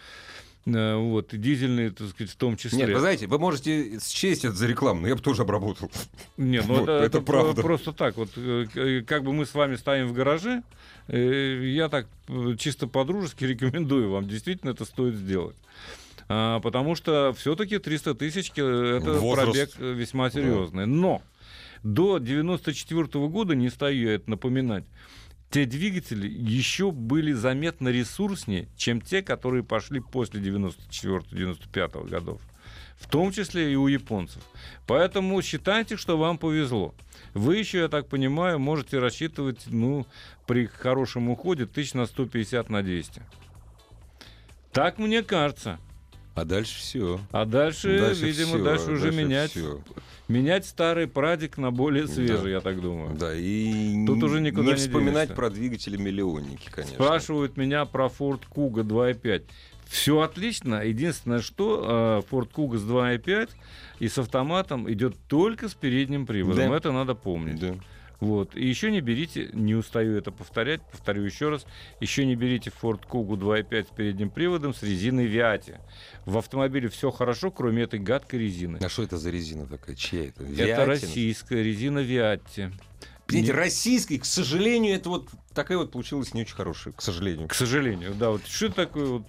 Э, 0.66 0.96
Вот, 0.96 1.34
и 1.34 1.38
дизельный, 1.38 1.90
так 1.90 2.08
сказать, 2.10 2.32
в 2.32 2.36
том 2.38 2.56
числе. 2.58 2.80
Нет, 2.80 2.90
вы 2.90 3.00
знаете, 3.00 3.28
вы 3.28 3.38
можете 3.38 4.00
счесть 4.00 4.46
это 4.46 4.56
за 4.56 4.68
рекламу, 4.68 5.02
но 5.02 5.08
я 5.10 5.16
бы 5.16 5.22
тоже 5.22 5.42
обработал. 5.42 5.92
Не, 6.38 6.62
ну 6.62 6.76
Вот, 6.76 6.84
это, 6.90 7.04
это 7.06 7.22
правда. 7.22 7.62
просто 7.62 7.92
так. 7.92 8.16
Вот 8.18 8.30
э, 8.38 8.66
э, 8.76 9.02
как 9.02 9.24
бы 9.24 9.34
мы 9.34 9.46
с 9.46 9.54
вами 9.54 9.76
стоим 9.76 10.08
в 10.08 10.14
гараже, 10.14 10.64
я 11.08 11.88
так 11.90 12.08
чисто 12.58 12.88
по-дружески 12.88 13.44
рекомендую 13.46 14.10
вам. 14.10 14.28
Действительно, 14.28 14.72
это 14.72 14.86
стоит 14.86 15.16
сделать. 15.16 15.56
А, 16.28 16.60
потому 16.62 16.96
что 16.96 17.34
все-таки 17.38 17.78
300 17.78 18.16
тысяч 18.16 18.50
это 18.52 19.20
Возраст. 19.20 19.76
пробег 19.76 19.98
весьма 19.98 20.32
серьезный. 20.32 20.88
Но 20.88 21.22
до 21.86 22.18
94 22.18 23.28
года, 23.28 23.56
не 23.56 23.70
стою 23.70 24.10
я 24.10 24.16
это 24.16 24.30
напоминать, 24.32 24.86
те 25.52 25.66
двигатели 25.66 26.28
еще 26.28 26.92
были 26.92 27.32
заметно 27.32 27.90
ресурснее, 27.90 28.68
чем 28.76 29.00
те, 29.00 29.22
которые 29.22 29.64
пошли 29.64 30.00
после 30.00 30.42
94-95 30.42 32.10
годов. 32.10 32.42
В 32.98 33.08
том 33.08 33.32
числе 33.32 33.72
и 33.72 33.76
у 33.76 33.88
японцев. 33.88 34.42
Поэтому 34.88 35.40
считайте, 35.44 35.96
что 35.96 36.18
вам 36.18 36.40
повезло. 36.40 36.96
Вы 37.36 37.58
еще, 37.58 37.80
я 37.80 37.88
так 37.88 38.08
понимаю, 38.08 38.58
можете 38.58 38.98
рассчитывать, 38.98 39.66
ну, 39.68 40.08
при 40.48 40.66
хорошем 40.66 41.30
уходе, 41.30 41.68
тысяч 41.68 41.94
на 41.94 42.08
150 42.08 42.70
на 42.70 42.82
200. 42.82 43.22
Так 44.72 44.98
мне 44.98 45.22
кажется. 45.22 45.78
А 46.36 46.44
дальше 46.46 46.78
все. 46.80 47.20
А 47.32 47.46
дальше, 47.46 47.90
видимо, 48.22 48.60
дальше 48.64 48.92
уже 48.92 49.12
менять, 49.12 49.58
менять 50.28 50.66
старый 50.66 51.08
прадик 51.08 51.58
на 51.58 51.72
более 51.72 52.08
свежий, 52.08 52.44
Да. 52.44 52.50
я 52.50 52.60
так 52.62 52.82
думаю. 52.82 53.16
Да, 53.16 53.34
и 53.34 54.06
Тут 54.06 54.22
уже 54.22 54.42
никуда 54.42 54.64
не 54.68 54.70
не 54.72 54.76
вспоминать 54.76 55.14
денешься. 55.30 55.34
про 55.36 55.50
двигатели 55.50 55.96
миллионники, 55.98 56.70
конечно. 56.70 56.96
Спрашивают 56.96 57.56
меня 57.56 57.86
про 57.86 58.08
Ford 58.08 58.42
Kuga 58.54 58.84
2.5. 58.84 59.44
Все 59.88 60.20
отлично. 60.20 60.84
Единственное, 60.84 61.40
что 61.40 62.24
э, 62.28 62.30
Ford 62.34 62.50
Kuga 62.54 62.78
с 62.78 62.84
2.5 62.84 63.50
и 64.00 64.08
с 64.10 64.18
автоматом 64.18 64.92
идет 64.92 65.16
только 65.30 65.70
с 65.70 65.74
передним 65.74 66.26
приводом. 66.26 66.72
Да. 66.72 66.76
Это 66.78 66.92
надо 66.92 67.16
помнить. 67.16 67.60
Да. 67.60 67.76
Вот. 68.20 68.56
И 68.56 68.66
еще 68.66 68.92
не 68.92 69.02
берите, 69.02 69.50
не 69.54 69.76
устаю 69.76 70.18
это 70.18 70.32
повторять, 70.32 70.82
повторю 70.92 71.24
еще 71.24 71.50
раз, 71.50 71.66
еще 72.00 72.26
не 72.26 72.36
берите 72.36 72.72
Ford 72.82 73.02
Kuga 73.08 73.38
2.5 73.38 73.88
с 73.88 73.96
передним 73.96 74.30
приводом 74.30 74.74
с 74.74 74.84
резиной 74.84 75.28
Viati. 75.28 75.80
В 76.26 76.38
автомобиле 76.38 76.90
все 76.90 77.12
хорошо, 77.12 77.52
кроме 77.52 77.84
этой 77.84 78.00
гадкой 78.00 78.40
резины. 78.40 78.80
А 78.82 78.90
что 78.90 79.04
это 79.04 79.18
за 79.18 79.30
резина 79.30 79.66
такая? 79.66 79.96
Чья 79.96 80.28
это? 80.28 80.44
Это 80.44 80.52
Виатина? 80.52 80.86
российская 80.86 81.64
резина 81.64 82.00
Viati. 82.00 82.72
Понимаете, 83.28 83.54
российский, 83.54 84.20
к 84.20 84.26
сожалению, 84.26 84.96
это 84.96 85.10
вот 85.10 85.30
такая 85.54 85.78
вот 85.80 85.92
получилась 85.92 86.34
не 86.36 86.42
очень 86.42 86.56
хорошая, 86.56 86.94
к 86.94 87.02
сожалению. 87.02 87.48
К 87.48 87.56
сожалению, 87.56 88.14
да. 88.14 88.30
Вот 88.30 88.46
что 88.46 88.68
это 88.68 88.76
такое 88.76 89.06
вот? 89.08 89.24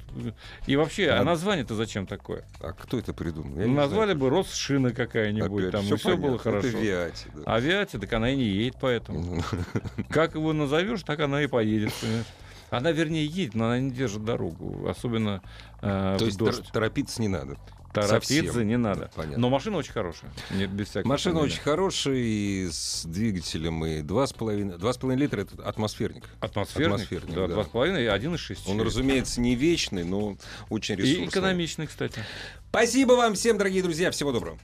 И 0.66 0.76
вообще, 0.76 1.08
а, 1.08 1.20
А- 1.20 1.24
название-то 1.24 1.74
зачем 1.74 2.06
такое? 2.06 2.44
А 2.60 2.72
кто 2.72 2.98
это 2.98 3.14
придумал? 3.14 3.58
Я 3.58 3.66
Назвали 3.68 4.12
знаю. 4.12 4.18
бы 4.18 4.28
Росшина 4.30 4.90
какая-нибудь, 4.92 5.60
Опять, 5.62 5.72
там, 5.72 5.84
всё 5.84 5.94
и 5.94 5.98
все 5.98 6.16
было 6.18 6.36
хорошо. 6.38 6.68
Это 6.68 6.76
Виати, 6.78 7.26
да. 7.34 7.54
Авиация, 7.54 7.98
так 8.00 8.12
она 8.12 8.30
и 8.30 8.36
не 8.36 8.44
едет 8.44 8.76
поэтому. 8.80 9.42
Как 10.10 10.34
его 10.34 10.52
назовешь, 10.52 11.02
так 11.02 11.20
она 11.20 11.42
и 11.42 11.46
поедет, 11.46 11.92
понимаешь? 12.00 12.26
Она, 12.68 12.90
вернее, 12.90 13.24
едет, 13.24 13.54
но 13.54 13.66
она 13.66 13.78
не 13.78 13.92
держит 13.92 14.24
дорогу, 14.24 14.88
особенно 14.88 15.40
э, 15.80 16.16
То 16.18 16.24
есть 16.26 16.36
дождь. 16.36 16.68
торопиться 16.72 17.22
не 17.22 17.28
надо. 17.28 17.56
Торопиться 18.02 18.44
совсем. 18.46 18.68
не 18.68 18.76
надо. 18.76 19.00
Да, 19.00 19.10
понятно. 19.14 19.38
Но 19.38 19.50
машина 19.50 19.78
очень 19.78 19.92
хорошая, 19.92 20.30
нет, 20.50 20.70
без 20.70 20.94
Машина 20.94 21.18
сомнения. 21.18 21.40
очень 21.40 21.60
хорошая, 21.62 22.16
и 22.16 22.68
с 22.70 23.04
двигателем, 23.04 23.84
и 23.84 24.00
2,5 24.02 24.78
2,5 24.78 25.16
литра 25.16 25.40
это 25.42 25.62
атмосферник. 25.62 26.24
Атмосферник, 26.40 26.94
Атмосферник, 26.94 27.34
да, 27.34 27.46
да. 27.46 27.54
2,5 27.54 28.02
и 28.02 28.06
1,6. 28.06 28.58
Он, 28.66 28.80
разумеется, 28.80 29.40
не 29.40 29.54
вечный, 29.54 30.04
но 30.04 30.36
очень 30.68 30.96
ресурсный. 30.96 31.24
И 31.24 31.28
экономичный, 31.28 31.86
кстати. 31.86 32.24
Спасибо 32.70 33.12
вам 33.12 33.34
всем, 33.34 33.58
дорогие 33.58 33.82
друзья. 33.82 34.10
Всего 34.10 34.32
доброго. 34.32 34.58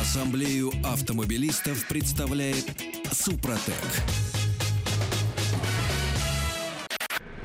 Ассамблею 0.00 0.72
автомобилистов 0.84 1.86
представляет 1.88 2.66
Супротек. 3.12 3.74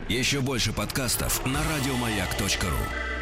Еще 0.08 0.40
больше 0.42 0.72
подкастов 0.72 1.44
на 1.46 1.60
радиомаяк.ру. 1.64 3.15